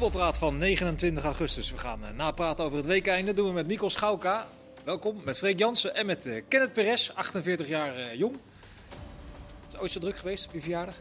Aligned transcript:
voetbalpraat 0.00 0.38
van 0.38 0.58
29 0.58 1.24
augustus. 1.24 1.70
We 1.70 1.78
gaan 1.78 2.00
uh, 2.02 2.08
napraten 2.16 2.64
over 2.64 2.76
het 2.76 2.86
weekend. 2.86 3.26
Dat 3.26 3.36
doen 3.36 3.46
we 3.46 3.52
met 3.52 3.66
Nico 3.66 3.88
Schauka. 3.88 4.48
Welkom. 4.84 5.20
Met 5.24 5.38
Freek 5.38 5.58
Jansen 5.58 5.94
en 5.94 6.06
met 6.06 6.26
uh, 6.26 6.42
Kenneth 6.48 6.72
Perez, 6.72 7.10
48 7.14 7.68
jaar 7.68 7.98
uh, 7.98 8.14
jong. 8.14 8.34
Is 8.34 9.72
het 9.72 9.80
ooit 9.80 9.90
zo 9.90 10.00
druk 10.00 10.18
geweest 10.18 10.46
op 10.46 10.52
je 10.52 10.60
verjaardag? 10.60 10.94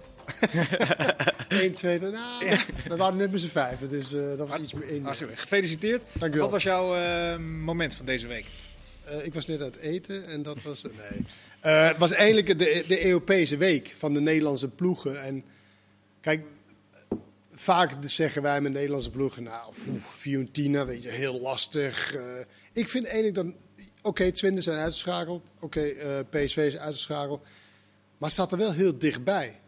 1, 1.48 1.72
2, 1.72 2.00
nou, 2.00 2.14
ja. 2.46 2.58
we 2.88 2.96
waren 2.96 3.18
net 3.18 3.32
met 3.32 3.42
z'n 3.42 3.48
vijf, 3.48 3.80
dus 3.80 4.14
uh, 4.14 4.38
dat 4.38 4.48
was 4.48 4.60
iets 4.60 4.74
meer. 4.74 5.02
Gefeliciteerd. 5.34 6.04
Dank. 6.14 6.36
Wat 6.36 6.52
was 6.52 6.64
jouw 6.64 6.96
uh, 6.96 7.38
moment 7.38 7.96
van 7.96 8.06
deze 8.06 8.28
week? 8.28 8.46
Uh, 9.10 9.26
ik 9.26 9.34
was 9.34 9.46
net 9.46 9.62
uit 9.62 9.76
eten 9.78 10.28
en 10.28 10.44
dat 10.44 10.62
was. 10.62 10.84
nee. 10.84 11.26
het 11.62 11.98
was 11.98 12.12
eigenlijk 12.12 12.60
de, 12.60 12.84
de 12.88 13.06
Europese 13.06 13.58
week 13.58 13.94
van 13.98 14.14
de 14.14 14.22
Nederlandse 14.22 14.68
ploegen. 14.68 15.24
En 15.24 15.44
kijk, 16.22 16.42
vaak 17.60 17.94
zeggen 18.02 18.42
wij 18.42 18.62
met 18.62 18.74
Nederlandse 18.74 19.10
ploegen, 19.10 19.44
nou, 19.44 19.74
oef, 19.90 20.16
Fiorentina, 20.16 20.86
weet 20.86 21.04
je, 21.04 21.10
heel 21.10 21.40
lastig. 21.40 22.16
ik 22.74 22.90
vind 22.90 23.06
eigenlijk 23.06 23.36
dan, 23.36 23.48
oké, 23.48 24.08
okay, 24.08 24.32
Twente 24.32 24.62
zijn 24.62 24.80
uitgeschakeld, 24.80 25.52
oké, 25.60 25.94
okay, 25.96 26.24
PSV 26.46 26.58
is 26.58 26.78
uitgeschakeld, 26.78 27.42
maar 28.18 28.30
het 28.30 28.38
zat 28.38 28.52
er 28.52 28.58
wel 28.58 28.74
heel 28.74 28.98
dichtbij 28.98 29.60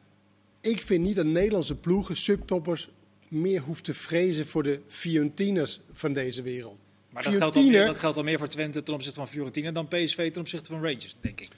ik 0.61 0.81
vind 0.81 1.03
niet 1.03 1.15
dat 1.15 1.25
Nederlandse 1.25 1.75
ploegen, 1.75 2.15
subtoppers, 2.15 2.89
meer 3.27 3.61
hoeft 3.61 3.83
te 3.83 3.93
vrezen 3.93 4.47
voor 4.47 4.63
de 4.63 4.81
Fiorentiners 4.87 5.79
van 5.91 6.13
deze 6.13 6.41
wereld. 6.41 6.77
Maar 7.09 7.23
dat 7.23 7.33
geldt, 7.33 7.57
al 7.57 7.63
meer, 7.63 7.85
dat 7.85 7.99
geldt 7.99 8.17
al 8.17 8.23
meer 8.23 8.37
voor 8.37 8.47
Twente 8.47 8.83
ten 8.83 8.93
opzichte 8.93 9.19
van 9.19 9.27
Fiorentina 9.27 9.71
dan 9.71 9.87
PSV 9.87 10.31
ten 10.31 10.41
opzichte 10.41 10.71
van 10.71 10.81
Rangers, 10.81 11.15
denk 11.21 11.41
ik. 11.41 11.49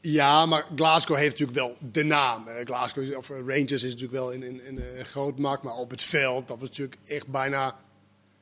Ja, 0.00 0.46
maar 0.46 0.66
Glasgow 0.74 1.16
heeft 1.16 1.38
natuurlijk 1.38 1.58
wel 1.58 1.76
de 1.92 2.04
naam. 2.04 2.46
Glasgow 2.64 3.16
of 3.16 3.28
Rangers 3.28 3.72
is 3.72 3.82
natuurlijk 3.82 4.12
wel 4.12 4.30
in, 4.30 4.42
in, 4.42 4.64
in 4.64 4.80
een 4.98 5.04
groot 5.04 5.38
markt, 5.38 5.62
maar 5.62 5.74
op 5.74 5.90
het 5.90 6.02
veld, 6.02 6.48
dat 6.48 6.60
was 6.60 6.68
natuurlijk 6.68 7.00
echt 7.06 7.26
bijna. 7.26 7.76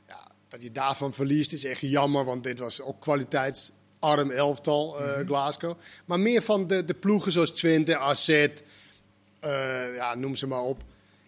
Ja, 0.06 0.28
dat 0.48 0.62
je 0.62 0.72
daarvan 0.72 1.14
verliest 1.14 1.52
is 1.52 1.64
echt 1.64 1.80
jammer, 1.80 2.24
want 2.24 2.44
dit 2.44 2.58
was 2.58 2.80
ook 2.80 3.00
kwaliteitsarm 3.00 4.30
elftal, 4.30 5.00
uh, 5.00 5.06
mm 5.06 5.14
-hmm. 5.14 5.26
Glasgow. 5.26 5.78
Maar 6.04 6.20
meer 6.20 6.42
van 6.42 6.66
de, 6.66 6.84
de 6.84 6.94
ploegen 6.94 7.32
zoals 7.32 7.50
Twente, 7.50 7.98
AZ, 7.98 8.28
uh, 8.28 8.48
ja, 9.94 10.14
noem 10.14 10.36
ze 10.36 10.46
maar 10.46 10.62
op. 10.62 10.82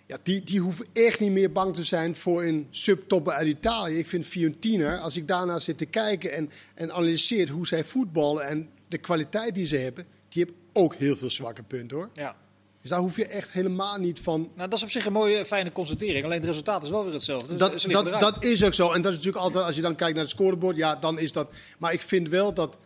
Ja, 0.07 0.19
die, 0.23 0.43
die 0.45 0.61
hoeven 0.61 0.87
echt 0.93 1.21
niet 1.21 1.31
meer 1.31 1.53
bang 1.53 1.75
te 1.75 1.85
zijn 1.85 2.17
voor 2.17 2.45
een 2.45 2.67
subtopper 2.71 3.33
uit 3.33 3.47
Italië. 3.47 3.99
Ik 3.99 4.07
vind 4.07 4.27
Fiorentina, 4.27 4.99
als 4.99 5.17
ik 5.17 5.29
daarna 5.29 5.59
zit 5.59 5.79
te 5.79 5.87
kijken 5.87 6.33
en, 6.33 6.51
en 6.75 6.93
analyseer 6.93 7.49
hoe 7.49 7.67
zij 7.67 7.85
voetballen 7.85 8.47
en 8.47 8.71
de 8.89 8.99
kwaliteit 8.99 9.55
die 9.55 9.67
ze 9.67 9.77
hebben, 9.77 10.07
die 10.31 10.45
hebben 10.45 10.63
ook 10.73 10.95
heel 10.95 11.17
veel 11.17 11.31
zwakke 11.31 11.63
punten 11.63 11.97
hoor. 11.97 12.09
Ja. 12.13 12.37
Dus 12.81 12.91
daar 12.91 12.99
hoef 12.99 13.17
je 13.17 13.27
echt 13.27 13.53
helemaal 13.53 13.99
niet 13.99 14.21
van. 14.21 14.51
Nou, 14.55 14.69
dat 14.69 14.79
is 14.79 14.85
op 14.85 14.91
zich 14.91 15.07
een 15.07 15.13
mooie, 15.13 15.47
fijne 15.47 15.73
constatering. 15.73 16.25
Alleen 16.25 16.39
het 16.39 16.49
resultaat 16.49 16.83
is 16.83 16.91
wel 16.91 17.05
weer 17.05 17.13
hetzelfde. 17.13 17.57
Dat, 17.57 17.73
dus 17.73 17.83
dat, 17.83 18.21
dat 18.21 18.45
is 18.45 18.65
ook 18.65 18.75
zo. 18.75 18.93
En 18.93 19.03
dat 19.03 19.11
is 19.11 19.17
natuurlijk 19.17 19.45
altijd, 19.45 19.65
als 19.65 19.77
je 19.77 19.83
dan 19.83 19.95
kijkt 19.95 20.15
naar 20.15 20.23
het 20.23 20.33
scorebord, 20.33 20.77
ja, 20.77 20.97
dan 20.97 21.19
is 21.19 21.33
dat. 21.33 21.51
Maar 21.79 21.93
ik 21.93 22.01
vind 22.01 22.29
wel 22.29 22.55
dat 22.55 22.77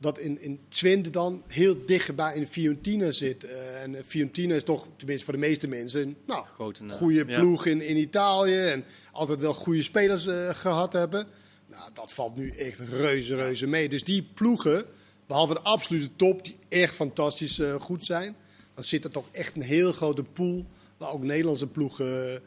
dat 0.00 0.18
in, 0.18 0.42
in 0.42 0.60
Twente 0.68 1.10
dan 1.10 1.42
heel 1.46 1.86
dichtbij 1.86 2.34
in 2.34 2.46
Fiorentina 2.46 3.10
zit. 3.10 3.44
Uh, 3.44 3.82
en 3.82 4.04
Fiorentina 4.04 4.54
is 4.54 4.64
toch, 4.64 4.86
tenminste 4.96 5.24
voor 5.24 5.34
de 5.34 5.40
meeste 5.40 5.68
mensen, 5.68 6.16
nou, 6.26 6.44
een 6.58 6.90
goede 6.90 7.24
ploeg 7.24 7.66
in, 7.66 7.82
in 7.82 7.96
Italië. 7.96 8.58
En 8.58 8.84
altijd 9.12 9.38
wel 9.38 9.54
goede 9.54 9.82
spelers 9.82 10.26
uh, 10.26 10.48
gehad 10.52 10.92
hebben. 10.92 11.26
Nou, 11.66 11.90
dat 11.92 12.12
valt 12.12 12.36
nu 12.36 12.50
echt 12.50 12.78
reuze, 12.78 13.36
reuze 13.36 13.66
mee. 13.66 13.88
Dus 13.88 14.04
die 14.04 14.28
ploegen, 14.34 14.84
behalve 15.30 15.54
de 15.54 15.60
absolute 15.60 16.16
top, 16.16 16.44
die 16.44 16.56
echt 16.68 16.94
fantastisch 16.94 17.58
uh, 17.58 17.74
goed 17.74 18.04
zijn. 18.04 18.36
Dan 18.74 18.84
zit 18.84 19.04
er 19.04 19.10
toch 19.10 19.28
echt 19.30 19.56
een 19.56 19.62
heel 19.62 19.92
grote 19.92 20.22
pool 20.22 20.66
waar 20.96 21.10
ook 21.10 21.22
Nederlandse 21.22 21.66
ploegen 21.66 22.42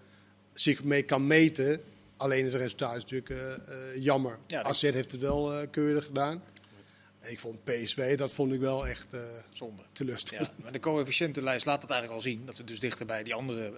zich 0.54 0.84
mee 0.84 1.04
kan 1.04 1.28
meten. 1.28 1.82
Alleen 2.18 2.46
het 2.46 2.54
resultaat 2.54 2.96
is 2.96 3.06
natuurlijk 3.06 3.62
jammer. 3.98 4.38
Ja, 4.48 4.64
AZ 4.64 4.82
heeft 4.82 5.12
het 5.12 5.22
wel 5.22 5.68
keurig 5.68 6.06
gedaan. 6.06 6.44
Ik 7.22 7.40
vond 7.40 7.64
PSV, 7.64 8.18
dat 8.18 8.32
vond 8.32 8.54
ik 8.54 8.60
wel 8.60 8.88
echt 8.88 9.08
uh, 9.14 9.22
zonde. 9.54 9.82
Teleurstellend. 9.92 10.54
Ja, 10.58 10.64
maar 10.64 10.72
de 10.72 10.80
coëfficiëntenlijst 10.80 11.66
laat 11.66 11.82
het 11.82 11.92
eigenlijk 11.92 12.22
al 12.22 12.30
zien 12.32 12.46
dat 12.46 12.58
we 12.58 12.64
dus 12.64 12.80
dichter 12.80 13.06
bij 13.06 13.24
die 13.24 13.34
andere 13.34 13.74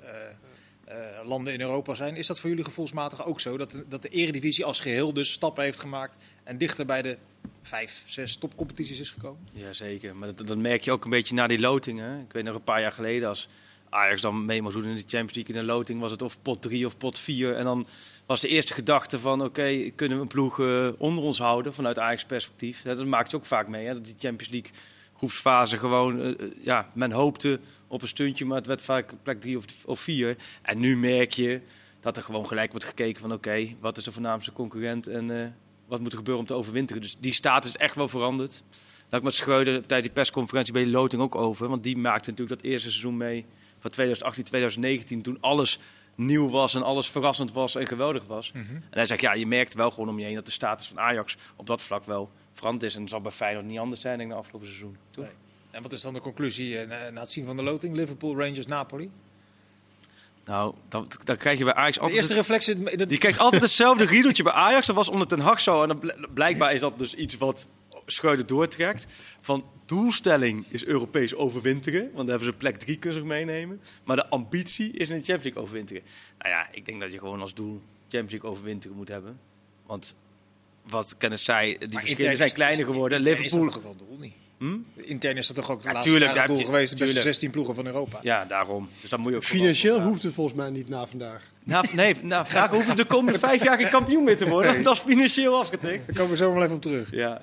landen 1.24 1.54
in 1.54 1.62
Europa 1.62 1.94
zijn. 1.94 2.16
Is 2.16 2.28
dat 2.28 2.40
voor 2.40 2.50
jullie 2.50 2.66
gevoelsmatig 2.66 3.26
ook 3.26 3.40
zo? 3.40 3.58
Dat 3.58 3.72
de, 3.72 3.86
dat 3.88 4.02
de 4.02 4.10
Eredivisie 4.10 4.66
als 4.66 4.80
geheel 4.80 5.14
dus 5.14 5.32
stappen 5.32 5.64
heeft 5.64 5.80
gemaakt 5.80 6.16
en 6.46 6.58
dichter 6.58 6.86
bij 6.86 7.02
de 7.02 7.18
vijf, 7.62 8.04
zes 8.06 8.36
topcompetities 8.36 9.00
is 9.00 9.10
gekomen? 9.10 9.48
Jazeker, 9.52 10.16
maar 10.16 10.36
dat, 10.36 10.48
dat 10.48 10.58
merk 10.58 10.82
je 10.82 10.92
ook 10.92 11.04
een 11.04 11.10
beetje 11.10 11.36
na 11.36 11.48
die 11.48 11.60
lotingen. 11.60 12.20
Ik 12.20 12.34
weet 12.34 12.44
nog 12.44 12.56
een 12.56 12.64
paar 12.64 12.82
jaar 12.82 12.92
geleden 12.92 13.28
als 13.28 13.48
Ajax 13.90 14.22
dan 14.22 14.46
mee 14.46 14.62
moest 14.62 14.76
doen 14.76 14.86
in 14.86 14.96
de 14.96 15.02
Champions 15.02 15.34
League 15.34 15.56
in 15.56 15.60
een 15.60 15.66
loting, 15.66 16.00
was 16.00 16.12
het 16.12 16.22
of 16.22 16.42
pot 16.42 16.62
3 16.62 16.86
of 16.86 16.98
pot 16.98 17.20
4. 17.20 17.56
En 17.56 17.64
dan 17.64 17.88
was 18.26 18.42
de 18.42 18.48
eerste 18.48 18.74
gedachte 18.74 19.20
van 19.20 19.44
oké, 19.44 19.90
kunnen 19.96 20.18
we 20.18 20.24
een 20.24 20.30
ploeg 20.30 20.60
uh, 20.60 20.90
onder 20.98 21.24
ons 21.24 21.38
houden 21.40 21.74
vanuit 21.74 22.00
Ajax 22.00 22.26
perspectief. 22.26 22.82
Dat 22.82 23.06
maakt 23.06 23.32
je 23.32 23.38
ook 23.38 23.46
vaak 23.46 23.68
mee, 23.68 23.86
hè, 23.86 23.94
dat 23.94 24.06
die 24.06 24.16
Champions 24.18 24.54
League 24.54 24.72
groepsfase 25.18 25.78
gewoon, 25.78 26.20
uh, 26.20 26.36
ja, 26.62 26.92
men 26.94 27.12
hoopte 27.12 27.60
op 27.88 28.02
een 28.02 28.08
stuntje, 28.08 28.46
maar 28.46 28.58
het 28.58 28.68
werd 28.68 28.82
vaak 28.82 29.12
plek 29.24 29.42
3 29.42 29.58
of, 29.58 29.66
of 29.86 30.00
4. 30.00 30.36
En 30.62 30.80
nu 30.80 30.98
merk 30.98 31.34
je 31.34 31.62
dat 32.00 32.18
er 32.18 32.24
gewoon 32.24 32.48
gelijk 32.48 32.72
wordt 32.72 32.86
gekeken 32.86 33.22
van 33.22 33.34
oké, 33.34 33.68
wat 33.80 33.98
is 33.98 34.04
de 34.04 34.12
voornaamste 34.12 34.52
concurrent 34.52 35.08
en 35.08 35.56
wat 35.88 36.00
moet 36.00 36.12
er 36.12 36.18
gebeuren 36.18 36.42
om 36.42 36.48
te 36.48 36.54
overwinteren. 36.54 37.02
Dus 37.02 37.16
die 37.20 37.34
staat 37.34 37.66
is 37.66 37.76
echt 37.76 37.96
wel 37.96 38.08
veranderd. 38.08 38.64
Dat 39.10 39.20
ik 39.20 39.26
met 39.26 39.36
Schreuder 39.36 39.74
tijdens 39.74 40.02
die 40.02 40.12
persconferentie 40.12 40.74
bij 40.74 40.84
de 40.84 40.90
loting 40.90 41.22
ook 41.22 41.36
over, 41.36 41.68
want 41.68 41.84
die 41.84 41.98
maakte 41.98 42.30
natuurlijk 42.30 42.62
dat 42.62 42.72
eerste 42.72 42.90
seizoen 42.90 43.18
mee 43.18 43.46
van 43.80 43.92
2018, 43.92 44.44
2019, 44.44 45.22
toen 45.22 45.38
alles 45.42 45.80
nieuw 46.16 46.50
was 46.50 46.76
en 46.76 46.84
alles 46.84 47.10
verrassend 47.10 47.52
was 47.52 47.76
en 47.76 47.88
geweldig 47.88 48.26
was. 48.26 48.52
Mm 48.52 48.66
-hmm. 48.68 48.76
En 48.76 48.98
hij 48.98 49.06
zegt, 49.06 49.22
ja, 49.22 49.34
je 49.34 49.48
merkt 49.48 49.74
wel 49.74 49.92
gewoon 49.92 50.10
om 50.10 50.20
je 50.20 50.26
heen 50.26 50.36
dat 50.36 50.46
de 50.46 50.52
status 50.52 50.88
van 50.88 51.00
Ajax 51.00 51.38
op 51.56 51.66
dat 51.66 51.82
vlak 51.82 52.06
wel 52.06 52.30
veranderd 52.54 52.84
is. 52.84 52.96
En 52.96 53.02
dat 53.02 53.10
zal 53.10 53.22
bij 53.22 53.32
Feyenoord 53.32 53.66
niet 53.66 53.80
anders 53.80 54.02
zijn 54.02 54.18
dan 54.18 54.28
de 54.28 54.34
afgelopen 54.34 54.68
seizoen. 54.68 54.98
Toch? 55.12 55.24
Nee. 55.24 55.34
En 55.72 55.82
wat 55.82 55.92
is 55.92 56.02
dan 56.02 56.14
de 56.14 56.20
conclusie 56.20 56.86
uh, 56.86 56.88
na 56.88 57.20
het 57.20 57.32
zien 57.32 57.46
van 57.46 57.56
de 57.56 57.64
loting? 57.64 57.96
Liverpool, 57.96 58.38
Rangers, 58.38 58.66
Napoli? 58.66 59.12
Nou, 60.46 60.76
dan, 60.90 61.08
dan 61.24 61.38
krijg 61.38 61.58
je 61.58 61.64
bij 61.64 61.74
Ajax 61.74 62.00
altijd... 62.00 62.28
De 62.28 62.36
eerste. 62.36 62.78
Het... 62.84 63.12
Je 63.12 63.18
krijgt 63.18 63.40
altijd 63.40 63.62
hetzelfde 63.62 64.06
riedeltje 64.06 64.44
bij 64.44 64.54
Ajax. 64.54 64.88
Dat 64.88 64.96
was 64.96 65.10
onder 65.10 65.28
Ten 65.28 65.40
Hag 65.40 65.62
zo. 65.62 65.82
En 65.82 65.88
dan 65.88 66.12
blijkbaar 66.34 66.74
is 66.74 66.80
dat 66.80 67.00
dus 67.00 67.14
iets 67.14 67.38
wat 67.38 67.68
Schreuder 68.06 68.46
doortrekt. 68.46 69.08
Van 69.42 69.66
doelstelling 69.86 70.66
is 70.70 70.86
Europees 70.86 71.36
overwinteren. 71.36 72.02
Want 72.02 72.16
dan 72.16 72.28
hebben 72.28 72.46
ze 72.46 72.54
plek 72.54 72.78
drie 72.78 72.98
kunnen 72.98 73.28
meenemen. 73.28 73.82
Maar 74.04 74.16
de 74.16 74.30
ambitie 74.30 74.92
is 74.92 75.10
in 75.10 75.18
de 75.18 75.24
Champions 75.24 75.44
League 75.44 75.62
overwinteren. 75.62 76.04
Nou 76.38 76.50
ja, 76.50 76.68
ik 76.72 76.86
denk 76.86 77.02
dat 77.02 77.12
je 77.12 77.20
gewoon 77.20 77.42
als 77.42 77.54
doel 77.54 77.82
Champions 78.02 78.32
League 78.32 78.50
overwinteren 78.50 78.98
moet 78.98 79.08
hebben. 79.08 79.40
Want 79.86 80.16
wat 80.88 81.18
Kenneth 81.18 81.40
zei, 81.40 81.78
die 81.78 81.90
maar 81.90 82.02
verschillen 82.02 82.38
zijn 82.38 82.52
kleiner 82.52 82.86
geworden. 82.86 83.20
Liverpool... 83.20 83.68
Is 83.68 83.74
dat 83.74 83.84
wel 83.84 83.96
doel 83.96 84.18
niet? 84.20 84.34
Hm? 84.58 84.78
Intern 84.96 85.38
is 85.38 85.48
dat 85.48 85.56
toch 85.56 85.72
ook 85.72 85.82
de 85.82 85.88
ja, 85.88 85.94
laatste 85.94 86.12
tuurlijk, 86.12 86.48
doel 86.48 86.64
geweest, 86.64 86.98
de 86.98 87.04
beste 87.04 87.22
16 87.22 87.52
ploegen 87.52 87.76
van 87.76 87.86
Europa. 87.86 88.20
Ja, 88.22 88.46
daarom. 88.46 88.90
Dus 89.02 89.10
dat 89.10 89.20
moet 89.20 89.32
je 89.32 89.36
ook 89.38 89.44
Financieel 89.44 90.02
hoeft 90.02 90.24
het 90.24 90.34
volgens 90.34 90.56
mij 90.56 90.70
niet 90.70 90.90
na 90.90 91.08
vandaag. 91.08 91.44
Nou, 91.64 91.86
nee, 91.92 92.16
nou, 92.22 92.46
vraag 92.46 92.70
hoeft 92.70 92.88
het 92.88 92.98
de 92.98 93.06
komende 93.06 93.40
vijf 93.40 93.64
jaar 93.64 93.78
geen 93.78 93.90
kampioen 93.90 94.24
meer 94.24 94.38
te 94.38 94.48
worden. 94.48 94.74
Nee. 94.74 94.84
Dat 94.84 94.94
is 94.94 95.00
financieel 95.00 95.58
afgetikt. 95.58 96.06
Daar 96.06 96.16
komen 96.16 96.32
we 96.32 96.38
zo 96.38 96.54
wel 96.54 96.64
even 96.64 96.76
op 96.76 96.82
terug. 96.82 97.12
Ja. 97.12 97.42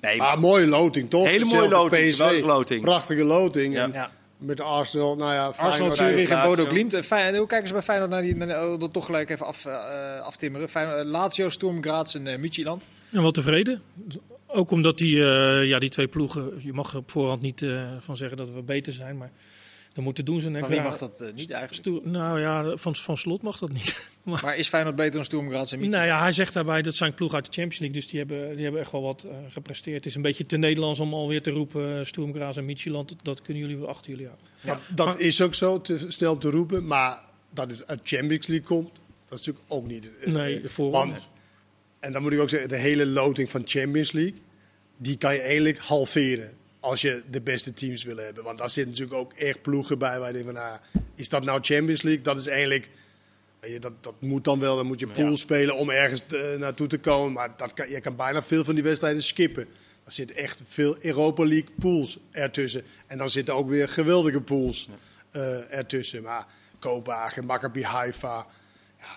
Nee, 0.00 0.16
maar 0.16 0.40
mooie 0.40 0.66
loting, 0.66 1.10
toch? 1.10 1.26
Hele 1.26 1.44
mooie 1.44 1.68
loting. 1.68 2.10
PSV, 2.10 2.40
loting. 2.44 2.80
Prachtige 2.80 3.24
loting. 3.24 3.74
Ja. 3.74 3.82
En 3.82 3.92
ja. 3.92 4.10
Met 4.36 4.60
Arsenal, 4.60 5.16
nou 5.16 5.32
ja, 5.32 5.52
Arsenal, 5.56 5.96
Zurich 5.96 6.28
en 6.28 6.42
Bodo 6.42 6.64
Glimt. 6.64 6.96
Feyenoord, 7.06 7.36
hoe 7.36 7.46
kijken 7.46 7.66
ze 7.66 7.72
bij 7.72 7.82
Feyenoord 7.82 8.10
naar 8.10 8.22
die, 8.22 8.36
naar, 8.36 8.68
oh, 8.68 8.82
toch 8.90 9.04
gelijk 9.04 9.30
even 9.30 9.46
af, 9.46 9.64
uh, 9.66 10.20
aftimmeren. 10.20 10.68
Feyenoord, 10.68 11.06
Lazio, 11.06 11.48
Sturm 11.48 11.82
Graz 11.82 12.14
en 12.14 12.26
uh. 12.26 12.66
En 13.10 13.22
wel 13.22 13.30
tevreden. 13.30 13.82
Ook 14.52 14.70
omdat 14.70 14.98
die, 14.98 15.16
uh, 15.16 15.64
ja, 15.64 15.78
die 15.78 15.88
twee 15.88 16.08
ploegen, 16.08 16.60
je 16.62 16.72
mag 16.72 16.92
er 16.92 16.98
op 16.98 17.10
voorhand 17.10 17.40
niet 17.40 17.62
uh, 17.62 17.90
van 17.98 18.16
zeggen 18.16 18.36
dat 18.36 18.50
we 18.50 18.62
beter 18.62 18.92
zijn, 18.92 19.16
maar 19.16 19.32
dan 19.92 20.04
moeten 20.04 20.24
doen 20.24 20.40
ze. 20.40 20.50
Van 20.58 20.68
wie 20.68 20.80
mag 20.80 20.98
dat 20.98 21.20
uh, 21.20 21.32
niet 21.34 21.50
eigenlijk? 21.50 21.74
Stoer, 21.74 22.00
nou 22.04 22.40
ja, 22.40 22.76
van, 22.76 22.96
van 22.96 23.16
Slot 23.16 23.42
mag 23.42 23.58
dat 23.58 23.72
niet. 23.72 24.08
maar, 24.24 24.40
maar, 24.42 24.56
is 24.56 24.68
Feyenoord 24.68 24.96
beter 24.96 25.12
dan 25.12 25.24
Sturm 25.24 25.48
Graz 25.50 25.72
en 25.72 25.78
Midtjylland? 25.78 26.08
Nou 26.08 26.18
ja, 26.18 26.22
hij 26.22 26.32
zegt 26.32 26.54
daarbij 26.54 26.82
dat 26.82 26.94
zijn 26.94 27.14
ploeg 27.14 27.34
uit 27.34 27.44
de 27.44 27.52
Champions 27.52 27.78
League, 27.78 28.00
dus 28.00 28.08
die 28.10 28.18
hebben, 28.18 28.54
die 28.54 28.62
hebben 28.62 28.80
echt 28.80 28.92
wel 28.92 29.02
wat 29.02 29.26
gepresteerd. 29.48 29.96
Het 29.96 30.06
is 30.06 30.14
een 30.14 30.22
beetje 30.22 30.46
te 30.46 30.56
Nederlands 30.56 31.00
om 31.00 31.14
alweer 31.14 31.42
te 31.42 31.50
roepen 31.50 32.06
Sturm 32.06 32.34
Graz 32.34 32.56
en 32.56 32.64
Midtjylland. 32.64 33.08
Dat, 33.08 33.18
dat 33.22 33.42
kunnen 33.42 33.62
jullie 33.62 33.78
wel 33.78 33.88
achter 33.88 34.10
jullie 34.10 34.26
houden. 34.26 34.46
Ja, 34.60 34.78
dat 34.94 35.06
maar, 35.06 35.20
is 35.20 35.40
ook 35.40 35.54
zo, 35.54 35.80
te 35.80 36.04
snel 36.08 36.38
te 36.38 36.50
roepen, 36.50 36.86
maar 36.86 37.18
dat 37.50 37.70
het 37.70 37.86
uit 37.86 38.00
Champions 38.02 38.46
League 38.46 38.66
komt, 38.66 38.90
dat 39.28 39.40
is 39.40 39.46
natuurlijk 39.46 39.64
ook 39.68 39.86
niet. 39.86 40.10
Nee, 40.24 40.60
de 40.60 40.68
voorwaarde. 40.68 41.14
En 42.00 42.12
dan 42.12 42.22
moet 42.22 42.32
ik 42.32 42.40
ook 42.40 42.48
zeggen, 42.48 42.68
de 42.68 42.76
hele 42.76 43.06
loting 43.06 43.50
van 43.50 43.62
Champions 43.64 44.12
League 44.12 44.34
die 44.96 45.16
kan 45.16 45.34
je 45.34 45.40
eigenlijk 45.40 45.78
halveren 45.78 46.56
als 46.80 47.00
je 47.00 47.22
de 47.30 47.40
beste 47.40 47.72
teams 47.72 48.04
wil 48.04 48.16
hebben. 48.16 48.44
Want 48.44 48.58
daar 48.58 48.70
zitten 48.70 48.92
natuurlijk 48.92 49.20
ook 49.20 49.32
echt 49.32 49.62
ploegen 49.62 49.98
bij 49.98 50.18
waar 50.18 50.26
je 50.26 50.32
denkt 50.32 50.52
van, 50.52 50.62
nou, 50.62 50.78
is 51.14 51.28
dat 51.28 51.44
nou 51.44 51.60
Champions 51.62 52.02
League? 52.02 52.22
Dat 52.22 52.38
is 52.38 52.46
eigenlijk, 52.46 52.90
je, 53.60 53.78
dat, 53.78 53.92
dat 54.00 54.14
moet 54.18 54.44
dan 54.44 54.60
wel, 54.60 54.76
dan 54.76 54.86
moet 54.86 55.00
je 55.00 55.06
pool 55.06 55.30
ja. 55.30 55.36
spelen 55.36 55.76
om 55.76 55.90
ergens 55.90 56.22
te, 56.26 56.56
naartoe 56.58 56.86
te 56.86 56.98
komen. 56.98 57.32
Maar 57.32 57.56
dat 57.56 57.74
kan, 57.74 57.90
je 57.90 58.00
kan 58.00 58.16
bijna 58.16 58.42
veel 58.42 58.64
van 58.64 58.74
die 58.74 58.84
wedstrijden 58.84 59.22
skippen. 59.22 59.66
Er 60.04 60.12
zitten 60.12 60.36
echt 60.36 60.60
veel 60.66 60.96
Europa 61.00 61.44
League 61.44 61.70
pools 61.78 62.18
ertussen. 62.30 62.82
En 63.06 63.18
dan 63.18 63.30
zitten 63.30 63.54
ook 63.54 63.68
weer 63.68 63.88
geweldige 63.88 64.40
pools 64.40 64.88
ja. 65.32 65.40
uh, 65.40 65.74
ertussen. 65.74 66.22
Maar 66.22 66.46
Kopenhagen, 66.78 67.44
Maccabi 67.44 67.82
Haifa, 67.82 68.46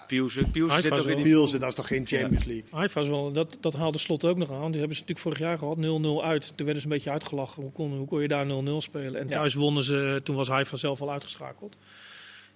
Pielsen. 0.08 0.52
Pielsen 0.52 0.82
zit 0.82 0.90
toch 0.94 1.00
in 1.00 1.06
wel- 1.08 1.16
die... 1.16 1.24
Pielsen, 1.26 1.60
dat 1.60 1.70
is 1.70 1.76
toch 1.76 1.88
geen 1.88 2.08
Champions 2.08 2.44
League? 2.46 2.64
Haifa 2.72 3.02
is 3.02 3.08
wel, 3.08 3.32
dat, 3.32 3.58
dat 3.62 3.74
haalde 3.74 3.98
Slot 3.98 4.26
ook 4.26 4.38
nog 4.38 4.52
aan. 4.52 4.72
Die 4.72 4.80
hebben 4.80 4.98
ze 4.98 5.02
natuurlijk 5.06 5.20
vorig 5.20 5.40
jaar 5.40 5.58
gehad, 5.58 5.78
0-0 5.78 6.24
uit. 6.24 6.48
Toen 6.56 6.66
werden 6.66 6.84
ze 6.84 6.88
een 6.88 6.94
beetje 6.94 7.10
uitgelachen. 7.12 7.62
Hoe 7.64 7.72
kon, 7.72 7.98
hoe 7.98 8.08
kon 8.08 8.22
je 8.22 8.28
daar 8.28 8.46
0-0 8.46 8.50
spelen? 8.78 9.16
En 9.22 9.28
Ja. 9.28 9.34
thuis 9.38 9.54
wonnen 9.54 9.84
ze, 9.84 10.20
toen 10.24 10.36
was 10.36 10.48
Haifa 10.48 10.78
zelf 10.78 11.02
al 11.02 11.12
uitgeschakeld. 11.12 11.78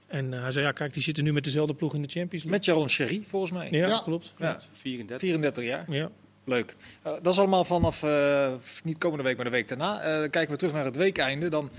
En 0.08 0.34
eh, 0.34 0.42
hij 0.42 0.52
zei, 0.52 0.66
ja 0.66 0.72
kijk, 0.72 0.94
die 0.94 1.04
zitten 1.04 1.24
nu 1.24 1.34
met 1.34 1.44
dezelfde 1.44 1.74
ploeg 1.74 1.94
in 1.94 2.02
de 2.02 2.08
Champions 2.08 2.32
League. 2.44 2.52
Met 2.52 2.66
Jaron 2.66 2.90
Sherry, 2.90 3.22
volgens 3.26 3.52
mij. 3.52 3.68
ja, 3.72 3.88
Ja. 3.88 4.00
klopt. 4.04 4.34
Ja. 4.38 4.60
34. 4.74 5.20
34 5.20 5.64
jaar. 5.64 5.86
Ja. 5.92 6.10
Leuk. 6.46 6.76
Eh, 7.02 7.14
dat 7.22 7.34
is 7.34 7.40
allemaal 7.40 7.64
vanaf, 7.66 8.04
eh, 8.04 8.52
niet 8.84 8.98
komende 8.98 9.24
week, 9.24 9.36
maar 9.36 9.46
de 9.46 9.52
week 9.52 9.68
daarna. 9.68 10.02
Eh, 10.02 10.30
kijken 10.30 10.50
we 10.52 10.58
terug 10.58 10.74
naar 10.74 10.86
het 10.86 10.96
weekeinde. 10.96 11.48
Dan 11.50 11.70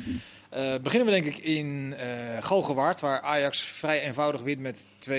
eh, 0.50 0.75
beginnen 0.79 1.08
we 1.14 1.20
denk 1.20 1.37
ik 1.37 1.44
in 1.44 1.94
eh 1.97 2.43
Galgenwaard, 2.43 3.00
waar 3.00 3.20
Ajax 3.20 3.61
vrij 3.62 4.00
eenvoudig 4.02 4.41
wint 4.41 4.61
met 4.61 4.88
2-0. 4.99 5.11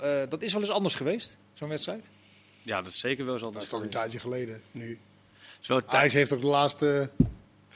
Eh, 0.00 0.22
dat 0.28 0.42
is 0.42 0.52
wel 0.52 0.62
eens 0.62 0.70
anders 0.70 0.94
geweest, 0.94 1.36
zo'n 1.52 1.68
wedstrijd. 1.68 2.10
Ja, 2.62 2.76
dat 2.82 2.86
is 2.92 2.98
zeker 3.00 3.24
wel 3.24 3.34
eens 3.34 3.42
Dat 3.42 3.50
is 3.52 3.56
anders. 3.58 3.74
toch 3.74 3.82
een 3.82 3.90
tijdje 3.90 4.18
geleden 4.18 4.62
nu. 4.70 4.98
Tijd- 5.60 5.86
Ajax 5.86 6.12
heeft 6.12 6.32
ook 6.32 6.40
de 6.40 6.46
laatste 6.46 7.10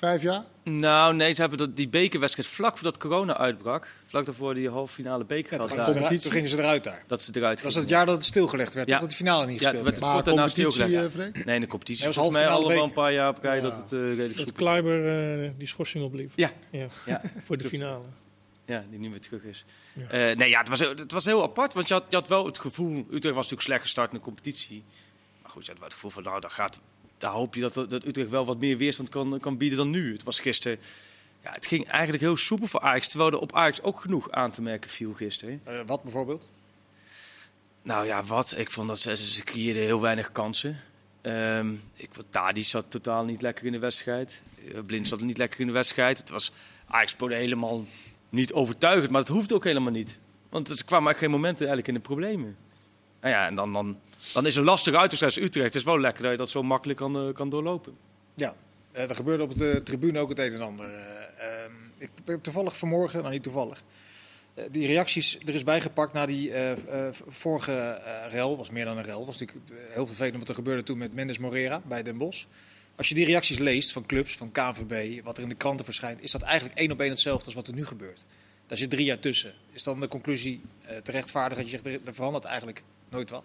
vijf 0.00 0.22
jaar? 0.22 0.44
Nou, 0.64 1.14
nee, 1.14 1.34
ze 1.34 1.40
hebben 1.40 1.58
dat, 1.58 1.76
die 1.76 1.88
bekerwedstrijd 1.88 2.48
vlak 2.48 2.74
voordat 2.74 2.98
corona 2.98 3.36
uitbrak. 3.36 3.88
Vlak 4.06 4.24
daarvoor 4.24 4.54
die 4.54 4.68
halve 4.70 4.92
finale 4.94 5.24
beker 5.24 5.60
Ja, 5.60 5.68
ze 5.84 5.92
competitie. 5.92 6.30
gingen 6.30 6.48
ze 6.48 6.58
eruit 6.58 6.84
daar. 6.84 7.02
dat 7.06 7.22
ze 7.22 7.30
eruit 7.34 7.56
Dat 7.56 7.64
was 7.64 7.74
het 7.74 7.88
jaar 7.88 8.06
dat 8.06 8.14
het 8.16 8.24
stilgelegd 8.24 8.74
werd, 8.74 8.88
Ja. 8.88 8.98
dat 8.98 9.10
de 9.10 9.16
finale 9.16 9.46
niet 9.46 9.60
Ja, 9.60 9.70
gespeeld 9.70 9.76
toen 9.76 9.84
werd. 9.84 9.98
werd- 9.98 10.00
Maar 10.00 10.12
wordt 10.12 10.26
daarna 10.26 10.66
competitie, 10.72 11.08
stilgelegd. 11.10 11.36
eh? 11.36 11.44
Nee, 11.44 11.60
de 11.60 11.66
competitie. 11.66 12.04
Dat 12.04 12.14
was 12.14 12.24
volgens 12.24 12.36
mij 12.42 12.46
halve 12.46 12.62
al 12.64 12.70
finale 12.70 12.74
wel 12.80 12.84
een 12.88 13.02
paar 13.04 13.12
jaar 13.12 13.28
op 13.28 13.42
rij 13.42 13.56
Ja. 13.56 13.62
dat 13.62 13.76
het 13.76 13.92
eh, 13.92 13.98
redelijk 14.00 14.36
Dat 14.36 14.52
Kleiber 14.52 15.42
eh, 15.44 15.50
die 15.58 15.66
schorsing 15.68 16.04
opliep. 16.04 16.32
Ja. 16.34 16.50
ja. 16.70 16.86
Ja. 17.06 17.20
Voor 17.46 17.56
de 17.58 17.68
finale. 17.68 18.04
Ja, 18.64 18.84
die 18.90 18.98
nu 18.98 19.10
weer 19.10 19.20
terug 19.20 19.42
is. 19.42 19.64
Ja. 19.92 20.08
Eh, 20.30 20.36
nee, 20.36 20.48
ja, 20.48 20.58
het 20.58 20.68
was, 20.68 20.78
het 20.78 21.12
was 21.12 21.24
heel 21.24 21.42
apart. 21.42 21.74
Want 21.74 21.88
je 21.88 21.94
had, 21.94 22.04
je 22.08 22.16
had 22.16 22.28
wel 22.28 22.46
het 22.46 22.58
gevoel... 22.58 22.96
Utrecht 22.96 23.22
was 23.22 23.34
natuurlijk 23.34 23.62
slecht 23.62 23.82
gestart 23.82 24.12
in 24.12 24.16
de 24.18 24.24
competitie. 24.24 24.82
Maar 25.42 25.50
goed, 25.50 25.62
je 25.64 25.68
had 25.70 25.78
wel 25.78 25.88
het 25.88 25.94
gevoel 25.96 26.10
van... 26.10 26.22
Nou, 26.22 26.40
daar, 26.40 26.50
gaat, 26.50 26.80
daar 27.20 27.30
hoop 27.30 27.54
je 27.54 27.60
dat, 27.60 27.74
dat 27.74 28.06
Utrecht 28.06 28.28
wel 28.28 28.44
wat 28.44 28.58
meer 28.58 28.76
weerstand 28.76 29.08
kan, 29.08 29.38
kan 29.40 29.56
bieden 29.56 29.78
dan 29.78 29.90
nu. 29.90 30.12
Het 30.12 30.22
was 30.22 30.40
gisteren... 30.40 30.78
Ja, 31.42 31.52
het 31.52 31.66
ging 31.66 31.88
eigenlijk 31.88 32.22
heel 32.22 32.36
soepel 32.36 32.66
voor 32.66 32.80
Ajax. 32.80 33.08
Terwijl 33.08 33.30
er 33.30 33.38
op 33.38 33.54
Ajax 33.54 33.82
ook 33.82 34.00
genoeg 34.00 34.30
aan 34.30 34.50
te 34.50 34.62
merken 34.62 34.90
viel 34.90 35.12
gisteren. 35.12 35.60
Eh, 35.64 35.80
wat 35.86 36.02
bijvoorbeeld? 36.02 36.46
Nou 37.82 38.06
ja, 38.06 38.24
wat? 38.24 38.54
Ik 38.58 38.70
vond 38.70 38.88
dat 38.88 38.98
ze, 38.98 39.16
ze 39.16 39.42
creëerden 39.42 39.82
heel 39.82 40.00
weinig 40.00 40.32
kansen. 40.32 40.80
Ehm 41.20 41.72
ik 41.94 42.10
Tadi 42.28 42.62
zat 42.62 42.84
totaal 42.88 43.24
niet 43.24 43.42
lekker 43.42 43.66
in 43.66 43.72
de 43.72 43.78
wedstrijd. 43.78 44.42
Eh, 44.68 44.80
Blind 44.86 45.08
zat 45.08 45.20
niet 45.20 45.38
lekker 45.38 45.60
in 45.60 45.66
de 45.66 45.72
wedstrijd. 45.72 46.18
Het 46.18 46.30
was 46.30 46.52
Ajax 46.86 47.10
speelde 47.10 47.34
helemaal 47.34 47.84
niet 48.28 48.52
overtuigend, 48.52 49.10
maar 49.10 49.24
dat 49.24 49.34
hoeft 49.34 49.52
ook 49.52 49.64
helemaal 49.64 49.92
niet. 49.92 50.18
Want 50.48 50.68
er 50.68 50.84
kwamen 50.84 51.06
eigenlijk 51.06 51.18
geen 51.18 51.30
momenten 51.30 51.66
eigenlijk 51.66 51.88
in 51.88 51.94
de 51.94 52.08
problemen. 52.08 52.56
Nou 53.20 53.34
ja, 53.34 53.46
en 53.46 53.54
dan, 53.54 53.72
dan, 53.72 53.98
dan 54.32 54.46
is 54.46 54.56
een 54.56 54.64
lastige 54.64 54.98
uitwedstrijd 54.98 55.36
als 55.36 55.44
Utrecht. 55.44 55.66
Het 55.66 55.74
is 55.74 55.82
wel 55.82 56.00
lekker 56.00 56.22
dat 56.22 56.32
je 56.32 56.38
dat 56.38 56.50
zo 56.50 56.62
makkelijk 56.62 56.98
kan, 56.98 57.16
eh, 57.16 57.34
kan 57.34 57.48
doorlopen. 57.48 57.96
Ja, 58.34 58.54
eh, 58.92 59.08
er 59.08 59.14
gebeurde 59.14 59.42
op 59.42 59.58
de 59.58 59.80
tribune 59.84 60.18
ook 60.18 60.28
het 60.28 60.38
een 60.38 60.52
en 60.52 60.60
ander. 60.60 60.86
Eh, 60.86 61.64
ehm, 61.64 61.72
ik 61.98 62.10
heb 62.24 62.42
toevallig 62.42 62.76
vanmorgen, 62.76 63.20
nou 63.20 63.32
niet 63.32 63.42
toevallig, 63.42 63.82
die 64.70 64.86
reacties 64.86 65.38
er 65.46 65.54
is 65.54 65.64
bijgepakt 65.64 66.12
na 66.12 66.26
die 66.26 66.52
vorige 67.26 67.72
eh 67.72 68.32
rel. 68.32 68.56
Was 68.56 68.70
meer 68.70 68.84
dan 68.84 68.96
een 68.96 69.04
rel. 69.04 69.26
Was 69.26 69.38
natuurlijk 69.38 69.70
heel 69.90 70.06
vervelend 70.06 70.38
wat 70.38 70.48
er 70.48 70.54
gebeurde 70.54 70.82
toen 70.82 70.98
met 70.98 71.14
Mendes 71.14 71.38
Morera 71.38 71.82
bij 71.88 72.02
Den 72.02 72.18
Bosch. 72.18 72.44
Als 72.96 73.08
je 73.08 73.14
die 73.14 73.24
reacties 73.24 73.58
leest 73.58 73.92
van 73.92 74.06
clubs, 74.06 74.36
van 74.36 74.52
KNVB, 74.52 75.24
wat 75.24 75.36
er 75.36 75.42
in 75.42 75.48
de 75.48 75.54
kranten 75.54 75.84
verschijnt, 75.84 76.22
is 76.22 76.30
dat 76.30 76.42
eigenlijk 76.42 76.78
één 76.78 76.92
op 76.92 77.00
één 77.00 77.10
hetzelfde 77.10 77.44
als 77.44 77.54
wat 77.54 77.68
er 77.68 77.74
nu 77.74 77.86
gebeurt. 77.86 78.24
Daar 78.66 78.78
zit 78.78 78.90
drie 78.90 79.04
jaar 79.04 79.20
tussen. 79.20 79.54
Is 79.72 79.82
dan 79.82 80.00
de 80.00 80.08
conclusie 80.08 80.60
te 81.02 81.10
rechtvaardigen 81.10 81.64
dat 81.64 81.72
je 81.72 81.80
zegt, 81.82 82.06
er 82.06 82.14
verandert 82.14 82.44
eigenlijk 82.44 82.82
nooit 83.08 83.30
wat? 83.30 83.44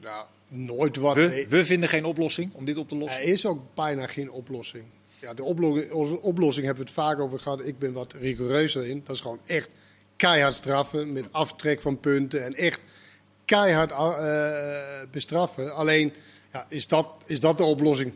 Ja, 0.00 0.26
nooit 0.48 0.96
wat. 0.96 1.14
We, 1.14 1.64
vinden 1.64 1.88
geen 1.88 2.04
oplossing 2.04 2.50
om 2.54 2.64
dit 2.64 2.76
op 2.76 2.88
te 2.88 2.96
lossen. 2.96 3.20
Er 3.22 3.28
is 3.28 3.46
ook 3.46 3.60
bijna 3.74 4.06
geen 4.06 4.30
oplossing. 4.30 4.84
Ja, 5.20 5.34
de 5.34 5.42
oplo- 5.44 5.84
onze 5.90 6.22
oplossing 6.22 6.66
hebben 6.66 6.84
we 6.84 6.90
het 6.90 7.00
vaak 7.00 7.18
over 7.18 7.40
gehad. 7.40 7.66
Ik 7.66 7.78
ben 7.78 7.92
wat 7.92 8.12
rigoureuzer 8.12 8.86
in. 8.88 9.02
Dat 9.04 9.14
is 9.14 9.20
gewoon 9.22 9.40
echt 9.46 9.74
keihard 10.16 10.54
straffen 10.54 11.12
met 11.12 11.24
aftrek 11.30 11.80
van 11.80 12.00
punten 12.00 12.44
en 12.44 12.54
echt 12.54 12.80
keihard 13.44 13.90
eh, 13.90 15.10
bestraffen. 15.10 15.74
Alleen, 15.74 16.12
ja, 16.52 16.66
is, 16.68 16.86
dat, 16.88 17.08
is 17.26 17.40
dat 17.40 17.58
de 17.58 17.64
oplossing? 17.64 18.12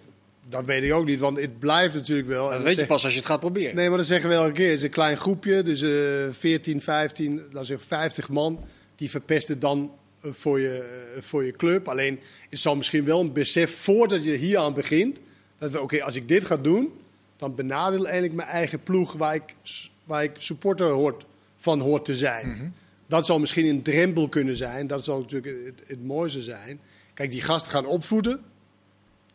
Dat 0.49 0.65
weet 0.65 0.83
ik 0.83 0.93
ook 0.93 1.05
niet, 1.05 1.21
want 1.21 1.41
het 1.41 1.59
blijft 1.59 1.95
natuurlijk 1.95 2.29
wel. 2.29 2.51
Dat 2.51 2.63
weet 2.63 2.73
je 2.73 2.79
zeg- 2.79 2.87
pas 2.87 3.03
als 3.05 3.13
je 3.13 3.19
het 3.19 3.29
gaat 3.29 3.41
proberen. 3.41 3.75
Nee, 3.75 3.89
maar 3.89 3.99
dat 3.99 4.07
zeggen 4.07 4.29
we 4.29 4.35
elke 4.35 4.53
keer. 4.53 4.69
Het 4.69 4.77
is 4.77 4.83
een 4.83 4.91
klein 4.91 5.17
groepje, 5.17 5.63
dus 5.63 5.83
eh 5.83 5.91
14, 6.31 6.83
15, 6.83 7.43
laten 7.51 7.67
zeggen 7.67 7.87
50 7.87 8.29
man. 8.29 8.65
Die 8.97 9.11
verpesten 9.11 9.59
dan 9.59 9.79
eh, 9.81 10.01
voor 10.23 10.61
je, 10.61 10.79
eh, 11.17 11.23
voor 11.23 11.45
je 11.45 11.53
club. 11.53 11.89
Alleen, 11.89 12.21
het 12.51 12.59
zal 12.59 12.77
misschien 12.77 13.05
wel 13.05 13.21
een 13.21 13.33
besef 13.33 13.75
voordat 13.75 14.25
je 14.25 14.35
hier 14.35 14.59
aan 14.59 14.75
begint. 14.75 15.19
Dat 15.59 15.71
we, 15.71 15.81
oké, 15.81 16.03
als 16.03 16.17
ik 16.17 16.29
dit 16.29 16.45
ga 16.45 16.57
doen, 16.57 16.93
dan 17.37 17.55
benadeel 17.55 18.05
eigenlijk 18.05 18.35
mijn 18.35 18.49
eigen 18.49 18.83
ploeg 18.83 19.13
waar 19.13 19.35
ik, 19.35 19.55
waar 20.05 20.23
ik 20.23 20.31
supporter 20.39 20.87
hoort, 20.89 21.25
van 21.57 21.81
hoort 21.81 22.05
te 22.05 22.15
zijn. 22.15 22.49
Mhm. 22.49 22.69
Dat 23.07 23.27
zal 23.27 23.39
misschien 23.41 23.67
een 23.67 23.83
drempel 23.83 24.29
kunnen 24.29 24.57
zijn. 24.57 24.87
Dat 24.87 25.05
zal 25.05 25.21
natuurlijk 25.21 25.65
het, 25.67 25.83
het 25.87 26.05
mooiste 26.05 26.43
zijn. 26.43 26.81
Kijk, 27.15 27.31
die 27.31 27.43
gasten 27.43 27.73
gaan 27.73 27.87
opvoeden. 27.87 28.41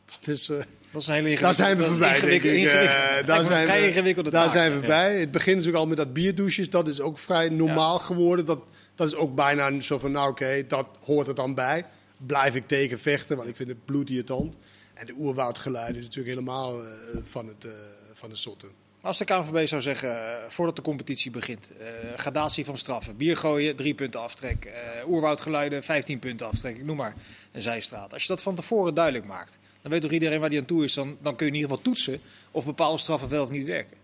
Dat 0.05 0.27
is... 0.35 0.49
eh, 0.49 0.57
Dat 0.91 1.01
is 1.01 1.07
een 1.07 1.13
hele 1.13 1.39
daar 1.39 1.53
zijn 1.55 1.77
we 1.77 1.83
voorbij, 1.83 2.19
denk 2.19 2.43
ik. 2.43 2.65
Eh, 2.65 3.25
daar 3.25 3.45
zijn 3.45 4.03
we, 4.03 4.29
daar 4.29 4.49
zijn 4.49 4.79
we 4.81 4.87
bij. 4.87 5.19
Het 5.19 5.31
begint 5.31 5.55
natuurlijk 5.55 5.83
al 5.83 5.87
met 5.89 5.97
dat 5.97 6.13
bierdouches. 6.13 6.69
Dat 6.69 6.87
is 6.87 7.01
ook 7.01 7.17
vrij 7.19 7.49
normaal 7.49 7.99
geworden. 7.99 8.45
Dat, 8.45 8.59
dat 8.97 9.07
is 9.07 9.15
ook 9.15 9.35
bijna 9.35 9.79
zo 9.81 9.99
van, 9.99 10.11
nou 10.11 10.29
oké, 10.29 10.63
dat 10.67 10.87
hoort 11.01 11.27
er 11.27 11.35
dan 11.35 11.53
bij. 11.53 11.85
Blijf 12.17 12.55
ik 12.55 12.67
tegen 12.67 12.99
vechten, 12.99 13.37
want 13.37 13.49
ik 13.49 13.55
vind 13.55 13.69
het 13.69 13.85
bloedirritant. 13.85 14.55
En 14.93 15.05
de 15.05 15.13
oerwoudgeluiden 15.17 15.97
is 15.97 16.03
natuurlijk 16.03 16.35
helemaal 16.35 16.83
eh, 16.83 16.89
van, 17.23 17.47
het, 17.47 17.65
eh, 17.65 17.71
van 18.13 18.29
de 18.29 18.35
zotte. 18.35 18.67
Als 19.01 19.17
de 19.17 19.25
KNVB 19.25 19.67
zou 19.67 19.81
zeggen, 19.81 20.09
eh, 20.09 20.49
voordat 20.49 20.75
de 20.75 20.81
competitie 20.81 21.31
begint, 21.31 21.71
gradatie 22.15 22.65
van 22.65 22.77
straffen, 22.77 23.17
bier 23.17 23.37
gooien, 23.37 23.75
drie 23.75 23.93
punten 23.93 24.21
aftrek, 24.21 24.73
oerwoudgeluiden, 25.07 25.83
15 25.83 26.19
punten 26.19 26.47
aftrek, 26.47 26.75
ik 26.75 26.83
noem 26.83 26.97
maar 26.97 27.15
een 27.51 27.61
zijstraat. 27.61 28.13
Als 28.13 28.21
je 28.21 28.27
dat 28.27 28.43
van 28.43 28.55
tevoren 28.55 28.93
duidelijk 28.93 29.25
maakt, 29.25 29.57
dan 29.81 29.91
weet 29.91 30.01
toch 30.01 30.11
iedereen 30.11 30.39
waar 30.39 30.49
die 30.49 30.59
aan 30.59 30.65
toe 30.65 30.83
is, 30.83 30.93
dan, 30.93 31.17
dan 31.21 31.35
kun 31.35 31.45
je 31.45 31.51
in 31.51 31.57
ieder 31.57 31.69
geval 31.69 31.83
toetsen 31.83 32.19
of 32.51 32.65
bepaalde 32.65 32.97
straffen 32.97 33.29
wel 33.29 33.43
of 33.43 33.49
niet 33.49 33.63
werken. 33.63 33.97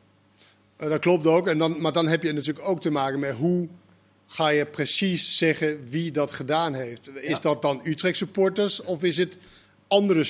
Dat 0.78 1.00
klopt 1.00 1.28
ook. 1.28 1.48
En 1.48 1.58
dan, 1.58 1.82
maar 1.82 1.94
dan 1.94 2.08
heb 2.08 2.24
je 2.24 2.34
natuurlijk 2.34 2.68
ook 2.68 2.82
te 2.82 2.90
maken 2.90 3.20
met 3.20 3.36
hoe 3.36 3.68
ga 4.34 4.48
je 4.50 4.66
precies 4.66 5.38
zeggen 5.38 5.80
wie 5.90 6.12
dat 6.12 6.32
gedaan 6.32 6.74
heeft. 6.74 7.10
Is 7.16 7.30
Ja. 7.30 7.40
dat 7.42 7.62
dan 7.62 7.82
Utrecht 7.84 8.18
supporters 8.18 8.82
of 8.82 9.04
is 9.04 9.18
het 9.18 9.38
andere 9.88 10.14
Nou 10.14 10.24
ja, 10.24 10.30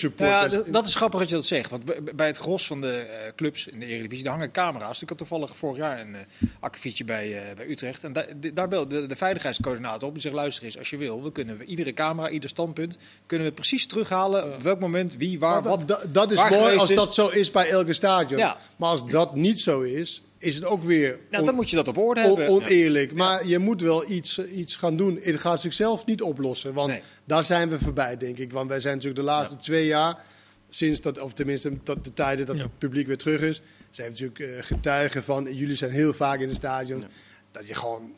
supporters? 0.49 0.71
dat 0.71 0.85
is 0.85 0.95
grappig 0.95 1.19
dat 1.19 1.29
je 1.29 1.35
dat 1.35 1.45
zegt. 1.45 1.69
Want 1.69 2.15
bij- 2.15 2.27
het 2.27 2.37
gros 2.37 2.67
van 2.67 2.81
de 2.81 2.91
eh, 2.97 3.31
clubs 3.35 3.67
in 3.67 3.79
de 3.79 3.85
Eredivisie 3.85 4.23
daar 4.23 4.33
hangen 4.33 4.51
camera's. 4.51 5.01
Ik 5.01 5.09
had 5.09 5.17
toevallig 5.17 5.55
vorig 5.57 5.77
jaar 5.77 5.99
een 5.99 6.09
uh, 6.13 6.17
akkefietje 6.59 7.03
bij, 7.03 7.37
eh, 7.49 7.55
bij 7.55 7.67
Utrecht. 7.69 8.03
En 8.03 8.13
da- 8.13 8.25
daar 8.53 8.67
belde 8.67 9.01
de, 9.01 9.07
de 9.07 9.15
veiligheidscoördinator 9.15 10.07
op. 10.07 10.13
Die 10.13 10.21
zegt, 10.21 10.35
luister 10.35 10.63
eens, 10.63 10.77
als 10.77 10.89
je 10.89 10.97
wil, 10.97 11.23
we 11.23 11.31
kunnen 11.31 11.57
we 11.57 11.65
iedere 11.65 11.93
camera, 11.93 12.29
ieder 12.29 12.49
standpunt... 12.49 12.97
kunnen 13.25 13.47
we 13.47 13.53
precies 13.53 13.87
terughalen 13.87 14.53
op 14.53 14.61
welk 14.61 14.79
moment, 14.79 15.15
wie, 15.17 15.39
waar, 15.39 15.61
Maar 15.61 15.69
wat... 15.77 16.07
dat, 16.11 16.31
is 16.31 16.49
mooi 16.49 16.77
als 16.77 16.89
is. 16.89 16.97
dat 16.97 17.13
zo 17.13 17.27
is 17.27 17.51
bij 17.51 17.69
elke 17.69 17.93
stadion. 17.93 18.39
Ja. 18.39 18.57
Maar 18.75 18.89
als 18.89 19.07
dat 19.07 19.35
niet 19.35 19.61
zo 19.61 19.81
is, 19.81 20.21
is 20.43 20.55
het 20.55 20.65
ook 20.65 20.83
weer 20.83 21.19
Nou, 21.29 21.45
dan 21.45 21.55
moet 21.55 21.69
je 21.69 21.75
dat 21.75 21.87
op 21.87 21.97
orde 21.97 22.21
on- 22.21 22.27
hebben. 22.27 22.47
oneerlijk. 22.49 23.13
Maar 23.13 23.47
je 23.47 23.59
moet 23.59 23.81
wel 23.81 24.09
iets, 24.11 24.37
eh, 24.37 24.57
iets 24.57 24.75
gaan 24.75 24.95
doen. 24.95 25.19
Het 25.21 25.39
gaat 25.39 25.61
zichzelf 25.61 26.05
niet 26.05 26.21
oplossen. 26.21 26.73
Want 26.73 26.89
Nee. 26.89 27.01
daar 27.25 27.43
zijn 27.43 27.69
we 27.69 27.79
voorbij, 27.79 28.17
denk 28.17 28.37
ik. 28.37 28.51
Want 28.51 28.69
wij 28.69 28.79
zijn 28.79 28.93
natuurlijk 28.95 29.21
de 29.21 29.27
laatste 29.31 29.55
twee 29.55 29.85
jaar, 29.85 30.17
sinds 30.69 31.01
dat, 31.01 31.19
of 31.19 31.33
tenminste 31.33 31.83
tot 31.83 32.03
de 32.03 32.13
tijden 32.13 32.45
dat 32.45 32.55
Ja. 32.55 32.61
het 32.61 32.77
publiek 32.77 33.07
weer 33.07 33.17
terug 33.17 33.41
is, 33.41 33.61
zijn 33.89 34.11
we 34.13 34.13
natuurlijk 34.21 34.57
eh, 34.57 34.63
getuigen 34.65 35.23
van. 35.23 35.53
Jullie 35.55 35.75
zijn 35.75 35.91
heel 35.91 36.13
vaak 36.13 36.39
in 36.39 36.47
het 36.47 36.57
stadion. 36.57 37.03
Dat 37.51 37.67
je 37.67 37.75
gewoon 37.75 38.11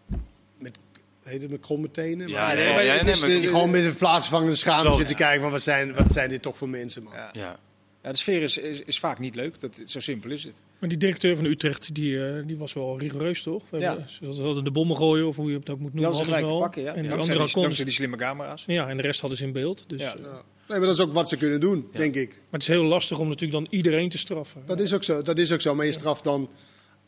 met, 0.60 0.78
heet 1.24 1.42
het 1.42 1.52
met 1.52 1.60
kromme 1.60 1.92
tenen? 1.92 2.28
Ja, 2.28 2.42
Maar- 2.46 2.56
nee, 2.56 2.74
maar 2.74 2.84
ja, 2.84 2.94
het 2.94 3.02
nee, 3.02 3.12
is 3.12 3.20
maar- 3.20 3.30
de- 3.30 3.36
dat 3.36 3.44
je 3.44 3.50
gewoon 3.50 3.70
met 3.70 3.84
een 3.84 3.96
plaatsvervangende 3.96 4.56
schaamte 4.56 4.82
Klopt. 4.86 4.98
zit 4.98 5.08
te 5.08 5.16
kijken 5.16 5.42
van 5.42 5.52
wat 5.52 5.62
zijn, 5.62 5.94
wat 5.94 6.12
zijn 6.12 6.30
dit 6.30 6.42
toch 6.42 6.58
voor 6.58 6.70
mensen, 6.70 7.04
man. 7.04 7.14
Ja. 7.34 7.60
Ja. 8.06 8.12
De 8.12 8.18
sfeer 8.18 8.42
is, 8.42 8.58
is, 8.58 8.82
is 8.82 9.00
vaak 9.00 9.20
niet 9.20 9.36
leuk. 9.36 9.60
Dat, 9.60 9.82
zo 9.86 10.00
simpel 10.00 10.32
is 10.32 10.44
het. 10.44 10.54
Maar 10.80 10.90
die 10.90 10.98
directeur 10.98 11.36
van 11.36 11.46
Utrecht, 11.46 11.96
die, 11.96 12.26
eh, 12.28 12.48
die 12.48 12.58
was 12.58 12.74
wel 12.74 13.00
rigoureus, 13.00 13.42
toch? 13.44 13.64
We 13.70 13.78
Ja. 13.80 13.88
hebben, 13.90 14.36
ze 14.36 14.42
hadden 14.44 14.64
de 14.64 14.72
bommen 14.72 14.98
gooien, 14.98 15.28
of 15.28 15.36
hoe 15.36 15.52
je 15.52 15.58
het 15.58 15.70
ook 15.70 15.80
moet 15.80 15.94
noemen. 15.94 16.12
hadden 16.12 16.26
ze 16.26 16.32
hadden 16.32 16.50
gelijk 16.50 16.74
te 16.76 16.78
ze 16.78 16.82
pakken, 16.82 16.82
ja. 16.82 16.88
En 16.88 17.02
die 17.02 17.12
andere 17.22 17.46
die, 17.46 17.62
dankzij 17.62 17.86
die 17.86 17.94
slimme 17.94 18.18
camera's. 18.18 18.64
Ja, 18.68 18.88
en 18.90 18.98
de 18.98 19.04
rest 19.04 19.20
hadden 19.20 19.38
ze 19.40 19.46
in 19.46 19.52
beeld. 19.52 19.84
Dus, 19.88 20.02
Ja. 20.02 20.16
eh, 20.16 20.24
Ja. 20.24 20.32
Nee, 20.68 20.78
maar 20.80 20.88
dat 20.88 20.98
is 21.00 21.02
ook 21.06 21.14
wat 21.14 21.30
ze 21.30 21.38
kunnen 21.38 21.60
doen, 21.60 21.88
Ja. 21.92 22.00
denk 22.00 22.16
ik. 22.16 22.30
maar 22.30 22.38
het 22.52 22.62
is 22.62 22.68
heel 22.68 22.84
lastig 22.84 23.20
om 23.20 23.28
natuurlijk 23.28 23.64
dan 23.64 23.68
iedereen 23.78 24.10
te 24.10 24.18
straffen. 24.18 24.62
Dat 24.66 24.80
is 24.80 24.94
ook 24.94 25.04
zo, 25.04 25.22
dat 25.22 25.38
is 25.38 25.52
ook 25.54 25.62
zo. 25.62 25.76
Maar 25.76 25.86
je 25.86 25.92
straft 25.92 26.24
dan 26.24 26.50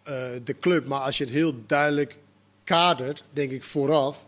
eh, 0.04 0.14
de 0.44 0.60
club. 0.60 0.86
Maar 0.86 1.00
als 1.00 1.18
je 1.18 1.24
het 1.24 1.34
heel 1.34 1.54
duidelijk 1.68 2.18
kadert, 2.64 3.24
denk 3.34 3.52
ik 3.52 3.64
vooraf. 3.64 4.26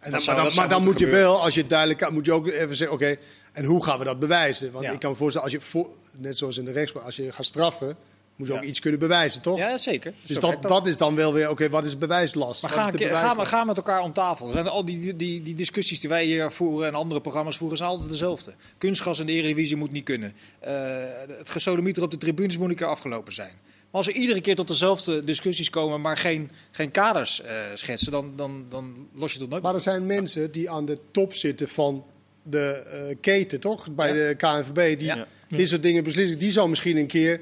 En 0.00 0.10
dan, 0.10 0.20
zou- 0.20 0.36
maar 0.36 0.44
dat 0.44 0.54
dan, 0.54 0.64
maar 0.64 0.74
dan 0.74 0.84
moet 0.84 0.98
je 0.98 1.06
wel, 1.06 1.40
als 1.42 1.54
je 1.54 1.60
het 1.60 1.68
duidelijk 1.70 1.98
kadert, 1.98 2.16
moet 2.18 2.26
je 2.26 2.32
ook 2.32 2.46
even 2.48 2.76
zeggen: 2.76 2.96
oké, 2.96 3.16
en 3.52 3.64
hoe 3.64 3.84
gaan 3.84 3.98
we 3.98 4.04
dat 4.04 4.18
bewijzen? 4.18 4.72
Want 4.72 4.84
Ja. 4.84 4.92
ik 4.92 5.00
kan 5.00 5.10
me 5.10 5.16
voorstellen, 5.16 5.46
als 5.52 5.56
je 5.56 5.60
voor, 5.68 5.88
net 6.18 6.38
zoals 6.38 6.58
in 6.58 6.64
de 6.64 6.72
rechtspraak, 6.72 7.04
als 7.04 7.16
je 7.16 7.32
gaat 7.32 7.44
straffen, 7.44 7.96
moet 8.36 8.48
je 8.48 8.54
ook 8.54 8.62
iets 8.62 8.80
kunnen 8.80 9.00
bewijzen, 9.00 9.42
toch? 9.42 9.58
Ja, 9.58 9.78
zeker. 9.78 10.14
Dus 10.26 10.36
Zo 10.38 10.40
dat, 10.50 10.62
dat 10.62 10.86
is 10.86 10.96
dan 10.96 11.14
wel 11.14 11.32
weer, 11.32 11.50
oké, 11.50 11.68
wat 11.68 11.84
is 11.84 11.98
bewijslast? 11.98 12.62
Maar 12.62 12.70
Wat 12.70 12.80
ga, 12.80 12.86
is 12.86 12.92
een 12.92 12.98
de 12.98 13.04
keer- 13.04 13.14
ga, 13.14 13.20
bewijslast? 13.20 13.50
ga 13.50 13.64
met 13.64 13.76
elkaar 13.76 14.00
om 14.02 14.12
tafel. 14.12 14.46
Er 14.46 14.52
zijn 14.52 14.66
al 14.68 14.84
die, 14.84 15.16
die, 15.16 15.42
die 15.42 15.54
discussies 15.54 16.00
die 16.00 16.08
wij 16.08 16.24
hier 16.24 16.52
voeren 16.52 16.88
en 16.88 16.94
andere 16.94 17.20
programma's 17.20 17.56
voeren, 17.56 17.76
zijn 17.76 17.90
altijd 17.90 18.08
dezelfde. 18.10 18.52
Kunstgas 18.78 19.18
in 19.18 19.26
de 19.26 19.32
Eredivisie 19.32 19.76
moet 19.76 19.92
niet 19.92 20.04
kunnen. 20.04 20.34
Eh, 20.60 21.02
het 21.38 21.48
gesodemieter 21.50 22.02
op 22.02 22.10
de 22.10 22.18
tribunes 22.18 22.58
moet 22.58 22.68
een 22.70 22.76
keer 22.76 22.86
afgelopen 22.86 23.32
zijn. 23.32 23.52
Maar 23.62 24.00
als 24.00 24.06
we 24.06 24.12
iedere 24.12 24.40
keer 24.40 24.54
tot 24.56 24.68
dezelfde 24.68 25.24
discussies 25.24 25.70
komen, 25.70 26.00
maar 26.00 26.16
geen, 26.16 26.50
geen 26.70 26.90
kaders 26.90 27.40
eh, 27.42 27.54
schetsen, 27.74 28.12
dan, 28.12 28.32
dan, 28.36 28.64
dan 28.68 29.08
los 29.14 29.32
je 29.32 29.40
het 29.40 29.48
nooit 29.50 29.62
Maar 29.62 29.74
er 29.74 29.80
zijn 29.80 30.06
mensen 30.06 30.52
die 30.52 30.70
aan 30.70 30.84
de 30.84 30.98
top 31.10 31.34
zitten 31.34 31.68
van 31.68 32.04
de 32.42 32.66
eh, 32.72 33.16
keten, 33.20 33.60
toch? 33.60 33.90
Bij 33.90 34.08
Ja. 34.08 34.14
de 34.28 34.34
KNVB, 34.34 34.98
die 34.98 35.06
Ja. 35.06 35.26
Dit 35.50 35.68
soort 35.68 35.82
dingen 35.82 36.04
beslissen. 36.04 36.38
Die 36.38 36.50
zou 36.50 36.68
misschien 36.68 36.96
een 36.96 37.06
keer 37.06 37.40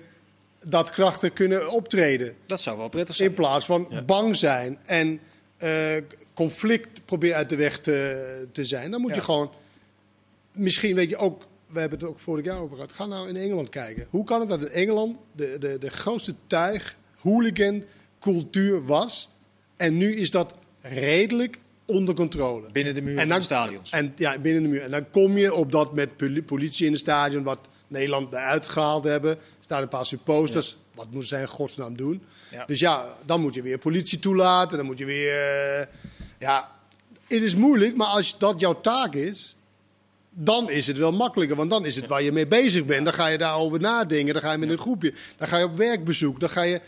dat 0.64 0.90
krachten 0.90 1.32
kunnen 1.32 1.70
optreden. 1.70 2.34
Dat 2.46 2.60
zou 2.60 2.78
wel 2.78 2.88
prettig 2.88 3.14
zijn. 3.16 3.28
In 3.28 3.34
plaats 3.34 3.66
van 3.66 3.86
Ja. 3.90 4.04
bang 4.04 4.36
zijn 4.36 4.78
en 4.86 5.20
eh, 5.56 5.96
conflict 6.34 7.04
proberen 7.04 7.36
uit 7.36 7.48
de 7.48 7.56
weg 7.56 7.78
te, 7.78 8.46
te 8.52 8.64
zijn. 8.64 8.90
Dan 8.90 9.00
moet 9.00 9.14
je 9.14 9.20
gewoon... 9.20 9.50
Misschien 10.52 10.94
weet 10.94 11.08
je 11.08 11.16
ook... 11.16 11.46
We 11.66 11.80
hebben 11.80 11.98
het 11.98 12.08
ook 12.08 12.20
vorig 12.20 12.44
jaar 12.44 12.60
over 12.60 12.74
gehad. 12.76 12.92
Ga 12.92 13.06
nou 13.06 13.28
in 13.28 13.36
Engeland 13.36 13.68
kijken. 13.68 14.06
Hoe 14.10 14.24
kan 14.24 14.40
het 14.40 14.48
dat 14.48 14.60
in 14.60 14.68
Engeland 14.68 15.16
de, 15.32 15.56
de, 15.58 15.78
de 15.78 15.90
grootste 15.90 16.34
tuig, 16.46 16.96
hooligan, 17.18 17.84
cultuur 18.20 18.84
was. 18.86 19.30
En 19.76 19.96
nu 19.96 20.14
is 20.16 20.30
dat 20.30 20.54
redelijk 20.80 21.58
onder 21.86 22.14
controle. 22.14 22.72
Binnen 22.72 22.94
de 22.94 23.00
muren 23.00 23.22
En 23.22 23.28
van 23.28 23.36
de 23.38 23.42
stadions. 23.44 23.90
En, 23.90 24.12
ja, 24.16 24.38
binnen 24.38 24.62
de 24.62 24.68
muur. 24.68 24.82
En 24.82 24.90
dan 24.90 25.10
kom 25.10 25.38
je 25.38 25.54
op 25.54 25.72
dat 25.72 25.94
met 25.94 26.16
poli- 26.16 26.42
politie 26.42 26.86
in 26.86 26.92
het 26.92 27.00
stadion, 27.00 27.42
wat 27.42 27.68
Nederland 27.88 28.32
eruit 28.32 28.68
gehaald 28.68 29.04
hebben. 29.04 29.30
Er 29.30 29.38
staan 29.60 29.82
een 29.82 29.88
paar 29.88 30.06
supporters. 30.06 30.76
Wat 30.94 31.10
moeten 31.10 31.28
zij 31.28 31.40
in 31.40 31.48
godsnaam 31.48 31.96
doen? 31.96 32.22
Ja. 32.50 32.64
Dus 32.66 32.80
ja, 32.80 33.16
dan 33.26 33.40
moet 33.40 33.54
je 33.54 33.62
weer 33.62 33.78
politie 33.78 34.18
toelaten. 34.18 34.76
Dan 34.76 34.86
moet 34.86 34.98
je 34.98 35.04
weer. 35.04 35.32
eh, 35.80 35.86
ja, 36.38 36.70
het 37.28 37.42
is 37.42 37.54
moeilijk, 37.54 37.96
maar 37.96 38.06
als 38.06 38.38
dat 38.38 38.60
jouw 38.60 38.80
taak 38.80 39.14
is. 39.14 39.56
Dan 40.30 40.70
is 40.70 40.86
het 40.86 40.98
wel 40.98 41.12
makkelijker, 41.12 41.56
want 41.56 41.70
dan 41.70 41.86
is 41.86 41.96
het 41.96 42.06
waar 42.06 42.22
je 42.22 42.32
mee 42.32 42.46
bezig 42.46 42.84
bent. 42.84 43.04
Dan 43.04 43.14
ga 43.14 43.26
je 43.26 43.38
daarover 43.38 43.80
nadenken, 43.80 44.32
dan 44.32 44.42
ga 44.42 44.52
je 44.52 44.58
met 44.58 44.68
een 44.68 44.78
groepje. 44.78 45.14
Dan 45.36 45.48
ga 45.48 45.58
je 45.58 45.64
op 45.64 45.76
werkbezoek, 45.76 46.40
dan 46.40 46.50
ga 46.50 46.62
je 46.62 46.80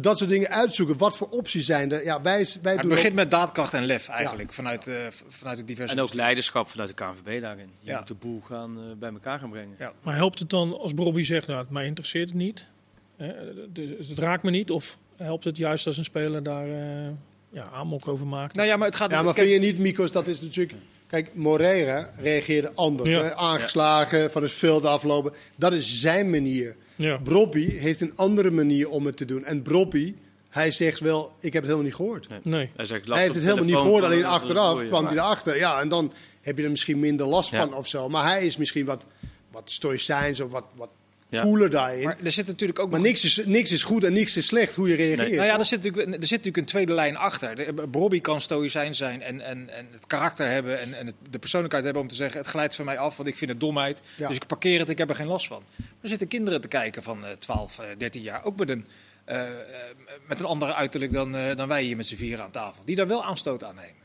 dat 0.00 0.18
soort 0.18 0.30
dingen 0.30 0.48
uitzoeken. 0.48 0.98
Wat 0.98 1.16
voor 1.16 1.28
opties 1.28 1.66
zijn 1.66 1.92
er? 1.92 2.04
Ja, 2.04 2.22
wij, 2.22 2.46
wij 2.62 2.72
het 2.72 2.80
doen 2.82 2.90
begint 2.90 3.08
ook- 3.10 3.14
met 3.14 3.30
daadkracht 3.30 3.74
en 3.74 3.84
lef 3.84 4.08
eigenlijk, 4.08 4.52
vanuit, 4.52 4.86
eh, 4.86 4.94
vanuit 5.28 5.58
de 5.58 5.64
diverse... 5.64 5.94
En 5.94 6.00
ook 6.00 6.14
leiderschap 6.14 6.68
vanuit 6.68 6.88
de 6.88 6.94
KNVB 6.94 7.40
daarin. 7.40 7.70
Je 7.80 7.90
Ja. 7.90 7.98
moet 7.98 8.06
de 8.06 8.14
boel 8.14 8.40
gaan, 8.40 8.78
eh, 8.78 8.84
bij 8.98 9.10
elkaar 9.10 9.38
gaan 9.38 9.50
brengen. 9.50 9.76
Ja. 9.78 9.92
Maar 10.02 10.14
helpt 10.16 10.38
het 10.38 10.50
dan 10.50 10.78
als 10.78 10.94
Bobby 10.94 11.22
zegt, 11.22 11.46
nou, 11.46 11.66
mij 11.68 11.86
interesseert 11.86 12.28
het 12.28 12.38
niet, 12.38 12.66
hè, 13.16 13.32
dus 13.72 14.08
het 14.08 14.18
raakt 14.18 14.42
me 14.42 14.50
niet, 14.50 14.70
of 14.70 14.98
helpt 15.16 15.44
het 15.44 15.56
juist 15.56 15.86
als 15.86 15.96
een 15.98 16.04
speler 16.04 16.42
daar 16.42 16.68
eh 16.68 17.08
ja, 17.50 17.68
amok 17.72 18.08
over 18.08 18.26
maakt? 18.26 18.54
Nou 18.54 18.68
ja, 18.68 18.76
maar 18.76 18.86
het 18.86 18.96
gaat... 18.96 19.10
Ja, 19.10 19.22
maar 19.22 19.34
kijk, 19.34 19.48
vind 19.48 19.62
je 19.64 19.70
niet, 19.70 19.78
Mikos, 19.80 20.12
dat 20.12 20.26
is 20.26 20.40
natuurlijk... 20.40 20.78
Kijk, 21.06 21.30
Moreira 21.34 22.10
reageerde 22.20 22.72
anders. 22.74 23.10
Ja. 23.10 23.34
Aangeslagen, 23.34 24.30
van 24.30 24.42
het 24.42 24.52
veld 24.52 24.84
aflopen. 24.84 25.32
Dat 25.56 25.72
is 25.72 26.00
zijn 26.00 26.30
manier. 26.30 26.76
Ja. 26.96 27.16
Brobby 27.16 27.70
heeft 27.70 28.00
een 28.00 28.12
andere 28.16 28.50
manier 28.50 28.88
om 28.88 29.06
het 29.06 29.16
te 29.16 29.24
doen. 29.24 29.44
En 29.44 29.62
Brobby, 29.62 30.14
hij 30.48 30.70
zegt 30.70 31.00
wel, 31.00 31.32
ik 31.40 31.52
heb 31.52 31.52
het 31.52 31.62
helemaal 31.62 31.82
niet 31.84 31.94
gehoord. 31.94 32.28
Nee. 32.42 32.70
Hij, 32.76 32.86
zegt, 32.86 33.08
Hij 33.08 33.20
heeft 33.22 33.34
het 33.34 33.44
helemaal 33.44 33.64
niet 33.64 33.74
gehoord, 33.74 34.04
alleen 34.04 34.24
achteraf 34.24 34.86
kwam 34.86 35.06
hij 35.06 35.14
erachter. 35.16 35.56
Ja, 35.56 35.80
en 35.80 35.88
dan 35.88 36.12
heb 36.40 36.56
je 36.58 36.64
er 36.64 36.70
misschien 36.70 36.98
minder 37.00 37.26
last 37.26 37.50
Ja. 37.50 37.58
van 37.58 37.74
of 37.74 37.88
zo. 37.88 38.08
Maar 38.08 38.24
hij 38.24 38.46
is 38.46 38.56
misschien 38.56 38.84
wat, 38.84 39.04
wat 39.50 39.70
stoïcijns 39.70 40.40
of 40.40 40.50
wat, 40.50 40.64
wat 40.76 40.88
Ja. 41.28 41.42
cooler 41.42 41.70
daarin. 41.70 42.04
maar 42.04 42.14
Maar, 42.16 42.26
er 42.26 42.32
zit 42.32 42.46
natuurlijk 42.46 42.78
ook 42.78 42.90
nog 42.90 43.00
niks, 43.00 43.24
is, 43.24 43.46
niks 43.46 43.72
is 43.72 43.82
goed 43.82 44.04
en 44.04 44.12
niks 44.12 44.36
is 44.36 44.46
slecht 44.46 44.74
hoe 44.74 44.88
je 44.88 44.94
reageert. 44.94 45.30
Nou 45.30 45.46
ja, 45.46 45.58
er 45.58 45.64
zit, 45.66 45.82
natuurlijk, 45.82 46.06
er 46.08 46.12
zit 46.20 46.30
natuurlijk 46.30 46.56
een 46.56 46.64
tweede 46.64 46.92
lijn 46.92 47.16
achter. 47.16 47.74
Bobby 47.88 48.20
kan 48.20 48.40
stoïcijn 48.40 48.94
zijn 48.94 49.22
en, 49.22 49.40
en, 49.40 49.70
en 49.70 49.86
het 49.92 50.06
karakter 50.06 50.46
hebben 50.48 50.80
en, 50.80 50.94
en 50.94 51.06
het- 51.06 51.14
de 51.30 51.38
persoonlijkheid 51.38 51.84
hebben 51.84 52.02
om 52.02 52.08
te 52.08 52.14
zeggen... 52.14 52.38
het 52.40 52.48
glijdt 52.48 52.74
van 52.74 52.84
mij 52.84 52.98
af, 52.98 53.16
want 53.16 53.28
ik 53.28 53.36
vind 53.36 53.50
het 53.50 53.60
domheid. 53.60 54.02
Ja. 54.16 54.26
Dus 54.28 54.36
ik 54.36 54.46
parkeer 54.46 54.78
het, 54.78 54.88
ik 54.88 54.98
heb 54.98 55.08
er 55.08 55.14
geen 55.14 55.26
last 55.26 55.46
van. 55.46 55.62
Er 56.00 56.08
zitten 56.08 56.28
kinderen 56.28 56.60
te 56.60 56.68
kijken 56.68 57.02
van 57.02 57.24
eh 57.24 57.30
12, 57.32 57.78
eh, 57.78 57.84
13 57.98 58.22
jaar, 58.22 58.44
ook 58.44 58.58
met 58.58 58.70
een, 58.70 58.86
eh, 59.24 59.42
eh, 59.42 59.50
met 60.26 60.40
een 60.40 60.46
ander 60.46 60.72
uiterlijk 60.72 61.12
dan, 61.12 61.36
eh, 61.36 61.56
dan 61.56 61.68
wij 61.68 61.82
hier 61.82 61.96
met 61.96 62.06
z'n 62.06 62.16
vieren 62.16 62.44
aan 62.44 62.50
tafel. 62.50 62.82
Die 62.84 62.96
daar 62.96 63.06
wel 63.08 63.24
aanstoot 63.24 63.64
aan 63.64 63.74
nemen. 63.74 64.04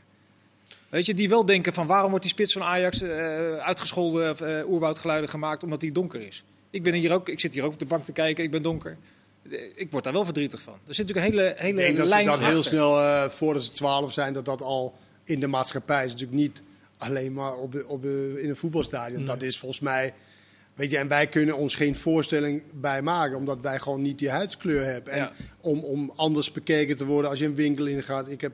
Weet 0.88 1.06
je, 1.06 1.14
die 1.14 1.28
wel 1.28 1.44
denken 1.46 1.72
van 1.72 1.86
waarom 1.86 2.08
wordt 2.10 2.24
die 2.24 2.34
spits 2.34 2.52
van 2.52 2.62
Ajax 2.62 3.00
eh, 3.02 3.56
uitgescholden 3.56 4.36
eh 4.38 4.68
oerwoudgeluiden 4.68 5.30
gemaakt 5.30 5.62
omdat 5.62 5.80
die 5.80 5.92
donker 5.92 6.20
is. 6.26 6.44
Ik, 6.72 6.82
ben 6.82 6.94
hier 6.94 7.12
ook, 7.12 7.28
ik 7.28 7.40
zit 7.40 7.54
hier 7.54 7.62
ook 7.64 7.72
op 7.72 7.78
de 7.78 7.84
bank 7.84 8.04
te 8.04 8.12
kijken, 8.12 8.44
ik 8.44 8.50
ben 8.50 8.62
donker. 8.62 8.96
Ik 9.74 9.90
word 9.90 10.04
daar 10.04 10.12
wel 10.12 10.24
verdrietig 10.24 10.62
van. 10.62 10.72
Er 10.86 10.94
zit 10.94 11.06
natuurlijk 11.06 11.34
een 11.34 11.38
hele, 11.38 11.50
Ik 11.50 11.58
hele 11.58 11.76
denk 11.76 11.96
dat 11.96 12.08
ze 12.08 12.14
lijn 12.14 12.26
dat 12.26 12.40
heel 12.40 12.62
snel, 12.62 12.98
eh, 13.00 13.28
voordat 13.28 13.62
ze 13.62 13.72
12 13.72 14.12
zijn, 14.12 14.32
dat 14.32 14.44
dat 14.44 14.62
al 14.62 14.94
in 15.24 15.40
de 15.40 15.46
maatschappij 15.46 16.04
is. 16.04 16.12
Natuurlijk 16.12 16.38
niet 16.40 16.62
alleen 16.96 17.32
maar 17.32 17.54
op 17.54 17.72
de, 17.72 17.86
op 17.86 18.02
de, 18.02 18.38
in 18.42 18.48
een 18.48 18.56
voetbalstadion. 18.56 19.16
Nee. 19.18 19.26
Dat 19.26 19.42
is 19.42 19.58
volgens 19.58 19.80
mij. 19.80 20.14
Weet 20.74 20.90
je, 20.90 20.98
en 20.98 21.08
wij 21.08 21.26
kunnen 21.26 21.56
ons 21.56 21.74
geen 21.74 21.96
voorstelling 21.96 22.62
bij 22.72 23.02
maken, 23.02 23.36
omdat 23.36 23.60
wij 23.60 23.78
gewoon 23.78 24.02
niet 24.02 24.18
die 24.18 24.30
huidskleur 24.30 24.84
hebben. 24.84 25.12
En 25.12 25.18
Ja. 25.18 25.32
om, 25.60 25.78
om 25.84 26.12
anders 26.16 26.52
bekeken 26.52 26.96
te 26.96 27.04
worden 27.04 27.30
als 27.30 27.38
je 27.38 27.44
een 27.44 27.54
winkel 27.54 27.86
ingaat. 27.86 28.28
Ik 28.28 28.40
heb 28.40 28.52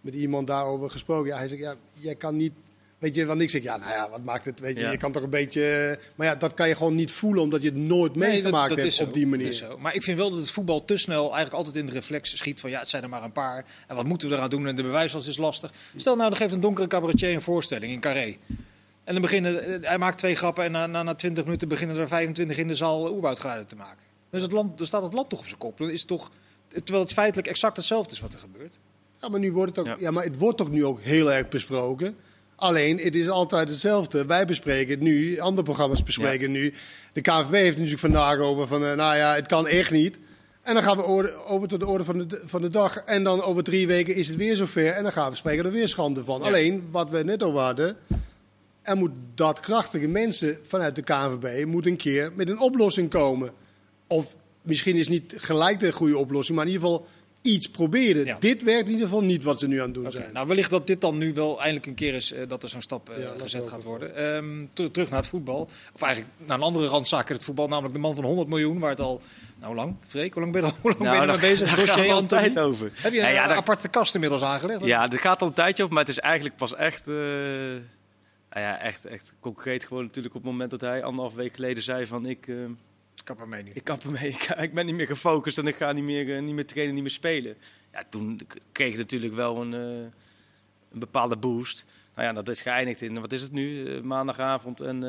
met 0.00 0.14
iemand 0.14 0.46
daarover 0.46 0.90
gesproken. 0.90 1.30
Ja, 1.30 1.36
hij 1.36 1.48
zegt, 1.48 1.62
ja, 1.62 1.74
jij 1.94 2.14
kan 2.14 2.36
niet. 2.36 2.52
Weet 3.00 3.14
je, 3.14 3.26
want 3.26 3.42
ik 3.42 3.50
zeg, 3.50 3.62
ja, 3.62 3.76
nou 3.76 3.90
ja, 3.90 4.10
wat 4.10 4.24
maakt 4.24 4.44
het? 4.44 4.60
Weet 4.60 4.76
je, 4.76 4.82
Ja. 4.82 4.90
je 4.90 4.96
kan 4.96 5.12
toch 5.12 5.22
een 5.22 5.30
beetje. 5.30 5.98
Maar 6.14 6.26
ja, 6.26 6.34
dat 6.34 6.54
kan 6.54 6.68
je 6.68 6.76
gewoon 6.76 6.94
niet 6.94 7.10
voelen, 7.12 7.42
omdat 7.42 7.62
je 7.62 7.68
het 7.68 7.76
nooit 7.78 8.14
Nee, 8.14 8.28
meegemaakt 8.28 8.68
dat 8.68 8.78
hebt 8.78 9.00
op 9.00 9.12
die 9.12 9.22
dat 9.22 9.30
manier. 9.30 9.46
is 9.46 9.58
zo. 9.58 9.78
Maar 9.78 9.94
ik 9.94 10.02
vind 10.02 10.18
wel 10.18 10.30
dat 10.30 10.38
het 10.38 10.50
voetbal 10.50 10.84
te 10.84 10.96
snel 10.96 11.22
eigenlijk 11.22 11.52
altijd 11.54 11.76
in 11.76 11.86
de 11.86 11.92
reflex 11.92 12.36
schiet 12.36 12.60
van 12.60 12.70
ja, 12.70 12.78
het 12.78 12.88
zijn 12.88 13.02
er 13.02 13.08
maar 13.08 13.22
een 13.22 13.32
paar. 13.32 13.64
En 13.86 13.96
wat 13.96 14.04
moeten 14.04 14.28
we 14.28 14.34
eraan 14.34 14.50
doen? 14.50 14.66
En 14.66 14.76
de 14.76 14.82
bewijslast 14.82 15.28
is 15.28 15.36
lastig. 15.36 15.72
Stel 15.96 16.16
nou, 16.16 16.28
dan 16.28 16.38
geeft 16.38 16.52
een 16.54 16.60
donkere 16.60 16.86
cabaretier 16.86 17.32
een 17.34 17.42
voorstelling 17.42 17.92
in 17.92 18.00
Carré. 18.00 18.36
En 19.04 19.12
dan 19.12 19.20
beginnen, 19.22 19.64
eh, 19.82 19.88
hij 19.88 19.98
maakt 19.98 20.18
twee 20.18 20.34
grappen 20.34 20.64
en 20.64 20.72
na, 20.72 20.86
na, 20.86 21.02
na 21.02 21.14
20 21.14 21.44
minuten 21.44 21.68
beginnen 21.68 21.96
er 21.96 22.08
25 22.08 22.58
in 22.58 22.68
de 22.68 22.74
zaal 22.74 23.10
oerwoudgeluiden 23.12 23.66
te 23.66 23.76
maken. 23.76 24.04
Dus 24.30 24.42
het 24.42 24.52
land, 24.52 24.78
dan 24.78 24.86
staat 24.86 25.02
het 25.02 25.12
land 25.12 25.28
toch 25.30 25.38
op 25.40 25.46
zijn 25.46 25.58
kop. 25.58 25.78
Dan 25.78 25.90
is 25.90 25.98
het 25.98 26.08
toch, 26.08 26.30
terwijl 26.68 27.00
het 27.04 27.12
feitelijk 27.12 27.48
exact 27.48 27.76
hetzelfde 27.76 28.12
is 28.14 28.20
wat 28.20 28.32
er 28.32 28.38
gebeurt. 28.38 28.78
Ja, 29.20 29.28
maar 29.28 29.40
nu 29.40 29.52
wordt 29.52 29.76
het 29.76 29.88
ook. 29.88 29.94
Ja. 29.94 29.96
Ja. 30.04 30.10
maar 30.10 30.24
het 30.24 30.36
wordt 30.38 30.58
toch 30.58 30.70
nu 30.70 30.84
ook 30.84 31.00
heel 31.00 31.32
erg 31.32 31.48
besproken. 31.48 32.16
Alleen, 32.60 32.98
het 32.98 33.14
is 33.14 33.28
altijd 33.28 33.68
hetzelfde. 33.68 34.24
Wij 34.26 34.44
bespreken 34.44 34.90
het 34.90 35.00
nu, 35.00 35.38
andere 35.38 35.62
programma's 35.62 36.02
bespreken 36.02 36.50
nu. 36.50 36.72
De 37.12 37.20
KNVB 37.20 37.52
heeft 37.52 37.66
het 37.68 37.76
natuurlijk 37.76 38.00
vandaag 38.00 38.38
over 38.38 38.66
van, 38.66 38.84
eh, 38.84 38.92
nou 38.96 39.16
ja, 39.16 39.34
het 39.34 39.46
kan 39.46 39.66
echt 39.66 39.90
niet. 39.90 40.18
En 40.62 40.74
dan 40.74 40.82
gaan 40.82 40.96
we 40.96 41.02
orde- 41.02 41.34
over 41.46 41.68
tot 41.68 41.80
de 41.80 41.86
orde 41.86 42.04
van 42.04 42.18
de, 42.18 42.40
van 42.44 42.60
de 42.62 42.68
dag. 42.68 42.96
En 42.96 43.24
dan 43.24 43.42
over 43.42 43.62
drie 43.62 43.86
weken 43.86 44.14
is 44.14 44.28
het 44.28 44.36
weer 44.36 44.56
zover. 44.56 44.86
En 44.86 45.02
dan 45.02 45.12
gaan 45.12 45.30
we 45.30 45.36
spreken 45.36 45.64
er 45.64 45.70
weer 45.72 45.88
schande 45.88 46.24
van. 46.24 46.40
Ja. 46.40 46.46
Alleen, 46.46 46.88
wat 46.90 47.10
we 47.10 47.22
net 47.24 47.42
over 47.42 47.60
hadden. 47.60 47.96
Er 48.82 48.96
moet 48.96 49.10
daadkrachtige 49.34 50.06
mensen 50.08 50.58
vanuit 50.66 50.96
de 50.96 51.02
KNVB 51.02 51.66
moet 51.66 51.86
een 51.86 51.96
keer 51.96 52.32
met 52.34 52.48
een 52.48 52.58
oplossing 52.60 53.10
komen. 53.10 53.50
Of 54.06 54.36
misschien 54.62 54.96
is 54.96 55.08
niet 55.08 55.34
gelijk 55.36 55.80
de 55.80 55.92
goede 55.92 56.18
oplossing, 56.18 56.56
maar 56.58 56.66
in 56.66 56.72
ieder 56.72 56.88
geval 56.88 57.06
iets 57.42 57.70
proberen. 57.70 58.24
Ja. 58.24 58.36
Dit 58.40 58.62
werkt 58.62 58.86
in 58.86 58.92
ieder 58.92 59.06
geval 59.08 59.22
niet 59.22 59.42
wat 59.42 59.58
ze 59.60 59.68
nu 59.68 59.78
aan 59.78 59.84
het 59.84 59.94
doen 59.94 60.10
zijn. 60.10 60.32
Nou, 60.32 60.46
wellicht 60.46 60.70
dat 60.70 60.86
dit 60.86 61.00
dan 61.00 61.18
nu 61.18 61.34
wel 61.34 61.58
eindelijk 61.58 61.86
een 61.86 61.94
keer 61.94 62.14
is 62.14 62.32
eh, 62.32 62.48
dat 62.48 62.62
er 62.62 62.68
zo'n 62.68 62.80
stap 62.80 63.10
eh, 63.10 63.22
Ja, 63.22 63.32
gezet 63.38 63.68
gaat 63.68 63.82
worden. 63.82 64.16
Ehm, 64.16 64.66
ter- 64.72 64.90
terug 64.90 65.08
naar 65.10 65.18
het 65.18 65.28
voetbal. 65.28 65.68
Of 65.94 66.02
eigenlijk 66.02 66.32
naar 66.46 66.56
een 66.56 66.62
andere 66.62 66.86
randzaak 66.86 67.28
in 67.28 67.34
het 67.34 67.44
voetbal, 67.44 67.68
namelijk 67.68 67.94
de 67.94 68.00
man 68.00 68.14
van 68.14 68.24
100 68.24 68.48
miljoen, 68.48 68.78
waar 68.78 68.90
het 68.90 69.00
al, 69.00 69.20
nou 69.56 69.66
hoe 69.66 69.74
lang? 69.74 69.96
Freek, 70.06 70.32
hoe 70.32 70.42
lang 70.42 70.52
ben 70.54 70.62
je, 70.62 70.68
al- 70.68 70.76
hoe 70.82 70.90
lang 70.90 70.98
ben 71.02 71.10
je 71.12 71.16
Nou, 71.18 71.30
ermee 71.32 71.50
bezig? 71.50 71.68
daar 71.76 71.86
gaat 71.86 71.96
Dossier 71.96 72.12
al 72.14 72.26
tijd 72.26 72.58
over. 72.58 72.90
Heb 72.94 73.12
je 73.12 73.18
een 73.18 73.24
Ja, 73.26 73.30
ja, 73.32 73.46
daar- 73.46 73.56
aparte 73.56 73.88
kast 73.88 74.14
inmiddels 74.14 74.42
aangelegd? 74.42 74.84
Ja, 74.84 75.10
er 75.10 75.18
gaat 75.18 75.40
al 75.40 75.46
een 75.48 75.54
tijdje 75.54 75.82
over, 75.82 75.94
maar 75.94 76.04
het 76.04 76.12
is 76.16 76.20
eigenlijk 76.20 76.56
pas 76.56 76.74
echt, 76.74 77.06
eh, 77.06 77.14
nou 78.50 78.64
ja, 78.66 78.78
echt, 78.80 79.04
echt 79.04 79.32
concreet 79.40 79.84
gewoon 79.84 80.02
natuurlijk 80.04 80.34
op 80.34 80.42
het 80.42 80.50
moment 80.50 80.70
dat 80.70 80.80
hij 80.80 81.02
anderhalf 81.02 81.34
week 81.34 81.54
geleden 81.54 81.82
zei 81.82 82.06
van 82.06 82.26
ik, 82.26 82.48
Ik 83.20 83.28
heb 83.28 83.40
ermee 83.40 83.62
nu. 83.62 83.70
ik 83.74 83.84
kap 83.84 84.04
ermee, 84.04 84.28
ik, 84.38 84.42
ik 84.42 84.74
ben 84.74 84.86
niet 84.86 84.94
meer 84.94 85.06
gefocust 85.06 85.58
en 85.58 85.66
ik 85.66 85.76
ga 85.76 85.92
niet 85.92 86.04
meer, 86.04 86.36
eh, 86.36 86.42
niet 86.42 86.54
meer 86.54 86.66
trainen, 86.66 86.94
niet 86.94 87.02
meer 87.02 87.12
spelen. 87.12 87.56
Ja, 87.92 88.04
toen 88.10 88.40
kreeg 88.72 88.92
je 88.92 88.98
natuurlijk 88.98 89.34
wel 89.34 89.60
een, 89.62 89.74
eh, 89.74 90.12
een 90.92 90.98
bepaalde 90.98 91.36
boost. 91.36 91.86
Nou 92.14 92.28
ja, 92.28 92.34
dat 92.34 92.48
is 92.48 92.60
geëindigd 92.62 93.00
in, 93.00 93.20
wat 93.20 93.32
is 93.32 93.42
het 93.42 93.52
nu, 93.52 93.94
Eh, 93.96 94.02
maandagavond. 94.02 94.80
En 94.80 95.02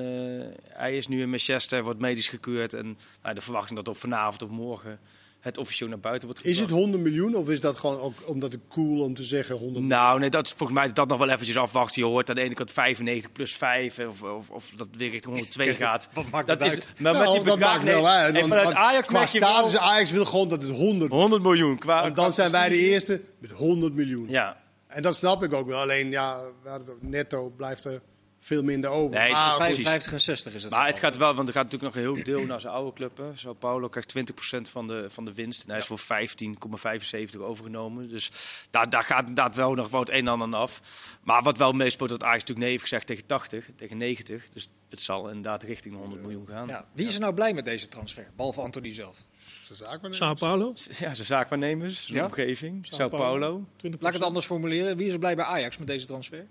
hij 0.67 0.97
is 0.97 1.07
nu 1.07 1.21
in 1.21 1.29
Manchester, 1.29 1.83
wordt 1.83 1.99
medisch 1.99 2.27
gekeurd. 2.27 2.73
En 2.73 2.97
nou, 3.21 3.35
de 3.35 3.41
verwachting 3.41 3.75
dat 3.75 3.87
op 3.87 3.97
vanavond 3.97 4.41
of 4.41 4.49
morgen 4.49 4.99
het 5.41 5.57
officieel 5.57 5.89
naar 5.89 5.99
buiten 5.99 6.27
wordt 6.27 6.45
Is 6.45 6.59
het 6.59 6.69
gebracht. 6.69 6.81
100 6.91 7.03
miljoen 7.03 7.35
of 7.35 7.49
is 7.49 7.59
dat 7.59 7.77
gewoon 7.77 7.99
ook 7.99 8.13
omdat 8.25 8.51
het 8.51 8.61
cool 8.69 9.03
om 9.03 9.13
te 9.13 9.23
zeggen 9.23 9.55
100 9.55 9.73
miljoen? 9.83 9.89
Nou, 9.99 10.19
nee, 10.19 10.29
dat 10.29 10.45
is 10.45 10.51
volgens 10.57 10.79
mij 10.79 10.93
dat 10.93 11.07
nog 11.07 11.17
wel 11.17 11.29
eventjes 11.29 11.57
afwachten. 11.57 12.01
Je 12.01 12.07
hoort 12.07 12.29
aan 12.29 12.35
de 12.35 12.41
ene 12.41 12.53
kant 12.53 12.71
95 12.71 13.31
plus 13.31 13.53
5, 13.53 13.99
of, 13.99 14.23
of, 14.23 14.49
of 14.49 14.71
dat 14.75 14.87
weer 14.97 15.09
richting 15.09 15.33
102 15.33 15.73
gaat. 15.83 16.09
Wat 16.13 16.29
maakt 16.29 16.47
Dat 16.47 16.59
het 16.59 16.67
is, 16.71 16.73
uit? 16.77 16.89
maar 16.99 17.13
Nou, 17.13 17.25
met 17.25 17.33
die 17.35 17.43
dat 17.43 17.53
bedrag, 17.55 17.73
maakt 17.73 17.83
nee. 17.83 17.93
wel 17.93 18.07
uit. 18.07 18.33
Want- 18.35 18.47
vanuit 18.47 18.65
want 18.65 18.77
Ajax 18.77 19.07
qua 19.07 19.61
wel 19.69 20.05
wil 20.11 20.25
gewoon 20.25 20.47
dat 20.49 20.63
het 20.63 20.71
100 20.71 21.11
100 21.11 21.41
miljoen. 21.43 21.77
Qua, 21.77 22.03
En 22.03 22.13
dan 22.13 22.33
zijn 22.33 22.51
wij 22.51 22.69
de 22.69 22.79
eerste 22.79 23.21
met 23.39 23.51
100 23.51 23.93
miljoen. 23.93 24.29
Ja, 24.29 24.57
En 24.87 25.01
dat 25.01 25.15
snap 25.15 25.43
ik 25.43 25.53
ook 25.53 25.67
wel. 25.67 25.79
Alleen, 25.79 26.11
ja, 26.11 26.39
netto 26.99 27.49
blijft 27.49 27.85
er 27.85 28.01
veel 28.43 28.63
minder 28.63 28.89
over. 28.89 29.19
Nee, 29.19 29.35
goed, 29.35 29.55
55 29.57 30.11
en 30.13 30.21
60 30.21 30.53
is 30.53 30.63
het. 30.63 30.71
Maar 30.71 30.87
het 30.87 30.99
gaat 30.99 31.17
wel, 31.17 31.33
want 31.33 31.47
er 31.47 31.53
gaat 31.53 31.63
natuurlijk 31.63 31.95
nog 31.95 32.03
een 32.03 32.13
heel 32.13 32.23
deel 32.23 32.45
naar 32.51 32.61
zijn 32.61 32.73
oude 32.73 32.93
club. 32.93 33.17
hè. 33.17 33.35
Sao 33.35 33.53
Paulo 33.53 33.87
krijgt 33.89 34.13
20% 34.17 34.61
van 34.61 34.87
de, 34.87 35.05
van 35.09 35.25
de 35.25 35.33
winst. 35.33 35.63
En 35.63 35.69
hij 35.69 35.77
is 35.79 35.85
voor 35.85 35.99
15,75 37.35 37.39
overgenomen. 37.39 38.09
Dus 38.09 38.31
daar, 38.71 38.89
daar 38.89 39.03
gaat 39.03 39.19
inderdaad 39.19 39.55
wel 39.55 39.73
nog 39.73 39.89
wat 39.89 40.09
een 40.09 40.15
en 40.15 40.27
ander 40.27 40.47
aan 40.47 40.53
af. 40.53 40.81
Maar 41.23 41.43
wat 41.43 41.57
wel 41.57 41.71
meespeelt, 41.71 42.09
dat 42.09 42.23
Ajax 42.23 42.39
natuurlijk 42.39 42.59
nee 42.59 42.69
heeft 42.69 42.83
gezegd 42.83 43.07
tegen 43.07 43.25
80, 43.25 43.69
tegen 43.75 43.97
90. 43.97 44.49
Dus 44.53 44.69
het 44.89 44.99
zal 44.99 45.27
inderdaad 45.27 45.63
richting 45.63 45.93
de 45.93 45.99
100 45.99 46.21
miljoen 46.21 46.47
gaan. 46.47 46.67
Ja, 46.67 46.85
wie 46.93 47.07
is 47.07 47.13
er 47.13 47.19
nou 47.19 47.33
blij 47.33 47.53
met 47.53 47.65
deze 47.65 47.87
transfer? 47.87 48.27
Behalve 48.35 48.61
Anthony 48.61 48.93
zelf. 48.93 49.17
Sao 50.09 50.33
Paulo, 50.33 50.73
Ja, 50.99 51.13
zijn 51.13 51.25
zaakwaarnemers, 51.25 52.05
zijn 52.05 52.17
Ja? 52.17 52.25
omgeving, 52.25 52.85
Sao 52.85 52.97
Sao 52.97 53.09
Paulo. 53.09 53.39
Paulo. 53.39 53.65
20%. 53.97 53.99
Laat 53.99 54.13
ik 54.13 54.17
het 54.19 54.23
anders 54.27 54.45
formuleren. 54.45 54.97
Wie 54.97 55.07
is 55.07 55.13
er 55.13 55.19
blij 55.19 55.35
bij 55.35 55.45
Ajax 55.45 55.77
met 55.77 55.87
deze 55.87 56.05
transfer? 56.05 56.45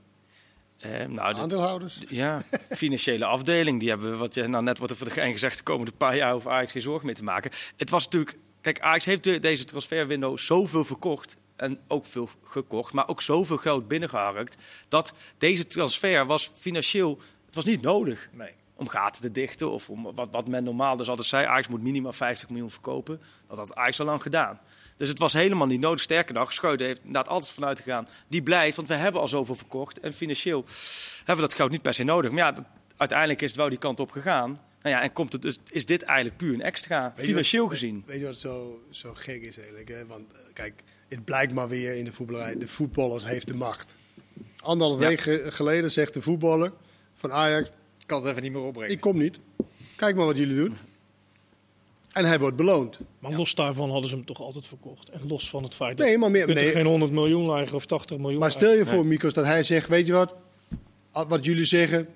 Eh, 0.80 0.90
nou, 1.06 1.34
de- 1.34 1.40
Aandeelhouders. 1.40 1.99
Ja, 2.08 2.42
financiële 2.70 3.25
afdeling. 3.25 3.80
Die 3.80 3.88
hebben, 3.88 4.18
wat 4.18 4.34
je 4.34 4.46
nou 4.46 4.64
net 4.64 4.76
wordt 4.78 4.92
er 4.92 4.99
voor 4.99 5.08
de 5.08 5.12
gein 5.12 5.32
gezegd, 5.32 5.56
de 5.56 5.62
komende 5.62 5.92
paar 5.92 6.16
jaar 6.16 6.32
hoeft 6.32 6.46
Ajax 6.46 6.72
geen 6.72 6.82
zorg 6.82 7.02
meer 7.02 7.14
te 7.14 7.25
maken. 7.25 7.50
Het 7.76 7.90
was 7.90 8.04
natuurlijk, 8.04 8.37
kijk, 8.60 8.80
Ajax 8.80 9.04
heeft 9.04 9.25
de- 9.25 9.38
deze 9.38 9.64
transferwindow 9.64 10.38
zoveel 10.38 10.84
verkocht. 10.84 11.37
En 11.56 11.80
ook 11.88 12.04
veel 12.06 12.28
gekocht, 12.44 12.92
maar 12.92 13.08
ook 13.08 13.22
zoveel 13.22 13.56
geld 13.56 13.88
binnengeharkt. 13.88 14.56
Dat 14.88 15.12
deze 15.38 15.66
transfer 15.66 16.26
was 16.26 16.50
financieel, 16.54 17.20
het 17.46 17.54
was 17.54 17.64
niet 17.64 17.80
nodig 17.82 18.28
Nee. 18.32 18.50
Om 18.80 18.88
gaten 18.88 19.22
te 19.22 19.30
dichten. 19.30 19.70
Of 19.70 19.88
om 19.90 20.12
wat, 20.14 20.28
wat 20.30 20.49
men 20.49 20.64
normaal 20.64 20.96
dus 20.96 21.08
altijd 21.08 21.26
zei, 21.26 21.46
Ajax 21.46 21.68
moet 21.68 21.82
minimaal 21.82 22.12
50 22.12 22.49
miljoen 22.49 22.70
verkopen. 22.70 23.20
Dat 23.49 23.56
had 23.58 23.75
Ajax 23.75 24.00
al 24.00 24.06
lang 24.06 24.22
gedaan. 24.22 24.60
Dus 24.96 25.08
het 25.08 25.18
was 25.18 25.32
helemaal 25.32 25.66
niet 25.66 25.80
nodig. 25.80 26.00
Sterker 26.02 26.34
nog, 26.34 26.52
Schreuder 26.52 26.87
heeft 26.87 26.99
inderdaad 26.99 27.28
altijd 27.28 27.52
vanuit 27.52 27.80
gegaan. 27.80 28.06
Die 28.28 28.42
blijft, 28.42 28.76
want 28.76 28.88
we 28.88 28.94
hebben 28.94 29.20
al 29.20 29.28
zoveel 29.28 29.54
verkocht. 29.54 30.00
En 30.00 30.12
financieel 30.12 30.64
hebben 31.16 31.34
we 31.37 31.40
dat 31.40 31.54
geld 31.54 31.70
niet 31.70 31.82
per 31.82 31.94
se 31.94 32.02
nodig. 32.04 32.30
Maar 32.30 32.40
ja, 32.40 32.52
dat- 32.52 32.64
uiteindelijk 32.96 33.40
is 33.42 33.49
het 33.49 33.56
wel 33.56 33.68
die 33.68 33.78
kant 33.78 34.00
op 34.00 34.10
gegaan. 34.10 34.50
Nou 34.82 34.94
ja, 34.94 35.02
en 35.02 35.12
komt 35.12 35.32
het 35.32 35.42
dus, 35.42 35.58
is 35.70 35.87
dit 35.87 36.02
eigenlijk 36.02 36.38
puur 36.38 36.54
een 36.54 36.62
extra, 36.62 37.12
financieel 37.16 37.62
wat- 37.64 37.72
gezien. 37.72 38.02
Weet 38.06 38.18
je 38.20 38.25
wat 38.26 38.38
zo, 38.38 38.82
zo 38.90 39.10
gek 39.14 39.42
is 39.42 39.56
eigenlijk? 39.58 39.88
Hè? 39.88 40.06
Want 40.06 40.32
eh, 40.32 40.38
kijk, 40.52 40.82
het 41.08 41.25
blijkt 41.25 41.52
maar 41.52 41.68
weer 41.68 41.94
in 41.96 42.04
de 42.04 42.12
voetballerij. 42.12 42.58
De 42.58 42.68
voetballers 42.68 43.25
heeft 43.25 43.46
de 43.46 43.54
macht. 43.54 43.96
Anderhalf 44.62 45.00
Ja. 45.00 45.08
week 45.08 45.20
ge- 45.20 45.46
geleden 45.49 45.90
zegt 45.90 46.14
de 46.14 46.22
voetballer 46.22 46.72
van 47.14 47.32
Ajax... 47.32 47.70
Ik 48.11 48.17
kan 48.17 48.26
het 48.26 48.37
even 48.37 48.43
niet 48.43 48.61
meer 48.61 48.69
opbrengen. 48.69 48.93
Ik 48.93 49.00
kom 49.00 49.19
niet. 49.19 49.38
Kijk 49.97 50.17
maar 50.17 50.26
wat 50.26 50.37
jullie 50.37 50.55
doen. 50.55 50.76
En 52.12 52.25
hij 52.25 52.38
wordt 52.38 52.57
beloond. 52.57 52.99
Maar 53.19 53.33
los 53.33 53.55
daarvan 53.55 53.90
hadden 53.90 54.09
ze 54.09 54.14
hem 54.17 54.25
toch 54.25 54.40
altijd 54.40 54.67
verkocht. 54.67 55.09
En 55.09 55.21
los 55.29 55.50
van 55.50 55.62
het 55.62 55.75
feit 55.75 55.97
dat 55.97 56.07
Nee, 56.07 56.19
maar 56.19 56.31
meer, 56.31 56.49
er 56.49 56.55
nee, 56.55 56.71
geen 56.71 56.87
100 56.87 57.12
miljoen 57.12 57.50
leggen 57.50 57.76
of 57.76 57.87
80 57.87 58.19
miljoen 58.19 58.40
maar 58.40 58.50
stel 58.50 58.73
je 58.73 58.87
voor, 58.87 59.07
Mikos, 59.07 59.33
dat 59.33 59.45
hij 59.45 59.62
zegt: 59.62 59.88
Weet 59.88 60.07
je 60.07 60.12
wat? 60.12 60.35
Wat 61.12 61.45
jullie 61.45 61.64
zeggen, 61.64 62.09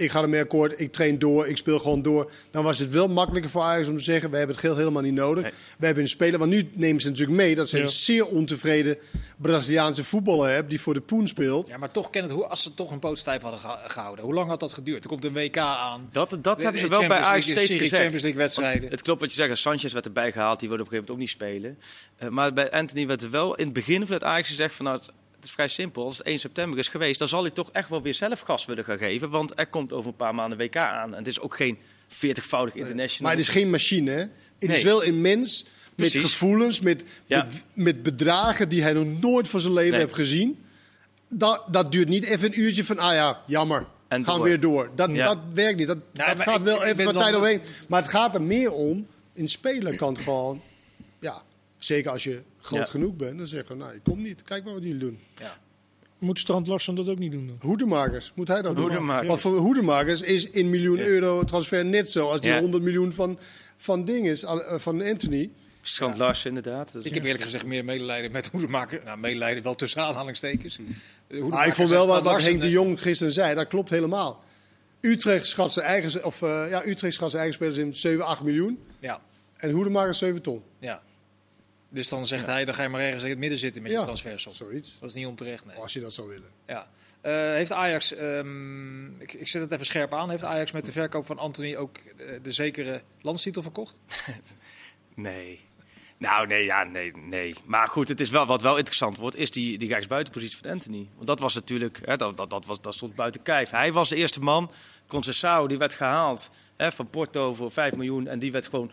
ik 0.00 0.10
ga 0.10 0.22
ermee 0.22 0.40
akkoord, 0.40 0.80
ik 0.80 0.92
train 0.92 1.18
door, 1.18 1.46
ik 1.48 1.56
speel 1.56 1.78
gewoon 1.78 2.02
door. 2.02 2.30
Dan 2.50 2.64
was 2.64 2.78
het 2.78 2.90
wel 2.90 3.08
makkelijker 3.08 3.50
voor 3.50 3.62
Ajax 3.62 3.88
om 3.88 3.96
te 3.96 4.02
zeggen: 4.02 4.30
We 4.30 4.36
hebben 4.36 4.56
het 4.56 4.64
geld 4.64 4.76
helemaal 4.76 5.02
niet 5.02 5.14
nodig. 5.14 5.42
Nee. 5.42 5.52
We 5.78 5.84
hebben 5.86 6.02
een 6.04 6.08
speler, 6.08 6.38
want 6.38 6.50
nu 6.50 6.70
nemen 6.74 7.00
ze 7.02 7.08
natuurlijk 7.08 7.36
mee 7.36 7.54
dat 7.54 7.68
ze 7.68 7.76
Ja. 7.76 7.82
een 7.82 7.88
zeer 7.88 8.26
ontevreden 8.26 8.96
Braziliaanse 9.36 10.04
voetballer 10.04 10.48
hebben 10.50 10.68
die 10.68 10.80
voor 10.80 10.94
de 10.94 11.00
Poen 11.00 11.28
speelt. 11.28 11.68
Ja, 11.68 11.76
maar 11.78 11.90
toch, 11.90 12.10
Kenneth, 12.10 12.32
hoe, 12.32 12.46
als 12.46 12.62
ze 12.62 12.74
toch 12.74 12.90
een 12.90 12.98
poot 12.98 13.18
stijf 13.18 13.42
hadden 13.42 13.60
gehouden, 13.86 14.24
hoe 14.24 14.34
lang 14.34 14.48
had 14.48 14.60
dat 14.60 14.72
geduurd? 14.72 15.02
Er 15.04 15.10
komt 15.10 15.24
een 15.24 15.32
WK 15.32 15.56
aan. 15.58 16.08
Dat, 16.12 16.30
dat 16.40 16.56
De- 16.58 16.62
hebben 16.62 16.80
ze 16.80 16.88
wel 16.88 17.06
bij 17.06 17.18
Ajax 17.18 17.44
steeds 17.44 17.60
serie 17.60 17.78
gezegd. 17.78 17.94
Champions 18.00 18.22
League 18.22 18.40
wedstrijden. 18.40 18.90
Het 18.90 19.02
klopt 19.02 19.20
wat 19.20 19.34
je 19.34 19.36
zegt. 19.36 19.58
Sanchez 19.58 19.92
werd 19.92 20.06
erbij 20.06 20.32
gehaald. 20.32 20.60
Die 20.60 20.68
wilde 20.68 20.82
op 20.84 20.92
een 20.92 20.96
gegeven 20.98 21.14
moment 21.14 21.36
ook 21.40 21.40
niet 21.50 21.52
spelen. 21.60 21.78
Eh, 22.16 22.28
maar 22.28 22.52
bij 22.52 22.70
Anthony 22.70 23.06
werd 23.06 23.22
er 23.22 23.30
wel 23.30 23.54
in 23.54 23.64
het 23.64 23.72
begin 23.74 24.06
van 24.06 24.14
het 24.14 24.24
Ajax 24.24 24.48
gezegd 24.48 24.74
van... 24.74 25.00
Het 25.40 25.48
is 25.48 25.54
vrij 25.54 25.68
simpel. 25.68 26.04
Als 26.04 26.18
het 26.18 26.26
1 26.26 26.38
september 26.38 26.78
is 26.78 26.88
geweest, 26.88 27.18
dan 27.18 27.28
zal 27.28 27.42
hij 27.42 27.50
toch 27.50 27.70
echt 27.72 27.88
wel 27.88 28.02
weer 28.02 28.14
zelf 28.14 28.40
gas 28.40 28.64
willen 28.64 28.84
gaan 28.84 28.98
geven. 28.98 29.30
Want 29.30 29.58
er 29.58 29.66
komt 29.66 29.92
over 29.92 30.10
een 30.10 30.16
paar 30.16 30.34
maanden 30.34 30.58
WK 30.58 30.76
aan. 30.76 31.10
En 31.12 31.18
het 31.18 31.26
is 31.26 31.40
ook 31.40 31.56
geen 31.56 31.78
40-voudig 32.08 32.74
international. 32.74 33.28
Maar 33.30 33.30
het 33.30 33.40
is 33.40 33.48
geen 33.48 33.70
machine, 33.70 34.10
hè? 34.10 34.18
Het 34.58 34.70
is 34.76 34.82
wel 34.82 35.04
een 35.04 35.20
mens 35.20 35.62
met 35.64 35.94
Precies. 36.10 36.22
gevoelens, 36.32 36.80
met, 36.80 37.04
Ja. 37.26 37.44
met, 37.44 37.64
met 37.72 38.02
bedragen 38.02 38.68
die 38.68 38.82
hij 38.82 38.92
nog 38.92 39.20
nooit 39.20 39.48
van 39.48 39.60
zijn 39.60 39.72
leven 39.72 39.90
Nee. 39.90 40.00
heeft 40.00 40.14
gezien. 40.14 40.64
Dat, 41.28 41.62
dat 41.70 41.92
duurt 41.92 42.08
niet 42.08 42.24
even 42.24 42.46
een 42.52 42.60
uurtje 42.60 42.84
van, 42.84 42.98
ah 42.98 43.12
ja, 43.14 43.40
jammer. 43.46 43.86
En 44.08 44.24
gaan 44.24 44.36
door. 44.36 44.44
weer 44.44 44.60
door. 44.60 44.90
Dat, 44.94 45.10
Ja. 45.12 45.26
dat 45.26 45.38
werkt 45.54 45.78
niet. 45.78 45.86
Dat, 45.86 45.96
Nee, 45.96 46.26
dat 46.26 46.36
maar 46.36 46.46
gaat 46.46 46.56
ik- 46.58 46.62
wel 46.64 46.84
even 46.84 47.04
wat 47.04 47.14
tijd 47.14 47.34
overheen. 47.34 47.60
Maar 47.88 48.02
het 48.02 48.10
gaat 48.10 48.34
er 48.34 48.42
meer 48.42 48.72
om, 48.72 49.06
een 49.34 49.48
speler 49.48 49.96
kan 49.96 50.12
het 50.14 50.22
gewoon, 50.22 50.62
zeker 51.84 52.10
als 52.10 52.24
je 52.24 52.42
groot 52.60 52.80
Ja. 52.80 52.86
genoeg 52.86 53.14
bent, 53.16 53.38
dan 53.38 53.46
zeggen 53.46 53.76
we, 53.76 53.82
nou, 53.82 53.94
je 53.94 54.00
komt 54.00 54.18
niet. 54.22 54.42
Kijk 54.42 54.64
maar 54.64 54.74
wat 54.74 54.82
jullie 54.82 54.98
doen. 54.98 55.18
Ja. 55.38 55.58
Moet 56.18 56.38
Strand 56.38 56.66
Larsen 56.66 56.94
dat 56.94 57.08
ook 57.08 57.18
niet 57.18 57.32
doen 57.32 57.46
dan? 57.46 57.56
Hoedemakers, 57.60 58.32
moet 58.34 58.48
hij 58.48 58.62
dat 58.62 58.74
doen? 58.76 58.84
Hoedemakers. 58.84 59.26
Want 59.28 59.40
voor 59.40 59.56
hoedemakers 59.56 60.22
is 60.22 60.50
in 60.50 60.70
miljoen 60.70 60.96
Ja. 60.98 61.04
euro 61.04 61.44
transfer 61.44 61.84
net 61.84 62.10
zo 62.10 62.28
als 62.30 62.40
die 62.40 62.50
Ja. 62.50 62.60
100 62.60 62.82
miljoen 62.82 63.12
van, 63.12 63.38
van 63.76 64.04
dinges, 64.04 64.42
eh, 64.44 64.78
van 64.78 65.02
Anthony. 65.02 65.50
Strand 65.82 66.18
Larsen 66.18 66.48
inderdaad. 66.48 66.92
Dat 66.92 67.02
is- 67.02 67.08
Ik 67.08 67.14
heb 67.14 67.24
eerlijk 67.24 67.42
gezegd 67.44 67.66
meer 67.66 67.84
medelijden 67.84 68.32
met 68.32 68.46
hoedemaker. 68.46 69.00
Nou, 69.04 69.18
medelijden 69.18 69.62
wel 69.62 69.74
tussen 69.74 70.02
aanhalingstekens. 70.02 70.76
De 70.76 70.82
Maar 70.82 70.92
hoedemakers 71.40 71.68
ik 71.68 71.74
vond 71.74 71.88
wel 71.88 72.06
wat, 72.06 72.22
wat 72.22 72.42
Henk 72.42 72.60
de 72.60 72.66
eh, 72.66 72.72
Jong 72.72 73.02
gisteren 73.02 73.32
zei, 73.32 73.54
dat 73.54 73.66
klopt 73.66 73.90
helemaal. 73.90 74.42
Utrecht 75.00 75.46
schat 75.46 75.72
zijn 75.72 75.86
eigen, 75.86 76.24
of, 76.24 76.42
eh, 76.42 76.66
ja, 76.70 76.86
Utrecht 76.86 77.14
schat 77.14 77.30
zijn 77.30 77.42
eigen 77.42 77.54
spelers 77.60 77.76
in 77.86 77.92
7, 77.94 78.24
8 78.26 78.42
miljoen. 78.42 78.78
Ja, 78.98 79.20
En 79.56 79.70
Hoedemakers 79.70 80.18
7 80.18 80.42
ton. 80.42 80.62
ja. 80.78 81.02
Dus 81.92 82.08
dan 82.08 82.26
zegt 82.26 82.46
hij, 82.46 82.64
dan 82.64 82.74
ga 82.74 82.82
je 82.82 82.88
maar 82.88 83.00
ergens 83.00 83.22
in 83.22 83.28
het 83.30 83.38
midden 83.38 83.58
zitten 83.58 83.82
met 83.82 83.90
je 83.90 83.96
Ja. 83.96 84.04
transfersom. 84.04 84.52
Zoiets. 84.52 84.98
Dat 85.00 85.08
is 85.08 85.14
niet 85.14 85.26
onterecht, 85.26 85.66
nee. 85.66 85.76
Als 85.76 85.92
je 85.92 86.00
dat 86.00 86.12
zou 86.14 86.28
willen. 86.28 86.50
Ja. 86.66 86.88
Eh, 87.20 87.32
heeft 87.32 87.72
Ajax, 87.72 88.14
ehm, 88.14 89.20
ik, 89.20 89.32
ik 89.32 89.48
zet 89.48 89.62
het 89.62 89.72
even 89.72 89.86
scherp 89.86 90.14
aan, 90.14 90.30
heeft 90.30 90.44
Ajax 90.44 90.72
met 90.72 90.84
de 90.86 90.92
verkoop 90.92 91.26
van 91.26 91.38
Anthony 91.38 91.76
ook 91.76 91.96
eh, 91.96 92.26
de 92.42 92.52
zekere 92.52 93.02
landstitel 93.20 93.62
verkocht? 93.62 93.98
Nee. 95.14 95.60
Nou, 96.18 96.46
nee, 96.46 96.64
ja, 96.64 96.84
nee, 96.84 97.12
nee. 97.16 97.54
Maar 97.64 97.88
goed, 97.88 98.08
het 98.08 98.20
is 98.20 98.30
wel, 98.30 98.46
wat 98.46 98.62
wel 98.62 98.76
interessant 98.76 99.16
wordt, 99.16 99.36
is 99.36 99.50
die, 99.50 99.78
die 99.78 99.88
rechtsbuitenpositie 99.88 100.58
van 100.62 100.70
Anthony. 100.70 101.08
Want 101.14 101.26
dat 101.26 101.40
was 101.40 101.54
natuurlijk, 101.54 102.00
hè, 102.04 102.16
dat, 102.16 102.36
dat, 102.36 102.50
dat, 102.50 102.66
was, 102.66 102.80
dat 102.80 102.94
stond 102.94 103.14
buiten 103.14 103.42
kijf. 103.42 103.70
Hij 103.70 103.92
was 103.92 104.08
de 104.08 104.16
eerste 104.16 104.40
man. 104.40 104.70
Conceição, 105.06 105.66
die 105.66 105.78
werd 105.78 105.94
gehaald 105.94 106.50
hè, 106.76 106.92
van 106.92 107.10
Porto 107.10 107.54
voor 107.54 107.70
5 107.72 107.94
miljoen. 107.94 108.26
En 108.26 108.38
die 108.38 108.52
werd 108.52 108.68
gewoon 108.68 108.90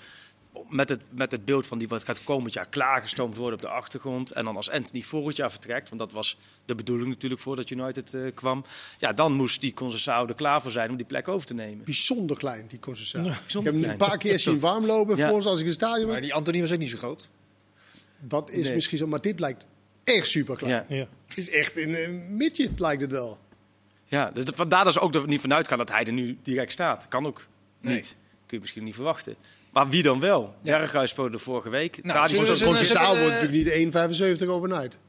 met 0.70 0.90
het, 0.90 1.02
met 1.10 1.32
het 1.32 1.46
beeld 1.46 1.68
van 1.68 1.78
die 1.78 1.88
wat 1.88 2.04
gaat 2.04 2.24
komend 2.24 2.54
jaar 2.54 2.70
klaargestoomd 2.70 3.36
worden 3.36 3.54
op 3.56 3.62
de 3.62 3.68
achtergrond. 3.72 4.32
En 4.32 4.46
dan 4.46 4.56
als 4.56 4.70
Anthony 4.70 5.02
volgend 5.02 5.36
jaar 5.36 5.52
vertrekt, 5.52 5.88
want 5.90 6.02
dat 6.02 6.12
was 6.12 6.38
de 6.66 6.76
bedoeling 6.76 7.10
natuurlijk 7.10 7.42
voordat 7.42 7.70
United 7.70 8.14
eh, 8.14 8.22
kwam. 8.34 8.66
Ja, 8.98 9.14
dan 9.14 9.34
moest 9.34 9.62
die 9.62 9.74
Conceição 9.84 10.28
er 10.30 10.36
klaar 10.36 10.62
voor 10.62 10.72
zijn 10.72 10.90
om 10.90 10.96
die 10.98 11.06
plek 11.06 11.28
over 11.28 11.48
te 11.48 11.54
nemen. 11.54 11.84
Bijzonder 11.86 12.38
klein, 12.38 12.66
die 12.68 12.80
concessie. 12.80 13.20
ik 13.20 13.34
heb 13.54 13.64
hem 13.64 13.84
een 13.84 13.98
paar 13.98 14.18
keer 14.18 14.40
zien 14.40 14.60
warmlopen 14.60 15.18
Ja. 15.18 15.26
voor 15.28 15.36
ons 15.36 15.46
als 15.46 15.60
ik 15.60 15.66
in 15.66 15.72
het 15.72 15.80
stadion 15.80 16.10
Maar 16.10 16.22
die 16.22 16.34
Anthony 16.34 16.60
was 16.62 16.72
ook 16.72 16.80
niet 16.80 16.90
zo 16.90 16.98
groot. 16.98 17.28
Dat 18.20 18.50
is 18.52 18.66
Nee. 18.66 18.74
misschien 18.74 18.98
zo, 18.98 19.08
maar 19.08 19.22
dit 19.22 19.40
lijkt 19.40 19.66
echt 20.04 20.28
super 20.28 20.56
klein. 20.56 20.86
Ja. 20.90 20.96
Ja. 20.96 21.08
Het 21.28 21.38
is 21.38 21.50
echt 21.50 21.78
in 21.78 21.96
een 21.96 22.36
midget 22.36 22.80
lijkt 22.80 23.02
het 23.02 23.12
wel. 23.12 23.40
Ja, 24.06 24.32
dus 24.32 24.46
dat- 24.46 24.56
vandaar 24.56 24.84
dat 24.84 24.94
ze 24.94 25.00
ook 25.00 25.16
er 25.16 25.28
niet 25.28 25.42
vanuit 25.42 25.68
gaan 25.68 25.78
dat 25.78 25.92
hij 25.92 26.04
er 26.06 26.14
nu 26.14 26.38
direct 26.44 26.72
staat. 26.72 27.08
Kan 27.08 27.26
ook 27.26 27.48
Nee. 27.82 27.94
niet. 27.96 28.16
Kun 28.46 28.58
je 28.58 28.60
misschien 28.60 28.84
niet 28.84 28.96
verwachten. 28.96 29.36
Maar 29.78 29.90
wie 29.90 30.04
dan 30.04 30.20
wel? 30.20 30.56
Ja. 30.62 30.78
Berghuis 30.78 31.10
speelde 31.10 31.40
vorige 31.40 31.70
week. 31.70 32.04
Nou, 32.04 32.30
eh, 32.30 32.36
wordt 32.36 33.42
natuurlijk 33.42 33.54
niet 33.54 34.40
1,75 34.42 34.48
overnight. 34.48 35.00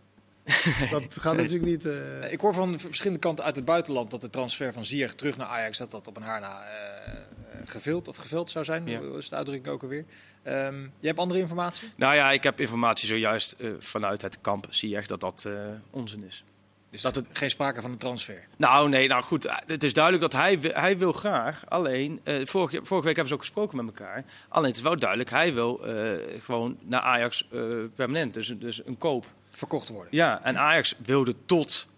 dat 0.91 1.05
gaat 1.21 1.37
natuurlijk 1.37 1.65
niet... 1.65 1.87
eh, 1.87 2.25
Eh, 2.25 2.33
Ik 2.33 2.41
hoor 2.41 2.55
van 2.55 2.79
verschillende 2.79 3.19
kanten 3.19 3.45
uit 3.45 3.57
het 3.57 3.65
buitenland 3.65 4.11
dat 4.11 4.21
de 4.21 4.31
transfer 4.31 4.73
van 4.73 4.85
Ziyech 4.85 5.15
terug 5.15 5.37
naar 5.37 5.47
Ajax 5.47 5.79
dat 5.79 5.91
dat 5.91 6.09
op 6.09 6.17
een 6.17 6.23
haar 6.23 6.41
na 6.41 6.63
eh, 6.63 7.13
gevuld 7.65 8.09
of 8.09 8.17
gevuld 8.17 8.51
zou 8.51 8.65
zijn. 8.65 8.87
Ja. 8.87 9.01
Is 9.17 9.29
de 9.29 9.37
uitdrukking 9.37 9.75
ook 9.75 9.83
alweer? 9.83 10.05
Ehm 10.43 10.83
je 11.01 11.07
hebt 11.07 11.19
andere 11.19 11.41
informatie? 11.41 11.89
Nou 11.97 12.15
ja, 12.15 12.31
ik 12.31 12.43
heb 12.43 12.61
informatie 12.61 13.09
zojuist 13.09 13.53
eh, 13.59 13.71
vanuit 13.79 14.23
het 14.23 14.41
kamp. 14.41 14.67
Echt 14.93 15.09
dat 15.09 15.21
dat 15.21 15.45
eh, 15.47 15.53
onzin 15.91 16.25
is. 16.25 16.45
Dus 16.91 17.01
dat 17.03 17.15
het 17.15 17.27
geen 17.33 17.51
sprake 17.51 17.81
van 17.81 17.91
een 17.91 17.99
transfer. 17.99 18.47
Nou 18.57 18.89
nee, 18.89 19.09
nou 19.09 19.23
goed. 19.23 19.45
eh, 19.45 19.57
Het 19.67 19.85
is 19.85 19.93
duidelijk 19.93 20.33
dat 20.33 20.41
hij, 20.41 20.59
hij 20.63 20.99
wil 20.99 21.13
graag. 21.13 21.63
Alleen, 21.71 22.21
eh, 22.25 22.35
vorige, 22.45 22.81
vorige 22.83 23.07
week 23.07 23.17
hebben 23.17 23.27
ze 23.27 23.35
ook 23.35 23.41
gesproken 23.41 23.77
met 23.77 23.87
elkaar. 23.87 24.25
Alleen 24.49 24.67
het 24.69 24.77
is 24.77 24.83
wel 24.83 24.99
duidelijk, 24.99 25.31
hij 25.31 25.55
wil 25.55 25.87
eh, 25.87 26.41
gewoon 26.43 26.79
naar 26.83 27.01
Ajax 27.01 27.49
permanent. 27.95 28.35
Dus, 28.35 28.55
dus 28.59 28.87
een 28.87 28.99
koop. 28.99 29.27
Verkocht 29.51 29.89
worden. 29.89 30.09
Ja, 30.17 30.45
en 30.45 30.59
Ajax 30.59 30.95
wilde 31.05 31.35
tot 31.47 31.89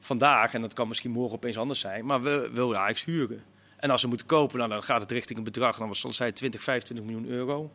vandaag, 0.00 0.54
en 0.54 0.60
dat 0.60 0.74
kan 0.74 0.88
misschien 0.88 1.10
morgen 1.10 1.34
opeens 1.36 1.58
anders 1.58 1.80
zijn, 1.80 2.04
maar 2.06 2.22
we 2.22 2.50
wilden 2.52 2.78
Ajax 2.78 3.04
huren. 3.04 3.42
En 3.76 3.90
als 3.90 4.00
ze 4.00 4.08
moeten 4.08 4.26
kopen, 4.26 4.58
nou, 4.58 4.70
dan 4.70 4.82
gaat 4.82 5.00
het 5.00 5.12
richting 5.12 5.38
een 5.38 5.44
bedrag, 5.44 5.78
dan 5.78 5.88
was 5.88 6.00
zij 6.00 6.32
20, 6.32 6.62
25 6.62 7.06
miljoen 7.06 7.28
euro, 7.28 7.70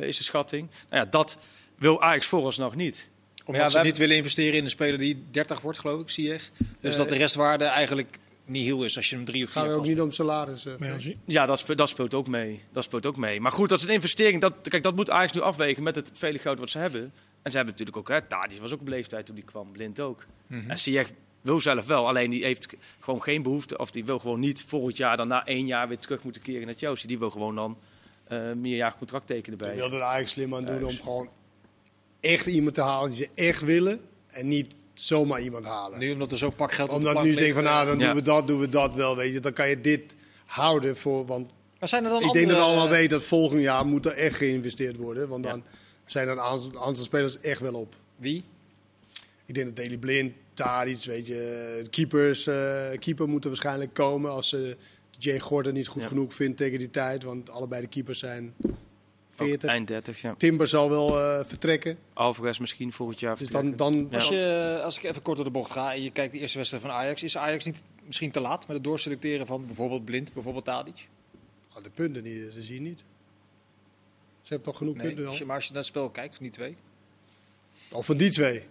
is 0.00 0.16
de 0.16 0.24
schatting. 0.24 0.70
Nou 0.90 1.04
ja, 1.04 1.10
dat 1.10 1.38
wil 1.78 2.02
Ajax 2.02 2.26
vooralsnog 2.26 2.74
niet. 2.74 3.08
Omdat 3.46 3.62
Ja, 3.62 3.68
ze 3.78 3.78
niet 3.80 3.98
willen 3.98 4.16
investeren 4.16 4.58
in 4.58 4.64
een 4.64 4.70
speler 4.70 4.98
die 4.98 5.24
30 5.30 5.60
wordt, 5.60 5.78
geloof 5.78 6.00
ik, 6.00 6.10
Ziyech. 6.10 6.50
Dus 6.80 6.92
Eh, 6.92 6.98
dat 6.98 7.08
de 7.08 7.16
restwaarde 7.16 7.64
eigenlijk 7.64 8.18
niet 8.44 8.64
heel 8.64 8.84
is 8.84 8.96
als 8.96 9.10
je 9.10 9.16
hem 9.16 9.24
drie 9.24 9.44
of 9.44 9.50
vier 9.50 9.62
gaan 9.62 9.70
we 9.70 9.76
ook 9.78 9.86
niet 9.86 10.00
om 10.00 10.12
salaris. 10.12 10.66
eh, 10.66 10.72
ja, 10.78 10.98
zie- 10.98 11.16
dat 11.26 11.58
speelt, 11.58 11.78
dat 11.78 11.88
speelt 11.88 12.14
ook 12.14 12.28
mee. 12.28 12.60
Dat 12.72 12.84
speelt 12.84 13.06
ook 13.06 13.16
mee. 13.16 13.40
Maar 13.40 13.52
goed, 13.52 13.68
dat 13.68 13.78
is 13.78 13.84
een 13.84 13.90
investering. 13.94 14.40
Dat, 14.40 14.52
kijk, 14.62 14.82
dat 14.82 14.96
moet 14.96 15.10
Ajax 15.10 15.32
nu 15.32 15.40
afwegen 15.40 15.82
met 15.82 15.94
het 15.94 16.10
vele 16.14 16.38
geld 16.38 16.58
wat 16.58 16.70
ze 16.70 16.78
hebben. 16.78 17.12
En 17.42 17.50
ze 17.50 17.56
hebben 17.56 17.74
natuurlijk 17.78 17.96
ook, 17.96 18.08
hè, 18.08 18.22
Tadic 18.22 18.60
was 18.60 18.72
ook 18.72 18.80
op 18.80 18.88
leeftijd 18.88 19.26
toen 19.26 19.34
die 19.34 19.44
kwam, 19.44 19.72
Blind 19.72 20.00
ook. 20.00 20.26
Mhm. 20.46 20.70
En 20.70 20.78
Ziyech 20.78 21.10
wil 21.40 21.60
zelf 21.60 21.86
wel, 21.86 22.08
alleen 22.08 22.30
die 22.30 22.44
heeft 22.44 22.66
gewoon 23.00 23.22
geen 23.22 23.42
behoefte, 23.42 23.78
of 23.78 23.90
die 23.90 24.04
wil 24.04 24.18
gewoon 24.18 24.40
niet 24.40 24.64
volgend 24.66 24.96
jaar 24.96 25.16
dan 25.16 25.28
na 25.28 25.46
één 25.46 25.66
jaar 25.66 25.88
weer 25.88 25.98
terug 25.98 26.22
moeten 26.24 26.42
keren 26.42 26.66
naar 26.66 26.74
Chelsea. 26.76 27.08
Die 27.08 27.18
wil 27.18 27.30
gewoon 27.30 27.54
dan 27.54 27.78
uh, 28.32 28.52
meerjarig 28.52 28.96
contract 28.96 29.26
tekenen 29.26 29.58
bij. 29.58 29.70
Ik 29.72 29.76
wil 29.76 29.86
er 29.86 29.92
eigenlijk 29.92 30.28
slim 30.28 30.54
aan 30.54 30.64
doen 30.64 30.84
om 30.84 30.96
gewoon 31.02 31.28
echt 32.26 32.46
iemand 32.46 32.74
te 32.74 32.80
halen 32.80 33.08
die 33.10 33.18
ze 33.18 33.28
echt 33.34 33.62
willen 33.62 34.00
en 34.26 34.48
niet 34.48 34.74
zomaar 34.94 35.40
iemand 35.42 35.64
halen. 35.64 35.98
Nu 35.98 36.12
omdat 36.12 36.32
er 36.32 36.38
zo 36.38 36.50
pak 36.50 36.72
geld 36.72 36.88
op 36.90 36.96
Omdat 36.96 37.14
de 37.16 37.22
nu 37.22 37.34
denk 37.34 37.54
van, 37.54 37.62
nou, 37.62 37.86
dan 37.86 37.98
Ja. 37.98 38.06
doen 38.06 38.14
we 38.14 38.22
dat, 38.22 38.46
doen 38.46 38.60
we 38.60 38.68
dat 38.68 38.94
wel, 38.94 39.16
weet 39.16 39.32
je. 39.32 39.40
Dan 39.40 39.52
kan 39.52 39.68
je 39.68 39.80
dit 39.80 40.14
houden 40.46 40.96
voor, 40.96 41.26
want 41.26 41.50
Maar 41.78 41.88
zijn 41.88 42.04
er 42.04 42.10
dan 42.10 42.22
ik 42.22 42.32
denk 42.32 42.48
dat 42.48 42.56
we 42.56 42.62
allemaal 42.62 42.84
eh, 42.84 42.90
weten 42.90 43.10
dat 43.10 43.22
volgend 43.22 43.62
jaar 43.62 43.86
moet 43.86 44.06
er 44.06 44.12
echt 44.12 44.36
geïnvesteerd 44.36 44.96
worden. 44.96 45.28
Want 45.28 45.44
Ja. 45.44 45.50
dan 45.50 45.62
zijn 46.06 46.26
er 46.26 46.32
een 46.32 46.40
aantal, 46.40 46.84
aantal 46.84 47.04
spelers 47.04 47.40
echt 47.40 47.60
wel 47.60 47.74
op. 47.74 47.94
Wie? 48.16 48.44
Ik 49.46 49.54
denk 49.54 49.66
dat 49.66 49.76
Daley 49.76 49.98
Blind, 49.98 50.32
Tadic, 50.54 51.04
weet 51.04 51.26
je, 51.26 51.80
de 51.82 51.90
keepers, 51.90 52.46
eh, 52.46 52.84
keeper 52.98 53.28
moeten 53.28 53.50
waarschijnlijk 53.50 53.94
komen 53.94 54.30
als 54.30 54.48
ze 54.48 54.76
Jay 55.18 55.38
Gordon 55.40 55.72
niet 55.72 55.86
goed 55.88 56.02
Ja. 56.02 56.08
genoeg 56.08 56.34
vindt 56.34 56.56
tegen 56.56 56.78
die 56.78 56.90
tijd. 56.90 57.22
Want 57.22 57.50
allebei 57.50 57.80
de 57.82 57.88
keepers 57.88 58.18
zijn 58.18 58.54
40. 59.36 59.70
Eind 59.70 59.88
30, 59.88 60.20
ja. 60.20 60.34
Timber 60.34 60.68
zal 60.68 60.90
wel 60.90 61.20
eh, 61.20 61.44
vertrekken. 61.46 61.98
Alvarez 62.12 62.58
misschien 62.58 62.92
volgend 62.92 63.20
jaar 63.20 63.36
Dus 63.36 63.48
vertrekken. 63.48 63.76
dan, 63.76 63.92
dan, 63.92 64.06
Ja. 64.10 64.16
Als, 64.16 64.28
je, 64.28 64.80
als 64.84 64.96
ik 64.96 65.02
even 65.02 65.22
kort 65.22 65.36
door 65.36 65.44
de 65.44 65.50
bocht 65.52 65.72
ga 65.72 65.94
en 65.94 66.02
je 66.02 66.10
kijkt 66.10 66.32
de 66.32 66.38
eerste 66.38 66.56
wedstrijd 66.56 66.84
van 66.84 66.92
Ajax, 66.94 67.22
is 67.22 67.36
Ajax 67.36 67.64
niet 67.64 67.82
misschien 68.04 68.30
te 68.30 68.40
laat 68.40 68.66
met 68.66 68.76
het 68.76 68.84
doorselecteren 68.84 69.46
van 69.46 69.66
bijvoorbeeld 69.66 70.04
Blind, 70.04 70.32
bijvoorbeeld 70.32 70.64
Tadic? 70.64 71.08
Oh, 71.76 71.82
de 71.82 71.90
punten 71.90 72.22
niet, 72.22 72.52
ze 72.52 72.62
zien 72.62 72.82
niet. 72.82 72.98
Ze 74.42 74.54
hebben 74.54 74.66
toch 74.72 74.78
genoeg 74.78 74.96
Nee, 74.96 75.06
punten 75.06 75.24
als 75.26 75.34
al? 75.34 75.40
je, 75.40 75.46
maar 75.46 75.56
als 75.56 75.64
je 75.64 75.70
naar 75.72 75.80
het 75.80 75.90
spel 75.90 76.10
kijkt 76.10 76.34
van 76.34 76.42
die 76.44 76.52
twee. 76.52 76.76
Of 77.92 78.06
van 78.06 78.16
die 78.16 78.30
twee? 78.30 78.64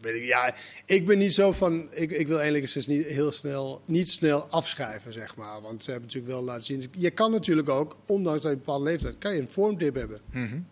Weet 0.00 0.14
ik, 0.14 0.24
ja, 0.24 0.54
ik 0.86 1.06
ben 1.06 1.18
niet 1.18 1.34
zo 1.34 1.52
van. 1.52 1.88
Ik, 1.92 2.10
ik 2.10 2.26
wil 2.28 2.40
eigenlijk 2.40 2.74
eens 2.74 2.86
niet 2.86 3.06
heel 3.06 3.32
snel, 3.32 3.82
niet 3.84 4.10
snel 4.10 4.46
afschrijven, 4.50 5.12
zeg 5.12 5.36
maar. 5.36 5.60
Want 5.60 5.84
ze 5.84 5.90
hebben 5.90 6.08
natuurlijk 6.08 6.34
wel 6.34 6.44
laten 6.44 6.62
zien. 6.62 6.84
Je 6.96 7.10
kan 7.10 7.30
natuurlijk 7.30 7.68
ook, 7.68 7.96
ondanks 8.06 8.42
dat 8.42 8.50
je 8.50 8.58
een 8.58 8.64
bepaalde 8.64 8.84
leeftijd, 8.84 9.18
kan 9.18 9.34
je 9.34 9.40
een 9.40 9.48
vormdip 9.48 9.94
hebben. 9.94 10.20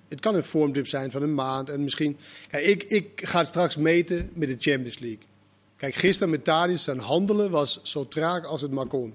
Het 0.09 0.21
kan 0.21 0.35
een 0.35 0.45
vormdip 0.45 0.87
zijn 0.87 1.11
van 1.11 1.23
een 1.23 1.35
maand. 1.35 1.71
En 1.71 1.85
misschien. 1.85 2.19
Kijk, 2.49 2.65
ik, 2.65 2.83
ik 2.83 3.27
ga 3.27 3.39
het 3.39 3.49
straks 3.49 3.77
meten 3.77 4.31
met 4.35 4.49
de 4.49 4.71
Champions 4.71 4.99
League. 4.99 5.25
Kijk, 5.77 5.95
gisteren 5.95 6.31
met 6.31 6.45
Tadic 6.45 6.79
zijn 6.79 6.99
handelen 6.99 7.51
was 7.51 7.81
zo 7.83 8.09
traag 8.09 8.45
als 8.45 8.62
het 8.62 8.71
maar 8.71 8.87
kon. 8.87 9.15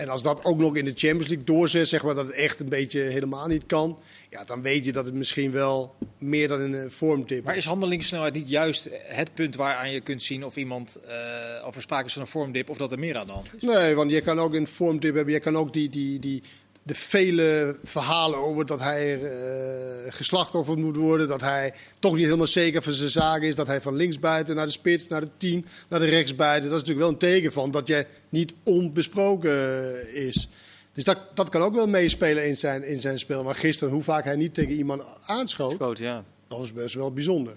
En 0.00 0.08
als 0.08 0.22
dat 0.22 0.44
ook 0.44 0.58
nog 0.58 0.76
in 0.76 0.84
de 0.84 0.92
Champions 0.94 1.28
League 1.28 1.44
doorzet, 1.44 1.88
zeg 1.88 2.02
maar 2.02 2.14
dat 2.14 2.26
het 2.26 2.34
echt 2.34 2.60
een 2.60 2.68
beetje 2.68 3.00
helemaal 3.00 3.46
niet 3.46 3.66
kan. 3.66 3.98
Ja, 4.30 4.44
dan 4.44 4.62
weet 4.62 4.84
je 4.84 4.92
dat 4.92 5.04
het 5.04 5.14
misschien 5.14 5.52
wel 5.52 5.94
meer 6.18 6.48
dan 6.48 6.60
een 6.60 6.74
eh, 6.74 6.90
vormdip 6.90 7.44
Maar 7.44 7.56
is 7.56 7.64
handelingssnelheid 7.64 8.34
niet 8.34 8.48
juist 8.48 8.88
het 8.92 9.34
punt 9.34 9.56
waaraan 9.56 9.90
je 9.90 10.00
kunt 10.00 10.22
zien 10.22 10.44
of 10.44 10.56
iemand, 10.56 10.98
eh 11.06 11.66
of 11.66 11.76
er 11.76 11.82
sprake 11.82 12.06
is 12.06 12.12
van 12.12 12.22
een 12.22 12.28
vormdip 12.28 12.70
of 12.70 12.76
dat 12.76 12.92
er 12.92 12.98
meer 12.98 13.16
aan 13.16 13.26
de 13.26 13.32
hand 13.32 13.54
is? 13.54 13.62
Nee, 13.62 13.94
want 13.94 14.10
je 14.10 14.20
kan 14.20 14.38
ook 14.38 14.54
een 14.54 14.66
vormdip 14.66 15.14
hebben. 15.14 15.34
Je 15.34 15.40
kan 15.40 15.56
ook 15.56 15.72
die, 15.72 15.88
die, 15.88 16.18
die, 16.18 16.42
de 16.82 16.94
vele 16.94 17.76
verhalen 17.84 18.38
over 18.38 18.66
dat 18.66 18.80
hij 18.80 19.22
eh 19.22 19.80
geslachtofferd 20.12 20.78
moet 20.78 20.96
worden. 20.96 21.28
Dat 21.28 21.40
hij 21.40 21.74
toch 21.98 22.14
niet 22.14 22.24
helemaal 22.24 22.46
zeker 22.46 22.82
van 22.82 22.92
zijn 22.92 23.10
zaken 23.10 23.48
is. 23.48 23.54
Dat 23.54 23.66
hij 23.66 23.80
van 23.80 23.96
linksbuiten 23.96 24.56
naar 24.56 24.66
de 24.66 24.72
spits, 24.72 25.08
naar 25.08 25.20
de 25.20 25.30
tien, 25.36 25.66
naar 25.88 26.00
de 26.00 26.06
rechtsbuiten. 26.06 26.70
Dat 26.70 26.80
is 26.80 26.86
natuurlijk 26.86 27.06
wel 27.06 27.28
een 27.28 27.34
teken 27.34 27.52
van 27.52 27.70
dat 27.70 27.86
je 27.86 28.06
niet 28.28 28.54
onbesproken 28.62 29.50
eh, 29.52 30.26
is. 30.26 30.48
Dus 30.94 31.04
dat, 31.04 31.18
dat 31.34 31.48
kan 31.48 31.62
ook 31.62 31.74
wel 31.74 31.86
meespelen 31.86 32.48
in 32.48 32.56
zijn, 32.56 32.84
in 32.84 33.00
zijn 33.00 33.18
spel. 33.18 33.44
Maar 33.44 33.54
gisteren, 33.54 33.94
hoe 33.94 34.02
vaak 34.02 34.24
hij 34.24 34.36
niet 34.36 34.54
tegen 34.54 34.72
iemand 34.72 35.02
aanschoot, 35.22 35.72
Schoot, 35.72 35.98
ja. 35.98 36.22
dat 36.48 36.58
was 36.58 36.72
best 36.72 36.94
wel 36.94 37.12
bijzonder. 37.12 37.56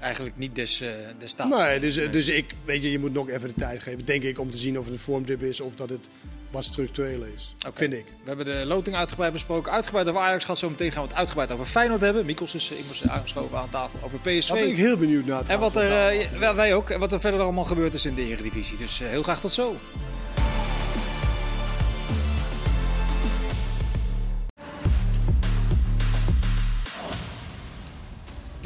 Eigenlijk 0.00 0.36
niet 0.36 0.54
des, 0.54 0.80
eh 0.80 0.90
des 1.18 1.30
staat. 1.30 1.48
Nee, 1.48 1.80
dus, 1.80 1.94
dus 1.94 2.28
ik, 2.28 2.54
weet 2.64 2.82
je, 2.82 2.90
je 2.90 2.98
moet 2.98 3.12
nog 3.12 3.28
even 3.28 3.48
de 3.48 3.54
tijd 3.54 3.82
geven, 3.82 4.04
denk 4.04 4.22
ik, 4.22 4.38
om 4.38 4.50
te 4.50 4.56
zien 4.56 4.78
of 4.78 4.84
het 4.84 4.94
een 4.94 5.00
vormdip 5.00 5.42
is 5.42 5.60
of 5.60 5.74
dat 5.74 5.90
het 5.90 6.08
wat 6.50 6.64
structureel 6.64 7.22
is. 7.36 7.54
Vind 7.74 7.92
ik. 7.92 8.04
We 8.04 8.28
hebben 8.28 8.44
de 8.44 8.64
loting 8.66 8.96
uitgebreid 8.96 9.32
besproken. 9.32 9.72
Uitgebreid 9.72 10.08
over 10.08 10.20
Ajax 10.20 10.44
gehad. 10.44 10.58
Zometeen 10.58 10.92
gaan 10.92 11.02
we 11.02 11.08
het 11.08 11.18
uitgebreid 11.18 11.50
over 11.50 11.64
Feyenoord 11.64 12.00
hebben. 12.00 12.26
Mikkels 12.26 12.54
is 12.54 12.70
immers 12.70 13.08
aangeschoven 13.08 13.58
aan 13.58 13.70
tafel 13.70 13.98
over 14.02 14.18
PSV. 14.18 14.48
Daar 14.48 14.58
ben 14.58 14.68
ik 14.68 14.76
heel 14.76 14.96
benieuwd 14.96 15.24
naar. 15.24 15.42
En 15.46 15.58
wat 15.58 15.76
er, 15.76 16.18
eh, 16.40 16.54
wij 16.54 16.74
ook, 16.74 16.90
en 16.90 16.98
wat 16.98 17.12
er 17.12 17.20
verder 17.20 17.40
allemaal 17.40 17.64
gebeurd 17.64 17.94
is 17.94 18.06
in 18.06 18.14
de 18.14 18.22
Eredivisie. 18.22 18.76
Dus 18.76 19.00
eh, 19.00 19.08
heel 19.08 19.22
graag 19.22 19.40
tot 19.40 19.52
zo. 19.52 19.76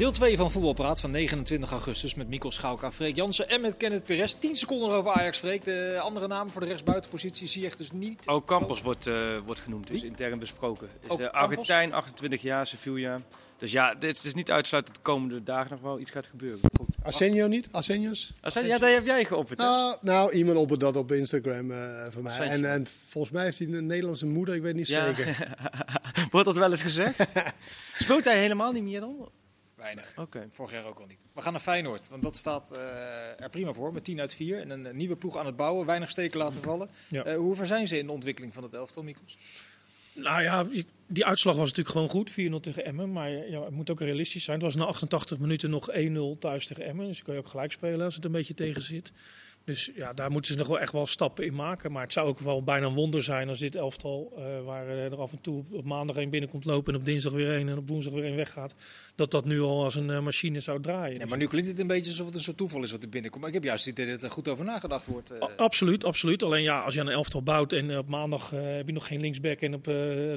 Deel 0.03 0.11
2 0.11 0.37
van 0.37 0.51
Voetbalpraat 0.51 0.99
van 0.99 1.11
29 1.11 1.71
augustus 1.71 2.15
met 2.15 2.27
Mikkel 2.27 2.51
Schauka, 2.51 2.91
Freek 2.91 3.15
Jansen 3.15 3.49
en 3.49 3.61
met 3.61 3.77
Kenneth 3.77 4.03
Perez. 4.03 4.33
10 4.39 4.55
seconden 4.55 4.89
over 4.89 5.11
Ajax, 5.11 5.37
Freek. 5.37 5.63
De 5.63 5.99
andere 6.01 6.27
naam 6.27 6.49
voor 6.49 6.61
de 6.61 6.67
rechtsbuitenpositie 6.67 7.47
zie 7.47 7.61
je 7.61 7.67
echt 7.67 7.77
dus 7.77 7.91
niet. 7.91 8.27
Oh, 8.27 8.45
Campos 8.45 8.81
wordt, 8.81 9.07
eh, 9.07 9.37
wordt 9.45 9.59
genoemd, 9.61 9.91
is 9.91 10.03
intern 10.03 10.39
besproken. 10.39 10.87
Is 11.01 11.09
Oh, 11.09 11.17
de 11.17 11.23
Campos? 11.31 11.41
Argentijn, 11.41 11.93
28 11.93 12.41
jaar, 12.41 12.67
Sevilla. 12.67 13.21
Dus 13.57 13.71
ja, 13.71 13.95
dit 13.95 14.23
is 14.23 14.33
niet 14.33 14.51
uitsluitend 14.51 14.95
dat 14.95 15.05
de 15.05 15.11
komende 15.11 15.43
dagen 15.43 15.71
nog 15.71 15.81
wel 15.81 15.99
iets 15.99 16.11
gaat 16.11 16.27
gebeuren. 16.27 16.59
Goed. 16.77 16.95
Asenio 17.03 17.47
niet? 17.47 17.67
Asenio's? 17.71 18.33
Zei- 18.41 18.67
Ja, 18.67 18.77
daar 18.77 18.91
heb 18.91 19.05
jij 19.05 19.25
geopperd? 19.25 19.59
Nou, 19.59 19.97
nou, 20.01 20.31
iemand 20.31 20.57
op 20.57 20.79
dat 20.79 20.97
op 20.97 21.11
Instagram 21.11 21.71
eh 21.71 22.05
van 22.09 22.23
mij. 22.23 22.37
En, 22.39 22.65
en 22.71 22.87
volgens 23.07 23.33
mij 23.33 23.43
heeft 23.43 23.59
hij 23.59 23.67
een 23.67 23.85
Nederlandse 23.85 24.25
moeder, 24.27 24.55
ik 24.55 24.61
weet 24.61 24.75
niet 24.75 24.87
Ja. 24.87 25.05
zeker. 25.05 25.55
Wordt 26.31 26.45
dat 26.47 26.57
wel 26.57 26.71
eens 26.71 26.81
gezegd? 26.81 27.25
Speelt 27.97 28.23
hij 28.23 28.39
helemaal 28.39 28.71
niet 28.71 28.83
meer 28.83 28.99
dan? 28.99 29.29
Weinig. 29.83 30.13
Oké. 30.17 30.47
Vorig 30.51 30.71
jaar 30.71 30.85
ook 30.85 30.99
al 30.99 31.05
niet. 31.07 31.25
We 31.33 31.41
gaan 31.41 31.51
naar 31.51 31.61
Feyenoord, 31.61 32.09
want 32.09 32.23
dat 32.23 32.35
staat 32.35 32.71
eh, 32.71 33.41
er 33.41 33.49
prima 33.49 33.73
voor. 33.73 33.93
Met 33.93 34.03
10 34.03 34.19
uit 34.19 34.33
4 34.35 34.59
en 34.59 34.69
een 34.85 34.95
nieuwe 34.95 35.15
ploeg 35.15 35.37
aan 35.37 35.45
het 35.45 35.55
bouwen. 35.55 35.85
Weinig 35.85 36.09
steken 36.09 36.37
laten 36.37 36.61
vallen. 36.63 36.89
Ja. 37.09 37.23
Eh, 37.23 37.35
hoe 37.35 37.55
ver 37.55 37.65
zijn 37.65 37.87
ze 37.87 37.97
in 37.97 38.05
de 38.05 38.11
ontwikkeling 38.11 38.53
van 38.53 38.63
het 38.63 38.73
elftal, 38.73 39.03
Mikkels? 39.03 39.37
Nou 40.13 40.41
ja, 40.41 40.65
die- 41.07 41.25
uitslag 41.25 41.55
was 41.55 41.67
natuurlijk 41.69 41.89
gewoon 41.95 42.09
goed, 42.09 42.31
4-0 42.31 42.59
tegen 42.59 42.85
Emmen. 42.85 43.11
Maar 43.11 43.29
ja, 43.31 43.61
het 43.63 43.73
moet 43.73 43.89
ook 43.89 43.99
realistisch 43.99 44.43
zijn. 44.43 44.57
Het 44.57 44.65
was 44.65 44.75
na 44.75 44.85
88 44.85 45.39
minuten 45.39 45.69
nog 45.69 45.89
1-0 45.91 46.37
thuis 46.39 46.67
tegen 46.67 46.85
Emmen. 46.85 47.05
Dus 47.07 47.15
dan 47.15 47.25
kan 47.25 47.33
je 47.35 47.39
ook 47.39 47.47
gelijk 47.47 47.71
spelen 47.71 48.05
als 48.05 48.15
het 48.15 48.25
een 48.25 48.31
beetje 48.31 48.53
tegen 48.53 48.81
zit. 48.81 49.11
Dus 49.65 49.91
ja, 49.95 50.13
daar 50.13 50.31
moeten 50.31 50.51
ze 50.51 50.57
nog 50.57 50.67
wel 50.67 50.79
echt 50.79 50.91
wel 50.91 51.07
stappen 51.07 51.45
in 51.45 51.55
maken. 51.55 51.91
Maar 51.91 52.03
het 52.03 52.13
zou 52.13 52.27
ook 52.27 52.39
wel 52.39 52.63
bijna 52.63 52.85
een 52.85 52.93
wonder 52.93 53.23
zijn 53.23 53.49
als 53.49 53.59
dit 53.59 53.75
elftal, 53.75 54.33
eh, 54.37 54.65
waar 54.65 54.87
eh, 54.87 55.03
er 55.03 55.15
af 55.15 55.31
en 55.31 55.41
toe 55.41 55.57
op, 55.57 55.73
op 55.73 55.85
maandag 55.85 56.15
een 56.15 56.29
binnenkomt 56.29 56.65
lopen 56.65 56.93
en 56.93 56.99
op 56.99 57.05
dinsdag 57.05 57.33
weer 57.33 57.49
een 57.49 57.69
en 57.69 57.77
op 57.77 57.87
woensdag 57.87 58.13
weer 58.13 58.25
een 58.25 58.35
weggaat, 58.35 58.75
dat 59.15 59.31
dat 59.31 59.45
nu 59.45 59.61
al 59.61 59.83
als 59.83 59.95
een 59.95 60.09
eh, 60.09 60.21
machine 60.21 60.59
zou 60.59 60.81
draaien. 60.81 61.19
Ja, 61.19 61.25
maar 61.25 61.37
nu 61.37 61.47
klinkt 61.47 61.69
het 61.69 61.79
een 61.79 61.87
beetje 61.87 62.09
alsof 62.09 62.25
het 62.25 62.35
een 62.35 62.41
soort 62.41 62.57
toeval 62.57 62.83
is 62.83 62.91
wat 62.91 63.03
er 63.03 63.09
binnenkomt. 63.09 63.41
Maar 63.41 63.53
ik 63.53 63.55
heb 63.55 63.67
juist 63.67 63.85
het 63.85 63.99
idee 63.99 64.11
dat 64.11 64.23
er 64.23 64.31
goed 64.31 64.47
over 64.47 64.65
nagedacht 64.65 65.05
wordt. 65.05 65.57
Absoluut, 65.57 66.03
absoluut. 66.03 66.43
Alleen 66.43 66.63
ja, 66.63 66.79
als 66.79 66.93
je 66.93 66.99
aan 66.99 67.07
een 67.07 67.13
elftal 67.13 67.43
bouwt 67.43 67.73
en 67.73 67.97
op 67.97 68.07
maandag 68.07 68.49
heb 68.49 68.87
je 68.87 68.93
nog 68.93 69.07
geen 69.07 69.21
linksback 69.21 69.61
en 69.61 69.73
op 69.73 69.83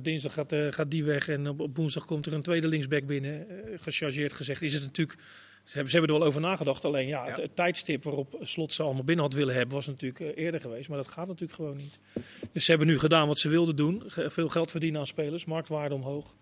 dinsdag 0.02 0.32
gaat, 0.32 0.54
gaat 0.70 0.90
die 0.90 1.04
weg 1.04 1.28
en 1.28 1.48
op, 1.48 1.60
op 1.60 1.76
woensdag 1.76 2.04
komt 2.04 2.26
er 2.26 2.32
een 2.32 2.42
tweede 2.42 2.68
linksback 2.68 3.06
binnen, 3.06 3.46
gechargeerd 3.76 4.32
gezegd, 4.32 4.62
is 4.62 4.74
het 4.74 4.82
natuurlijk... 4.82 5.18
Ze 5.66 5.72
hebben, 5.72 5.90
ze 5.90 5.96
hebben 5.98 6.14
er 6.14 6.20
wel 6.20 6.28
over 6.28 6.40
nagedacht, 6.40 6.84
alleen 6.84 7.06
ja, 7.06 7.24
Het, 7.26 7.36
Ja. 7.36 7.42
het 7.42 7.56
tijdstip 7.56 8.04
waarop 8.04 8.38
Slot 8.40 8.72
ze 8.72 8.82
allemaal 8.82 9.04
binnen 9.04 9.24
had 9.24 9.34
willen 9.34 9.54
hebben, 9.54 9.74
was 9.74 9.86
natuurlijk 9.86 10.20
eh, 10.20 10.44
eerder 10.44 10.60
geweest. 10.60 10.88
Maar 10.88 10.98
dat 10.98 11.08
gaat 11.08 11.26
natuurlijk 11.26 11.52
gewoon 11.52 11.76
niet. 11.76 11.98
Dus 12.52 12.64
ze 12.64 12.70
hebben 12.70 12.88
nu 12.88 12.98
gedaan 12.98 13.26
wat 13.28 13.38
ze 13.38 13.48
wilden 13.48 13.76
doen. 13.76 14.02
Veel 14.06 14.48
geld 14.48 14.70
verdienen 14.70 15.00
aan 15.00 15.06
spelers, 15.06 15.44
marktwaarde 15.44 15.94
omhoog. 15.94 16.34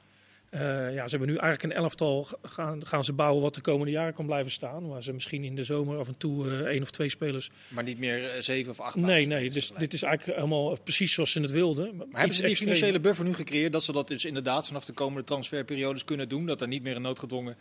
Eh, 0.55 0.95
ja, 0.95 1.05
ze 1.05 1.17
hebben 1.17 1.29
nu 1.29 1.37
eigenlijk 1.37 1.62
een 1.62 1.83
elftal 1.83 2.29
gaan, 2.43 2.87
gaan 2.87 3.05
ze 3.05 3.12
bouwen 3.12 3.43
wat 3.43 3.55
de 3.55 3.61
komende 3.61 3.93
jaren 3.93 4.14
kan 4.14 4.27
blijven 4.27 4.51
staan. 4.51 4.88
Waar 4.88 5.03
ze 5.03 5.12
misschien 5.12 5.45
in 5.45 5.55
de 5.55 5.64
zomer 5.64 5.99
af 5.99 6.09
en 6.09 6.17
toe 6.17 6.51
eh, 6.51 6.59
één 6.59 6.83
of 6.83 6.90
twee 6.90 7.09
spelers 7.09 7.51
Maar 7.69 7.85
niet 7.85 7.99
meer 7.99 8.31
eh, 8.31 8.40
zeven 8.40 8.71
of 8.71 8.81
acht 8.81 8.97
Nee, 8.97 9.27
nee. 9.27 9.51
Dus 9.51 9.73
dit 9.79 9.93
is 9.93 10.03
eigenlijk 10.03 10.38
helemaal 10.38 10.79
precies 10.85 11.12
zoals 11.12 11.33
ze 11.33 11.40
het 11.40 11.51
wilden. 11.51 11.97
Maar 11.97 12.07
hebben 12.12 12.37
ze 12.37 12.47
die 12.47 12.57
financiële 12.57 13.01
buffer 13.01 13.25
nu 13.25 13.35
gecreëerd 13.35 13.73
dat 13.73 13.85
ze 13.85 13.93
dat 13.93 14.09
dus 14.09 14.25
inderdaad 14.25 14.67
vanaf 14.67 14.85
de 14.85 14.93
komende 14.93 15.25
transferperiodes 15.25 16.05
kunnen 16.05 16.29
doen? 16.29 16.47
Dat 16.47 16.61
er 16.61 16.69
niet 16.69 16.83
meer 16.83 16.97
een 16.97 17.03
noodgedwongen 17.03 17.57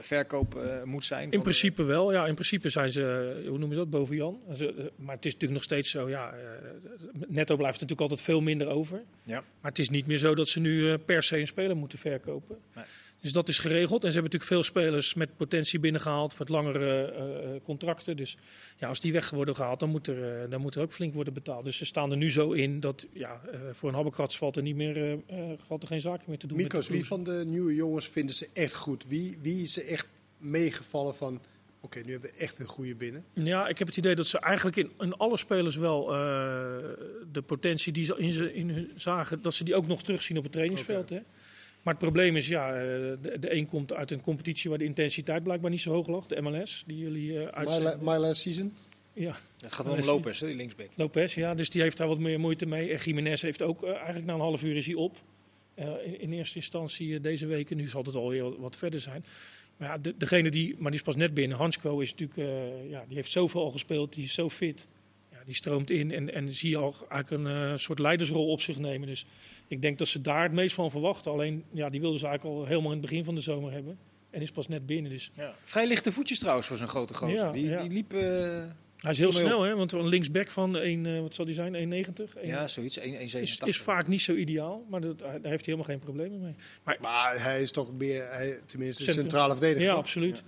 verkoop 0.00 0.58
moet 0.84 1.04
zijn? 1.04 1.24
In 1.24 1.30
de- 1.30 1.38
principe 1.38 1.82
wel. 1.82 2.12
Ja, 2.12 2.26
in 2.26 2.34
principe 2.34 2.68
zijn 2.68 2.92
ze, 2.92 3.44
hoe 3.48 3.58
noem 3.58 3.70
je 3.70 3.76
dat, 3.76 3.90
boven 3.90 4.16
Jan. 4.16 4.42
Maar 4.96 5.14
het 5.14 5.24
is 5.24 5.32
natuurlijk 5.32 5.52
nog 5.52 5.62
steeds 5.62 5.90
zo, 5.90 6.08
ja, 6.08 6.34
netto 7.26 7.56
blijft 7.56 7.74
natuurlijk 7.74 8.00
altijd 8.00 8.20
veel 8.20 8.40
minder 8.40 8.68
over. 8.68 9.02
Ja. 9.22 9.42
Maar 9.60 9.70
het 9.70 9.78
is 9.78 9.88
niet 9.88 10.06
meer 10.06 10.18
zo 10.18 10.34
dat 10.34 10.48
ze 10.48 10.60
nu 10.60 10.98
per 10.98 11.22
se 11.22 11.38
een 11.38 11.46
speler 11.46 11.76
moeten 11.76 11.98
verkopen. 11.98 12.33
Nee. 12.74 12.84
Dus 13.20 13.32
dat 13.32 13.48
is 13.48 13.58
geregeld. 13.58 14.04
En 14.04 14.12
ze 14.12 14.18
hebben 14.18 14.32
natuurlijk 14.32 14.50
veel 14.50 14.82
spelers 14.82 15.14
met 15.14 15.36
potentie 15.36 15.78
binnengehaald, 15.78 16.38
met 16.38 16.48
langere 16.48 17.04
eh, 17.04 17.54
eh, 17.54 17.60
contracten. 17.64 18.16
Dus 18.16 18.36
ja, 18.76 18.88
als 18.88 19.00
die 19.00 19.12
weg 19.12 19.30
worden 19.30 19.56
gehaald, 19.56 19.80
dan 19.80 19.88
moet, 19.88 20.06
er, 20.06 20.42
eh, 20.42 20.50
dan 20.50 20.60
moet 20.60 20.74
er 20.74 20.82
ook 20.82 20.92
flink 20.92 21.14
worden 21.14 21.32
betaald. 21.32 21.64
Dus 21.64 21.76
ze 21.76 21.84
staan 21.84 22.10
er 22.10 22.16
nu 22.16 22.30
zo 22.30 22.52
in 22.52 22.80
dat 22.80 23.06
ja, 23.12 23.40
eh, 23.52 23.60
voor 23.72 23.88
een 23.88 23.94
habbekrats 23.94 24.38
valt 24.38 24.56
er, 24.56 24.62
niet 24.62 24.76
meer, 24.76 25.18
valt 25.66 25.82
er 25.82 25.88
geen 25.88 26.00
zaken 26.00 26.24
meer 26.26 26.38
te 26.38 26.46
doen. 26.46 26.56
met 26.56 26.72
Mikos, 26.72 26.88
wie 26.88 27.04
van 27.04 27.24
de 27.24 27.42
nieuwe 27.46 27.74
jongens 27.74 28.08
vinden 28.08 28.34
ze 28.34 28.48
echt 28.52 28.74
goed? 28.74 29.04
Wie, 29.08 29.38
wie 29.42 29.62
is 29.62 29.76
er 29.76 29.86
echt 29.86 30.08
meegevallen 30.38 31.14
van, 31.14 31.40
oké, 31.80 32.00
nu 32.04 32.12
hebben 32.12 32.30
we 32.30 32.36
echt 32.36 32.58
een 32.58 32.66
goede 32.66 32.94
binnen? 32.94 33.24
Ja, 33.32 33.68
ik 33.68 33.78
heb 33.78 33.88
het 33.88 33.96
idee 33.96 34.14
dat 34.14 34.26
ze 34.26 34.38
eigenlijk 34.38 34.76
in, 34.76 34.92
in 34.98 35.14
alle 35.14 35.36
spelers 35.36 35.76
wel 35.76 36.02
eh, 36.02 36.16
de 37.32 37.42
potentie 37.46 37.92
die 37.92 38.04
ze 38.04 38.14
in, 38.16 38.32
ze 38.32 38.54
in 38.54 38.70
hun 38.70 38.92
zagen, 38.96 39.42
dat 39.42 39.54
ze 39.54 39.64
die 39.64 39.74
ook 39.74 39.86
nog 39.86 40.02
terugzien 40.02 40.36
op 40.36 40.42
het 40.42 40.52
trainingsveld. 40.52 41.10
Hè? 41.10 41.20
Maar 41.84 41.94
het 41.94 42.02
probleem 42.02 42.36
is, 42.36 42.48
ja, 42.48 42.68
eh, 42.74 42.82
de, 43.20 43.36
de 43.40 43.54
een 43.54 43.66
komt 43.66 43.92
uit 43.92 44.10
een 44.10 44.20
competitie 44.20 44.70
waar 44.70 44.78
de 44.78 44.84
intensiteit 44.84 45.42
blijkbaar 45.42 45.70
niet 45.70 45.80
zo 45.80 45.92
hoog 45.92 46.06
lag. 46.06 46.26
De 46.26 46.40
MLS, 46.40 46.84
die 46.86 46.98
jullie 46.98 47.30
eh 47.32 47.36
My, 47.38 47.44
la- 47.44 47.50
uitzenden. 47.50 47.98
my 48.04 48.16
last 48.16 48.40
season. 48.40 48.72
Ja, 49.12 49.36
Het 49.60 49.72
gaat 49.72 49.88
om. 49.88 49.98
Lopez, 50.00 50.40
hè, 50.40 50.46
die 50.46 50.56
linksback. 50.56 50.88
Lopez, 50.94 51.34
ja, 51.34 51.54
dus 51.54 51.70
die 51.70 51.82
heeft 51.82 51.96
daar 51.96 52.08
wat 52.08 52.18
meer 52.18 52.40
moeite 52.40 52.66
mee. 52.66 52.90
En 52.92 52.96
Jiménez 52.98 53.42
heeft 53.42 53.62
ook, 53.62 53.82
eh, 53.82 53.94
eigenlijk 53.94 54.24
na 54.26 54.32
een 54.34 54.40
half 54.40 54.62
uur 54.62 54.76
is 54.76 54.86
hij 54.86 54.94
op. 54.94 55.16
Eh, 55.74 55.88
in, 56.04 56.20
in 56.20 56.32
eerste 56.32 56.56
instantie 56.56 57.20
deze 57.20 57.46
week, 57.46 57.74
nu 57.74 57.88
zal 57.88 58.02
het 58.02 58.14
alweer 58.14 58.42
wat, 58.42 58.56
wat 58.58 58.76
verder 58.76 59.00
zijn. 59.00 59.24
Maar 59.76 59.88
ja, 59.88 59.98
de, 59.98 60.14
degene 60.16 60.50
die, 60.50 60.74
maar 60.78 60.90
die 60.90 61.00
is 61.00 61.06
pas 61.06 61.16
net 61.16 61.34
binnen. 61.34 61.56
Hansko 61.56 61.98
is 62.00 62.10
natuurlijk, 62.10 62.38
eh, 62.38 62.90
ja, 62.90 63.04
die 63.06 63.16
heeft 63.16 63.30
zoveel 63.30 63.62
al 63.62 63.70
gespeeld, 63.70 64.14
die 64.14 64.24
is 64.24 64.34
zo 64.34 64.48
fit. 64.50 64.86
Die 65.44 65.54
stroomt 65.54 65.90
in 65.90 66.10
en, 66.10 66.34
en 66.34 66.52
zie 66.52 66.70
je 66.70 66.76
al 66.76 66.94
eigenlijk 67.08 67.44
een 67.44 67.70
eh, 67.72 67.76
soort 67.76 67.98
leidersrol 67.98 68.48
op 68.48 68.60
zich 68.60 68.78
nemen. 68.78 69.08
Dus 69.08 69.26
ik 69.68 69.82
denk 69.82 69.98
dat 69.98 70.08
ze 70.08 70.20
daar 70.20 70.42
het 70.42 70.52
meest 70.52 70.74
van 70.74 70.90
verwachten. 70.90 71.32
Alleen, 71.32 71.64
ja, 71.70 71.88
die 71.90 72.00
wilden 72.00 72.18
ze 72.18 72.26
eigenlijk 72.26 72.56
al 72.56 72.66
helemaal 72.66 72.92
in 72.92 72.98
het 72.98 73.06
begin 73.06 73.24
van 73.24 73.34
de 73.34 73.40
zomer 73.40 73.72
hebben. 73.72 73.98
En 74.30 74.40
is 74.40 74.50
pas 74.50 74.68
net 74.68 74.86
binnen, 74.86 75.10
dus 75.10 75.30
Ja. 75.36 75.54
Vrij 75.64 75.86
lichte 75.86 76.12
voetjes 76.12 76.38
trouwens 76.38 76.66
voor 76.66 76.76
zo'n 76.76 76.88
grote 76.88 77.14
gozer. 77.14 77.36
Ja, 77.36 77.52
die, 77.52 77.68
ja. 77.68 77.82
die 77.82 77.90
liep, 77.90 78.12
eh, 78.12 78.20
hij 78.98 79.10
is 79.12 79.18
heel 79.18 79.32
snel, 79.32 79.62
hè? 79.62 79.74
Want 79.74 79.92
een 79.92 80.08
linksback 80.08 80.50
van 80.50 80.76
1, 80.76 81.06
eh, 81.06 81.20
wat 81.20 81.34
zal 81.34 81.44
die 81.44 81.54
zijn, 81.54 81.74
1,90? 81.74 82.34
ja, 82.42 82.68
zoiets, 82.68 82.98
1,87. 82.98 83.40
is, 83.40 83.58
is 83.58 83.78
vaak 83.78 84.06
niet 84.06 84.20
zo 84.20 84.34
ideaal, 84.34 84.84
maar 84.88 85.00
dat, 85.00 85.18
daar 85.18 85.32
heeft 85.32 85.42
hij 85.42 85.58
helemaal 85.74 85.84
geen 85.84 85.98
problemen 85.98 86.40
mee. 86.40 86.54
Maar 87.00 87.42
hij 87.42 87.62
is 87.62 87.70
toch 87.70 87.92
meer, 87.92 88.26
hij, 88.30 88.58
tenminste, 88.66 89.02
Centrum. 89.02 89.22
centrale 89.22 89.52
verdediger. 89.52 89.82
Ja, 89.82 89.90
toch? 89.90 90.00
absoluut. 90.00 90.42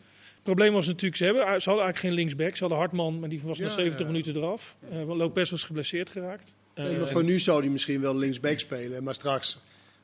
Het 0.47 0.55
probleem 0.55 0.73
was 0.75 0.87
natuurlijk, 0.87 1.17
ze, 1.17 1.25
hebben, 1.25 1.43
ze 1.43 1.49
hadden 1.69 1.85
eigenlijk 1.85 1.99
geen 1.99 2.13
linksback. 2.13 2.53
Ze 2.55 2.61
hadden 2.61 2.79
Hartman, 2.79 3.19
maar 3.21 3.29
die 3.29 3.41
was 3.45 3.59
na 3.59 3.65
Ja, 3.67 3.71
70 3.75 4.01
ja. 4.01 4.07
minuten 4.07 4.37
eraf. 4.37 4.77
Eh, 4.91 5.05
want 5.05 5.19
Lopez 5.21 5.51
was 5.51 5.63
geblesseerd 5.65 6.11
geraakt. 6.11 6.55
Eh, 6.75 6.99
maar 6.99 7.07
voor 7.09 7.25
nu 7.25 7.39
zou 7.39 7.61
hij 7.61 7.69
misschien 7.71 8.01
wel 8.01 8.17
linksback 8.17 8.59
spelen. 8.59 9.03
Maar 9.05 9.15
straks 9.15 9.59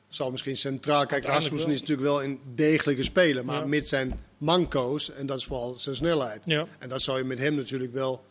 zal 0.07 0.31
misschien 0.31 0.57
centraal. 0.57 1.05
Kijk, 1.05 1.25
Rasmussen 1.25 1.71
is 1.71 1.79
natuurlijk 1.79 2.07
wel 2.07 2.23
een 2.23 2.39
degelijke 2.55 3.03
speler. 3.03 3.45
Maar 3.45 3.59
Ja. 3.59 3.65
met 3.65 3.87
zijn 3.87 4.19
manco's, 4.37 5.11
en 5.11 5.25
dat 5.25 5.37
is 5.37 5.45
vooral 5.45 5.73
zijn 5.73 5.95
snelheid. 5.95 6.41
ja, 6.45 6.65
En 6.79 6.89
dat 6.89 7.01
zou 7.01 7.17
je 7.17 7.23
met 7.23 7.37
hem 7.39 7.55
natuurlijk 7.55 7.93
wel 7.93 8.23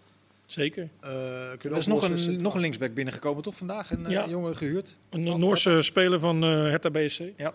zeker. 0.46 0.82
eh 1.00 1.10
kunnen 1.50 1.72
Er 1.72 1.78
is 1.78 1.86
nog 1.86 2.08
een, 2.08 2.42
nog 2.42 2.54
een 2.54 2.60
linksback 2.60 2.94
binnengekomen, 2.94 3.42
toch 3.42 3.56
vandaag? 3.56 3.90
Een 3.90 4.04
eh, 4.06 4.10
Ja. 4.12 4.28
jongen 4.28 4.56
gehuurd. 4.56 4.96
Een 5.10 5.24
Van 5.24 5.40
Noorse 5.40 5.82
speler 5.82 6.18
van 6.20 6.42
eh 6.44 6.50
Hertha 6.50 6.90
BSC. 6.90 7.20
Ja. 7.36 7.54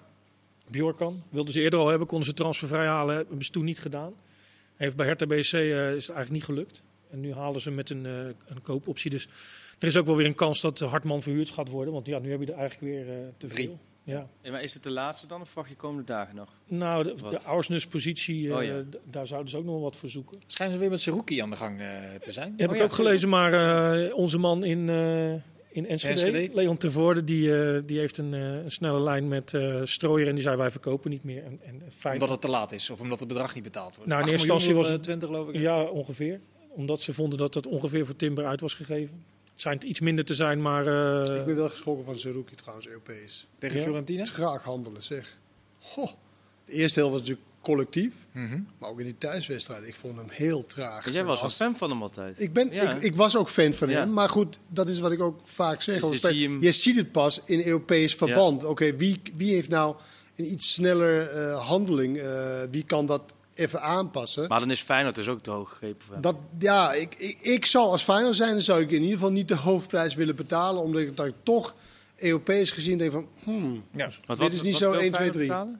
Bjorkan. 0.69 1.23
Wilden 1.29 1.53
ze 1.53 1.61
eerder 1.61 1.79
al 1.79 1.87
hebben, 1.87 2.07
konden 2.07 2.27
ze 2.27 2.33
transfervrij 2.33 2.85
halen. 2.85 3.15
Hebben 3.15 3.45
ze 3.45 3.51
toen 3.51 3.65
niet 3.65 3.79
gedaan. 3.79 4.13
Heeft 4.77 4.95
bij 4.95 5.05
Hertha 5.05 5.25
BSC 5.25 5.53
eh, 5.53 5.69
is 5.95 6.07
het 6.07 6.15
eigenlijk 6.15 6.29
niet 6.31 6.43
gelukt. 6.43 6.83
En 7.11 7.19
nu 7.19 7.33
halen 7.33 7.61
ze 7.61 7.71
met 7.71 7.89
een, 7.89 8.05
eh, 8.05 8.25
een 8.45 8.61
koopoptie. 8.61 9.09
Dus 9.11 9.27
er 9.79 9.87
is 9.87 9.97
ook 9.97 10.05
wel 10.05 10.15
weer 10.15 10.25
een 10.25 10.35
kans 10.35 10.61
dat 10.61 10.79
Hartman 10.79 11.21
verhuurd 11.21 11.49
gaat 11.49 11.69
worden. 11.69 11.93
Want 11.93 12.05
ja, 12.05 12.19
nu 12.19 12.31
heb 12.31 12.39
je 12.39 12.45
er 12.51 12.57
eigenlijk 12.59 12.93
weer 12.93 13.09
eh, 13.09 13.15
te 13.37 13.47
Drie. 13.47 13.65
veel. 13.65 13.79
Ja. 14.03 14.27
Ja, 14.41 14.51
maar 14.51 14.63
is 14.63 14.73
het 14.73 14.83
de 14.83 14.91
laatste 14.91 15.27
dan 15.27 15.41
of 15.41 15.53
wacht 15.53 15.69
je 15.69 15.75
komende 15.75 16.03
dagen 16.03 16.35
nog? 16.35 16.49
Nou, 16.67 17.03
de, 17.03 17.15
Wat? 17.21 17.31
de 17.31 17.41
Auersnus-positie, 17.43 18.49
eh, 18.49 18.55
Oh 18.55 18.63
ja. 18.63 18.83
d- 18.89 18.97
daar 19.03 19.27
zouden 19.27 19.49
ze 19.49 19.57
ook 19.57 19.63
nog 19.63 19.73
wel 19.73 19.83
wat 19.83 19.95
voor 19.95 20.09
zoeken. 20.09 20.39
Schijnen 20.47 20.75
ze 20.75 20.81
weer 20.81 20.89
met 20.89 21.01
Seruki 21.01 21.39
aan 21.39 21.49
de 21.49 21.55
gang 21.55 21.79
eh, 21.79 21.87
te 22.21 22.31
zijn? 22.31 22.53
Heb 22.57 22.67
Oh 22.69 22.73
ik 22.75 22.79
ja, 22.81 22.85
ook 22.87 22.93
gelezen, 22.93 23.29
maar 23.29 23.53
eh, 24.03 24.15
onze 24.15 24.37
man 24.37 24.63
in, 24.63 24.89
eh 24.89 25.33
in 25.77 25.87
Enschede, 25.87 26.21
Enschede? 26.21 26.53
Leon 26.55 26.77
Tevoorde, 26.77 27.23
die, 27.23 27.57
eh, 27.75 27.81
die 27.85 27.99
heeft 27.99 28.17
een, 28.17 28.33
eh, 28.33 28.41
een 28.63 28.71
snelle 28.71 28.99
lijn 28.99 29.27
met 29.27 29.53
eh 29.53 29.81
Strooier 29.83 30.27
en 30.27 30.33
die 30.33 30.43
zei 30.43 30.55
wij 30.57 30.71
verkopen 30.71 31.09
niet 31.11 31.23
meer. 31.23 31.43
En, 31.43 31.59
en 31.65 31.81
fijn. 31.97 32.13
Omdat 32.13 32.29
het 32.29 32.41
te 32.41 32.47
laat 32.47 32.71
is 32.71 32.89
of 32.89 32.99
omdat 32.99 33.19
het 33.19 33.27
bedrag 33.27 33.53
niet 33.55 33.63
betaald 33.63 33.95
wordt? 33.95 34.09
Nou, 34.11 34.21
in 34.21 34.27
8 34.27 34.31
eerste 34.31 34.51
instantie 34.53 34.75
was 34.75 34.87
het- 34.87 34.95
eh, 34.97 35.01
20 35.03 35.29
geloof 35.29 35.49
ik. 35.49 35.55
Ja, 35.55 35.83
ongeveer. 35.83 36.39
Omdat 36.69 37.01
ze 37.01 37.13
vonden 37.13 37.37
dat 37.37 37.53
het 37.53 37.67
ongeveer 37.67 38.05
voor 38.05 38.15
Timber 38.15 38.45
uit 38.45 38.61
was 38.61 38.73
gegeven. 38.73 39.23
Het 39.51 39.61
schijnt 39.65 39.83
iets 39.83 39.99
minder 39.99 40.25
te 40.25 40.33
zijn, 40.33 40.61
maar 40.61 40.87
eh, 40.87 41.35
Ik 41.39 41.45
ben 41.45 41.55
wel 41.55 41.69
geschrokken 41.69 42.05
van 42.05 42.19
Zerouki 42.19 42.55
trouwens, 42.55 42.87
Europees. 42.87 43.47
Tegen 43.57 43.77
Ja. 43.77 43.83
Fiorentina? 43.83 44.23
Traag 44.23 44.63
handelen, 44.63 45.03
zeg. 45.03 45.37
Goh. 45.79 46.11
De 46.65 46.71
eerste 46.71 46.99
helft 46.99 47.13
was 47.13 47.21
natuurlijk 47.27 47.46
collectief. 47.67 48.13
Mhm. 48.31 48.59
Maar 48.79 48.89
ook 48.89 48.99
in 48.99 49.05
die 49.05 49.17
thuiswedstrijd. 49.17 49.87
Ik 49.87 49.95
vond 49.95 50.17
hem 50.17 50.25
heel 50.29 50.65
traag. 50.65 51.03
Want 51.03 51.15
jij 51.15 51.23
was 51.23 51.41
wel 51.41 51.49
fan 51.49 51.77
van 51.77 51.89
hem 51.89 52.01
altijd. 52.01 52.41
Ik, 52.41 52.53
ben, 52.53 52.69
Ja. 52.71 52.91
ik, 52.95 53.03
ik 53.03 53.15
was 53.15 53.35
ook 53.37 53.49
fan 53.49 53.73
van 53.73 53.89
Ja. 53.89 53.99
hem. 53.99 54.13
Maar 54.13 54.29
goed, 54.29 54.57
dat 54.69 54.89
is 54.89 54.99
wat 54.99 55.11
ik 55.11 55.21
ook 55.21 55.39
vaak 55.43 55.81
zeg. 55.81 56.01
Dus 56.01 56.19
je 56.59 56.71
ziet 56.71 56.95
het 56.95 57.11
pas 57.11 57.41
in 57.45 57.65
Europees 57.65 58.15
verband. 58.15 58.63
Oké, 58.63 58.95
wie, 58.95 59.21
wie 59.35 59.53
heeft 59.53 59.69
nou 59.69 59.95
een 60.35 60.51
iets 60.51 60.73
sneller 60.73 61.29
eh, 61.29 61.67
handeling? 61.67 62.17
eh, 62.17 62.61
wie 62.71 62.83
kan 62.83 63.05
dat 63.05 63.21
even 63.53 63.81
aanpassen? 63.81 64.47
Maar 64.47 64.59
dan 64.59 64.71
is 64.71 64.81
Feyenoord 64.81 65.15
dus 65.15 65.27
ook 65.27 65.41
te 65.41 65.51
hoog 65.51 65.69
gegrepen. 65.69 66.21
Dat, 66.21 66.35
ja, 66.59 66.93
ik, 66.93 67.15
ik, 67.17 67.37
ik 67.41 67.65
zou 67.65 67.87
als 67.87 68.03
Feyenoord 68.03 68.35
zijn, 68.35 68.51
dan 68.51 68.61
zou 68.61 68.81
ik 68.81 68.91
in 68.91 69.01
ieder 69.01 69.13
geval 69.13 69.31
niet 69.31 69.47
de 69.47 69.55
hoofdprijs 69.55 70.15
willen 70.15 70.35
betalen. 70.35 70.81
Omdat 70.81 71.01
ik, 71.01 71.15
dat 71.17 71.25
ik 71.25 71.33
toch 71.43 71.75
Europees 72.15 72.71
gezien 72.71 72.97
denk 72.97 73.11
van, 73.11 73.27
hmm, 73.43 73.83
Ja. 73.95 74.09
Wat- 74.25 74.37
dit 74.39 74.53
is 74.53 74.61
niet 74.61 74.71
wat 74.71 74.81
zo 74.81 74.91
wil 74.91 74.99
1, 74.99 75.11
2, 75.11 75.29
Feyenoord 75.31 75.33
3. 75.33 75.47
betalen? 75.47 75.79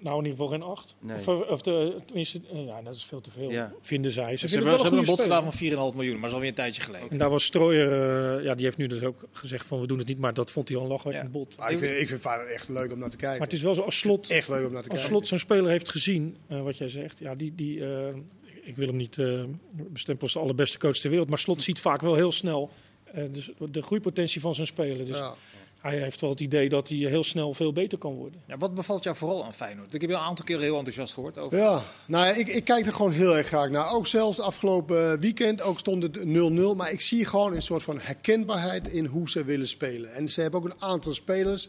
Nou 0.00 0.18
in 0.18 0.24
ieder 0.24 0.30
geval 0.40 0.46
geen 0.58 0.62
acht. 0.62 0.94
Nee. 1.00 1.16
Of, 1.18 1.26
eh, 1.26 1.50
of 1.50 1.62
de, 1.62 1.96
tenminste, 2.06 2.40
eh, 2.52 2.66
ja, 2.66 2.82
dat 2.82 2.94
is 2.94 3.04
veel 3.04 3.20
te 3.20 3.30
veel, 3.30 3.50
Ja. 3.50 3.72
vinden 3.80 4.10
zij. 4.10 4.36
Ze, 4.36 4.48
Ze, 4.48 4.54
vinden 4.54 4.68
hebben, 4.68 4.72
ze 4.72 4.76
wel 4.76 4.82
hebben 4.82 4.98
een 4.98 5.16
bod 5.16 5.20
gedaan 5.20 5.42
van 5.42 5.52
4,5 5.92 5.96
miljoen, 5.96 6.12
maar 6.12 6.20
dat 6.20 6.28
is 6.30 6.34
alweer 6.34 6.48
een 6.48 6.54
tijdje 6.54 6.82
geleden. 6.82 7.10
En 7.10 7.18
daar 7.18 7.30
was 7.30 7.44
Strooier, 7.44 7.92
eh, 8.38 8.44
ja, 8.44 8.54
die 8.54 8.64
heeft 8.64 8.76
nu 8.76 8.86
dus 8.86 9.02
ook 9.02 9.24
gezegd 9.32 9.66
van 9.66 9.80
we 9.80 9.86
doen 9.86 9.98
het 9.98 10.06
niet, 10.08 10.18
maar 10.18 10.34
dat 10.34 10.50
vond 10.50 10.68
hij 10.68 10.76
al 10.76 10.82
een 10.82 10.88
lachwekkend 10.90 11.24
Ja. 11.24 11.30
bot. 11.30 11.58
Maar 11.58 11.70
ik 11.70 11.78
vind, 11.78 12.00
ik 12.00 12.08
vind 12.08 12.20
Feyenoord 12.20 12.50
echt 12.50 12.68
leuk 12.68 12.92
om 12.92 12.98
naar 12.98 13.10
te 13.10 13.16
kijken. 13.16 13.38
Maar 13.38 13.46
het 13.48 13.56
is 13.56 13.62
wel 13.62 13.74
zo, 13.74 13.82
als 13.82 13.98
slot, 13.98 14.30
echt 14.30 14.48
leuk 14.48 14.66
om 14.66 14.72
naar 14.72 14.82
te 14.82 14.88
als 14.88 14.98
kijken. 14.98 15.16
slot 15.16 15.28
zo'n 15.28 15.38
speler 15.38 15.70
heeft 15.70 15.90
gezien, 15.90 16.36
wat 16.46 16.78
jij 16.78 16.88
zegt, 16.88 17.18
ja, 17.18 17.34
die, 17.34 17.54
die, 17.54 17.84
eh, 17.86 18.14
ik 18.62 18.76
wil 18.76 18.86
hem 18.86 18.96
niet 18.96 19.18
eh 19.18 19.42
bestempelen 19.74 20.20
als 20.22 20.32
de 20.32 20.38
allerbeste 20.38 20.78
coach 20.78 20.96
ter 20.96 21.10
wereld, 21.10 21.28
maar 21.28 21.38
slot 21.38 21.62
ziet 21.62 21.80
vaak 21.80 22.00
wel 22.00 22.14
heel 22.14 22.32
snel 22.32 22.70
eh, 23.04 23.24
dus 23.30 23.50
de 23.70 23.82
groeipotentie 23.82 24.40
van 24.40 24.54
zijn 24.54 24.66
speler. 24.66 25.06
Dus 25.06 25.16
Ja. 25.16 25.34
Hij 25.80 25.98
heeft 25.98 26.20
wel 26.20 26.30
het 26.30 26.40
idee 26.40 26.68
dat 26.68 26.88
hij 26.88 26.98
heel 26.98 27.24
snel 27.24 27.54
veel 27.54 27.72
beter 27.72 27.98
kan 27.98 28.14
worden. 28.14 28.40
Ja, 28.46 28.56
wat 28.56 28.74
bevalt 28.74 29.04
jou 29.04 29.16
vooral 29.16 29.44
aan 29.44 29.54
Feyenoord? 29.54 29.94
Ik 29.94 30.00
heb 30.00 30.10
je 30.10 30.16
een 30.16 30.22
aantal 30.22 30.44
keer 30.44 30.60
heel 30.60 30.76
enthousiast 30.76 31.14
gehoord 31.14 31.38
over. 31.38 31.58
Ja, 31.58 31.82
nou 32.06 32.26
ja, 32.26 32.32
ik, 32.32 32.48
ik 32.48 32.64
kijk 32.64 32.86
er 32.86 32.92
gewoon 32.92 33.12
heel 33.12 33.36
erg 33.36 33.46
graag 33.46 33.70
naar. 33.70 33.90
Ook 33.90 34.06
zelfs 34.06 34.40
afgelopen 34.40 35.20
weekend, 35.20 35.62
ook 35.62 35.78
stond 35.78 36.02
het 36.02 36.18
0-0. 36.18 36.76
Maar 36.76 36.90
ik 36.92 37.00
zie 37.00 37.24
gewoon 37.24 37.54
een 37.54 37.62
soort 37.62 37.82
van 37.82 38.00
herkenbaarheid 38.00 38.88
in 38.88 39.04
hoe 39.04 39.30
ze 39.30 39.44
willen 39.44 39.68
spelen. 39.68 40.14
En 40.14 40.28
ze 40.28 40.40
hebben 40.40 40.60
ook 40.60 40.66
een 40.66 40.82
aantal 40.82 41.14
spelers 41.14 41.68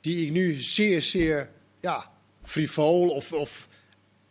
die 0.00 0.26
ik 0.26 0.32
nu 0.32 0.52
zeer, 0.52 1.02
zeer 1.02 1.50
ja, 1.80 2.10
frivol 2.42 3.08
of, 3.08 3.32
of 3.32 3.68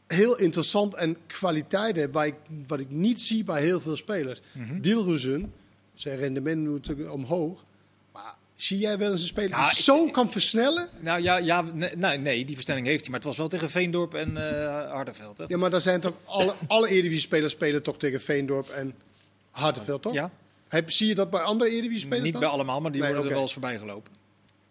heel 0.08 0.38
interessant 0.38 0.96
en 0.96 1.18
kwaliteit 1.28 1.96
heb. 1.96 2.14
Waar 2.14 2.28
ik, 2.28 2.36
wat 2.68 2.80
ik 2.80 2.90
niet 2.90 3.22
zie 3.22 3.44
bij 3.44 3.62
heel 3.62 3.80
veel 3.80 3.96
spelers. 3.96 4.42
Dilrozen, 4.82 5.54
zijn 5.94 6.18
rendement 6.18 6.64
moet 6.64 6.74
natuurlijk 6.88 7.12
omhoog. 7.12 7.68
Zie 8.62 8.78
jij 8.78 8.98
wel 8.98 9.12
eens 9.12 9.22
een 9.22 9.28
speler 9.28 9.58
die 9.58 9.82
zo 9.84 10.08
kan 10.12 10.32
versnellen? 10.32 10.90
Nou 11.00 11.22
ja, 11.22 11.38
ja 11.38 11.62
nee, 11.62 11.96
nee, 11.96 12.18
nee, 12.18 12.46
die 12.46 12.54
verstelling 12.56 12.86
heeft 12.86 13.00
hij. 13.02 13.10
Maar 13.10 13.20
het 13.20 13.28
was 13.28 13.38
wel 13.38 13.48
tegen 13.48 13.70
Veendorp 13.70 14.14
en 14.14 14.36
Hardenveld. 14.90 15.38
Hè? 15.38 15.44
Ja, 15.48 15.58
maar 15.58 15.70
dan 15.70 15.82
zijn 15.82 16.02
toch 16.02 16.14
alle, 16.24 16.56
alle 16.68 16.88
Eredivisie-spelers 16.90 17.54
spelen 17.54 17.84
toch 17.84 17.98
tegen 17.98 18.22
Veendorp 18.22 18.70
en 18.70 18.96
Hardenveld, 19.52 20.02
toch? 20.02 20.14
Ja, 20.14 20.32
Heb, 20.68 20.92
zie 20.92 21.08
je 21.08 21.16
dat 21.16 21.30
bij 21.30 21.40
andere 21.42 21.70
Eredivisie-spelers 21.70 22.24
niet 22.24 22.32
dan? 22.32 22.42
bij 22.42 22.50
allemaal, 22.50 22.82
maar 22.82 22.92
die 22.92 23.02
Nee, 23.02 23.10
worden 23.10 23.28
er 23.28 23.34
wel 23.34 23.42
eens 23.44 23.54
voorbij 23.54 23.78
gelopen. 23.78 24.12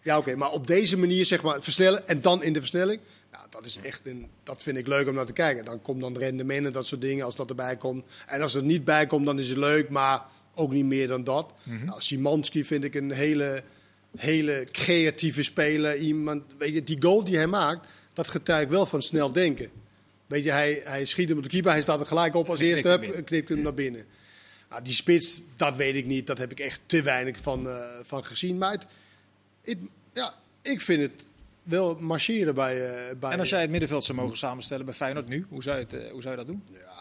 Ja, 0.02 0.18
oké, 0.18 0.34
maar 0.36 0.50
op 0.50 0.66
deze 0.66 0.96
manier 0.96 1.24
zeg 1.24 1.42
maar 1.42 1.62
versnellen 1.62 2.08
en 2.08 2.20
dan 2.20 2.42
in 2.42 2.52
de 2.52 2.60
versnelling. 2.60 3.00
Ja, 3.32 3.46
dat 3.50 3.66
is 3.66 3.78
echt 3.82 4.06
een, 4.06 4.26
dat 4.42 4.62
vind 4.62 4.76
ik 4.76 4.86
leuk 4.86 5.08
om 5.08 5.14
naar 5.14 5.26
te 5.26 5.32
kijken. 5.32 5.64
Dan 5.64 5.82
komt 5.82 6.00
dan 6.00 6.18
rendement 6.18 6.66
en 6.66 6.72
dat 6.72 6.86
soort 6.86 7.00
dingen 7.00 7.24
als 7.24 7.36
dat 7.36 7.48
erbij 7.48 7.76
komt. 7.76 8.04
En 8.26 8.42
als 8.42 8.52
het 8.52 8.62
er 8.62 8.68
niet 8.68 8.84
bij 8.84 9.06
komt, 9.06 9.26
dan 9.26 9.38
is 9.38 9.48
het 9.48 9.58
leuk, 9.58 9.88
maar 9.88 10.22
ook 10.54 10.72
niet 10.72 10.84
meer 10.84 11.08
dan 11.08 11.24
dat. 11.24 11.52
nou, 11.64 12.00
Simanski 12.00 12.64
vind 12.64 12.84
ik 12.84 12.94
een 12.94 13.10
hele, 13.10 13.62
hele 14.16 14.66
creatieve 14.72 15.42
speler. 15.42 15.96
Iemand, 15.96 16.42
weet 16.58 16.72
je, 16.72 16.84
die 16.84 17.02
goal 17.02 17.24
die 17.24 17.36
hij 17.36 17.46
maakt, 17.46 17.86
dat 18.12 18.28
getuigt 18.28 18.70
wel 18.70 18.86
van 18.86 19.02
snel 19.02 19.32
denken. 19.32 19.70
Weet 20.26 20.44
je, 20.44 20.50
hij, 20.50 20.80
hij 20.84 21.04
schiet 21.04 21.28
hem 21.28 21.36
op 21.38 21.42
de 21.44 21.48
keeper, 21.50 21.70
hij 21.70 21.82
staat 21.82 22.00
er 22.00 22.06
gelijk 22.06 22.34
op 22.34 22.48
als 22.50 22.60
eerste, 22.60 22.88
knikt 22.98 23.14
hem 23.14 23.24
knipt 23.24 23.48
hem 23.48 23.60
naar 23.62 23.74
binnen. 23.74 24.04
Nou, 24.70 24.82
die 24.82 24.94
spits, 24.94 25.40
dat 25.56 25.76
weet 25.76 25.94
ik 25.94 26.06
niet. 26.06 26.26
Dat 26.26 26.38
heb 26.38 26.50
ik 26.50 26.60
echt 26.60 26.80
te 26.86 27.02
weinig 27.02 27.36
van, 27.38 27.68
eh, 27.68 27.84
van 28.02 28.24
gezien. 28.24 28.58
Maar 28.58 28.70
het, 28.72 28.86
het- 29.64 29.78
ja, 30.12 30.34
ik 30.62 30.80
vind 30.80 31.02
het 31.02 31.24
wel 31.62 31.96
marcheren 32.00 32.54
bij, 32.54 32.86
eh, 32.90 33.16
bij... 33.18 33.30
En 33.32 33.38
als 33.38 33.48
jij 33.48 33.60
het 33.60 33.70
middenveld 33.70 34.04
zou 34.04 34.18
mogen 34.18 34.36
samenstellen 34.36 34.84
bij 34.84 34.94
Feyenoord 34.94 35.28
nu, 35.28 35.46
hoe 35.48 35.62
zou 35.62 35.76
je, 35.78 35.82
het, 35.84 35.92
eh, 35.94 36.10
hoe 36.10 36.22
zou 36.22 36.38
je 36.38 36.44
dat 36.44 36.46
doen? 36.46 36.62
Ja. 36.72 36.97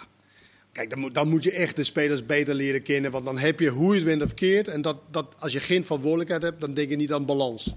Kijk, 0.78 0.90
dan 0.90 1.00
moet, 1.00 1.14
dan 1.14 1.28
moet 1.30 1.44
je 1.44 1.52
echt 1.52 1.76
de 1.76 1.84
spelers 1.84 2.26
beter 2.26 2.56
leren 2.56 2.84
kennen. 2.84 3.12
Want 3.12 3.26
dan 3.26 3.38
heb 3.38 3.60
je 3.60 3.70
hoe 3.70 3.90
je 3.90 3.96
het 4.00 4.04
wint 4.04 4.22
of 4.22 4.34
keert. 4.34 4.68
En 4.68 4.82
dat, 4.82 4.98
dat, 5.12 5.36
als 5.40 5.54
je 5.54 5.60
geen 5.60 5.86
verantwoordelijkheid 5.86 6.42
hebt, 6.42 6.62
dan 6.62 6.74
denk 6.74 6.90
je 6.90 6.96
niet 6.96 7.14
aan 7.14 7.26
balans. 7.26 7.74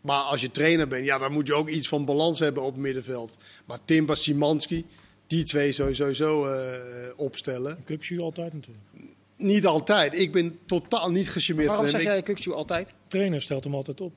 Maar 0.00 0.20
als 0.20 0.40
je 0.40 0.50
trainer 0.50 0.88
bent, 0.88 1.04
ja, 1.04 1.18
dan 1.18 1.32
moet 1.32 1.46
je 1.46 1.54
ook 1.54 1.68
iets 1.68 1.88
van 1.88 2.04
balans 2.04 2.38
hebben 2.38 2.62
op 2.62 2.72
het 2.72 2.82
middenveld. 2.82 3.36
Maar 3.64 3.78
Timba, 3.84 4.14
Simanski, 4.14 4.84
die 5.26 5.44
twee 5.44 5.72
sowieso 5.72 6.12
zo 6.12 6.44
eh, 6.46 6.78
opstellen. 7.16 7.84
Kukshu 7.84 8.18
altijd 8.18 8.52
natuurlijk. 8.52 8.84
Niet 9.36 9.66
altijd. 9.66 10.18
Ik 10.18 10.32
ben 10.32 10.58
totaal 10.66 11.10
niet 11.10 11.28
gecharmeerd 11.28 11.68
van 11.68 11.76
Waarom 11.76 11.94
hem. 11.94 12.04
zeg 12.04 12.12
jij 12.12 12.22
Kukcu 12.22 12.52
altijd? 12.52 12.92
Trainer 13.08 13.42
stelt 13.42 13.64
hem 13.64 13.74
altijd 13.74 14.00
op. 14.00 14.12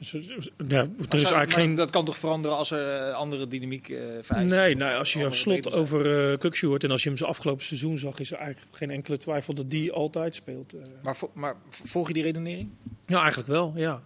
Eh, 0.00 0.66
ja, 0.68 0.80
er 0.80 1.14
is 1.14 1.22
eigenlijk 1.22 1.52
geen... 1.52 1.74
Dat 1.74 1.90
kan 1.90 2.04
toch 2.04 2.18
veranderen 2.18 2.56
als 2.56 2.70
er 2.70 3.08
eh, 3.08 3.14
andere 3.14 3.46
dynamiek 3.46 3.88
eh 3.88 4.04
vereist? 4.22 4.54
Nee, 4.54 4.76
nou, 4.76 4.98
als 4.98 5.12
je 5.12 5.30
slot 5.30 5.72
over 5.72 6.30
uh, 6.30 6.38
Kukshu 6.38 6.66
hoort 6.66 6.84
en 6.84 6.90
als 6.90 7.02
je 7.02 7.08
hem 7.08 7.18
zo 7.18 7.24
afgelopen 7.24 7.64
seizoen 7.64 7.98
zag, 7.98 8.18
is 8.18 8.30
er 8.32 8.38
eigenlijk 8.38 8.76
geen 8.76 8.90
enkele 8.90 9.16
twijfel 9.16 9.54
dat 9.54 9.70
die 9.70 9.92
altijd 9.92 10.34
speelt. 10.34 10.72
eh. 10.72 10.80
Maar, 11.02 11.16
maar 11.32 11.56
volg 11.70 12.06
je 12.06 12.14
die 12.14 12.22
redenering? 12.22 12.70
Ja, 13.06 13.18
eigenlijk 13.20 13.48
wel, 13.48 13.72
ja. 13.76 14.02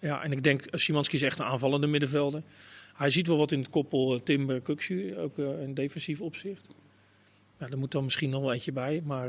Ja, 0.00 0.22
en 0.22 0.32
ik 0.32 0.42
denk, 0.42 0.64
Szymanski 0.70 1.16
is 1.16 1.22
echt 1.22 1.38
een 1.38 1.46
aanvallende 1.46 1.86
middenvelder. 1.86 2.42
Hij 2.94 3.10
ziet 3.10 3.26
wel 3.26 3.36
wat 3.36 3.52
in 3.52 3.58
het 3.58 3.70
koppel 3.70 4.14
eh, 4.14 4.20
Timber 4.20 4.60
Kukshu, 4.60 5.16
ook 5.18 5.38
eh, 5.38 5.62
in 5.62 5.74
defensief 5.74 6.20
opzicht. 6.20 6.68
Ja, 7.58 7.68
er 7.70 7.78
moet 7.78 7.92
dan 7.92 8.04
misschien 8.04 8.30
nog 8.30 8.40
wel 8.40 8.52
eentje 8.52 8.72
bij, 8.72 9.02
maar... 9.04 9.28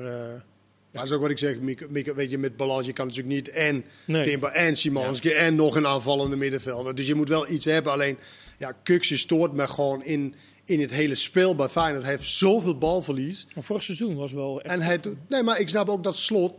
Maar 0.95 1.03
dat 1.03 1.13
is 1.13 1.19
ook 1.19 1.23
wat 1.23 1.31
ik 1.31 1.37
zeg, 1.37 1.59
Mieke, 1.59 1.87
Mieke, 1.89 2.13
weet 2.13 2.29
je, 2.29 2.37
met 2.37 2.57
balans, 2.57 2.85
je 2.85 2.93
kan 2.93 3.07
natuurlijk 3.07 3.35
niet 3.35 3.49
en 3.49 3.85
nee. 4.05 4.23
Timber 4.23 4.49
en 4.49 4.75
Simanski 4.75 5.29
en 5.29 5.55
nog 5.55 5.75
een 5.75 5.87
aanvallende 5.87 6.35
middenvelder. 6.35 6.95
Dus 6.95 7.07
je 7.07 7.15
moet 7.15 7.29
wel 7.29 7.49
iets 7.49 7.65
hebben. 7.65 7.91
Alleen, 7.91 8.17
ja, 8.57 8.71
Kuksje 8.83 9.17
stoort 9.17 9.53
me 9.53 9.67
gewoon 9.67 10.03
in, 10.03 10.35
in 10.65 10.81
het 10.81 10.91
hele 10.91 11.15
spel 11.15 11.55
bij 11.55 11.69
Feyenoord. 11.69 12.03
Hij 12.03 12.11
heeft 12.11 12.29
zoveel 12.29 12.77
balverlies. 12.77 13.47
Maar 13.55 13.63
vorig 13.63 13.83
seizoen 13.83 14.15
was 14.15 14.31
wel 14.31 14.61
echt... 14.61 14.73
En 14.73 14.81
hij 14.81 14.99
nee, 15.27 15.43
maar 15.43 15.59
ik 15.59 15.69
snap 15.69 15.89
ook 15.89 16.03
dat 16.03 16.15
slot, 16.15 16.53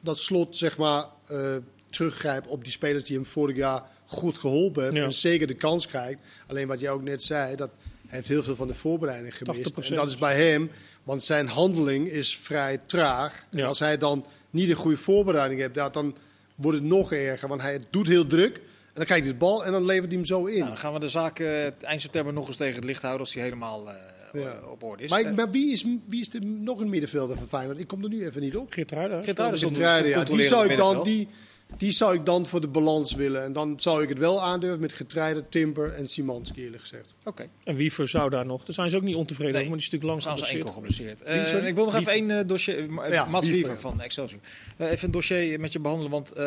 dat 0.00 0.18
slot 0.18 0.56
zeg 0.56 0.78
maar, 0.78 1.06
eh, 1.26 1.56
teruggrijpt 1.90 2.46
op 2.46 2.64
die 2.64 2.72
spelers 2.72 3.04
die 3.04 3.16
hem 3.16 3.26
vorig 3.26 3.56
jaar 3.56 3.82
goed 4.06 4.38
geholpen 4.38 4.82
hebben. 4.82 5.00
Ja. 5.00 5.06
En 5.06 5.12
zeker 5.12 5.46
de 5.46 5.54
kans 5.54 5.86
krijgt. 5.86 6.18
Alleen 6.46 6.66
wat 6.66 6.80
jij 6.80 6.90
ook 6.90 7.02
net 7.02 7.22
zei, 7.22 7.56
dat 7.56 7.70
hij 8.10 8.18
heeft 8.18 8.28
heel 8.28 8.42
veel 8.42 8.56
van 8.56 8.68
de 8.68 8.74
voorbereiding 8.74 9.36
gemist. 9.36 9.72
80%. 9.72 9.88
En 9.88 9.94
dat 9.94 10.08
is 10.08 10.18
bij 10.18 10.50
hem, 10.50 10.70
want 11.02 11.22
zijn 11.22 11.48
handeling 11.48 12.08
is 12.08 12.36
vrij 12.36 12.78
traag. 12.86 13.46
En 13.50 13.64
als 13.64 13.78
hij 13.78 13.98
dan 13.98 14.24
niet 14.50 14.68
een 14.70 14.76
goede 14.76 14.96
voorbereiding 14.96 15.60
heeft, 15.60 15.74
ja, 15.74 15.88
dan 15.88 16.14
wordt 16.54 16.78
het 16.78 16.86
nog 16.86 17.12
erger. 17.12 17.48
Want 17.48 17.60
hij 17.60 17.80
doet 17.90 18.06
heel 18.06 18.26
druk. 18.26 18.56
En 18.56 18.96
dan 18.96 19.04
krijgt 19.04 19.24
hij 19.24 19.32
de 19.32 19.38
bal 19.38 19.64
en 19.64 19.72
dan 19.72 19.84
levert 19.84 20.06
hij 20.06 20.14
hem 20.16 20.24
zo 20.24 20.44
in. 20.44 20.54
Nou, 20.58 20.66
dan 20.68 20.76
gaan 20.78 20.92
we 20.92 20.98
de 21.00 21.08
zaak 21.08 21.38
eh, 21.38 21.82
eind 21.84 22.00
september 22.00 22.32
nog 22.32 22.48
eens 22.48 22.56
tegen 22.56 22.74
het 22.74 22.84
licht 22.84 23.00
houden 23.02 23.20
als 23.20 23.32
die 23.32 23.42
helemaal 23.42 23.88
eh, 23.90 23.94
Ja. 24.42 24.58
op 24.70 24.82
orde 24.82 25.02
is. 25.02 25.10
maar, 25.10 25.20
ik- 25.20 25.26
Eh, 25.26 25.32
maar 25.32 25.50
wie, 25.50 25.72
is, 25.72 25.84
wie 26.06 26.20
is 26.20 26.34
er 26.34 26.42
nog 26.44 26.80
een 26.80 26.88
middenvelder 26.90 27.36
van 27.36 27.46
Feyenoord? 27.48 27.78
Ik 27.80 27.86
kom 27.86 28.02
er 28.02 28.08
nu 28.08 28.24
even 28.26 28.40
niet 28.40 28.56
op. 28.56 28.72
Geert 28.72 28.90
Ruida. 28.90 29.14
Geert 29.22 29.38
Geertruiden, 29.58 30.10
ja. 30.10 30.24
Die 30.24 30.42
zou, 30.42 30.68
ik 30.68 30.76
dan, 30.76 31.02
die, 31.02 31.28
die 31.76 31.90
zou 31.90 32.14
ik 32.14 32.26
dan 32.26 32.46
voor 32.46 32.60
de 32.60 32.68
balans 32.68 33.14
willen. 33.14 33.42
En 33.44 33.52
dan 33.52 33.80
zou 33.80 34.02
ik 34.02 34.08
het 34.08 34.18
wel 34.18 34.42
aandurven 34.42 34.80
met 34.80 34.92
Getreide, 34.92 35.48
Timber 35.48 35.92
en 35.92 36.06
Simanski 36.06 36.62
eerlijk 36.64 36.80
gezegd. 36.80 37.14
Oké, 37.24 37.48
En 37.64 37.74
Wiever 37.76 38.08
zou 38.08 38.30
daar 38.30 38.46
nog. 38.46 38.64
Daar 38.64 38.74
zijn 38.74 38.90
ze 38.90 38.96
ook 38.96 39.02
niet 39.02 39.14
ontevreden 39.16 39.52
Nee. 39.54 39.60
over, 39.62 39.70
maar 39.70 39.78
die 39.80 39.86
is 39.86 39.92
natuurlijk 39.92 40.24
lang 40.24 40.36
dan 40.38 40.46
zijn 40.46 40.50
ze 40.50 40.64
enkel 40.66 40.74
geblesseerd. 40.80 41.22
Eh, 41.22 41.66
ik 41.68 41.74
wil 41.74 41.84
nog 41.84 41.94
even 41.94 42.12
één 42.12 42.30
eh, 42.30 42.46
dossier, 42.46 42.92
ma- 42.92 43.06
Ja, 43.06 43.24
Mats 43.24 43.48
Wiever, 43.48 43.80
van 43.80 44.00
Excelsior. 44.00 44.40
Eh, 44.76 44.90
even 44.90 45.04
een 45.04 45.10
dossier 45.10 45.60
met 45.60 45.72
je 45.72 45.78
behandelen, 45.80 46.10
want 46.12 46.32
eh, 46.32 46.44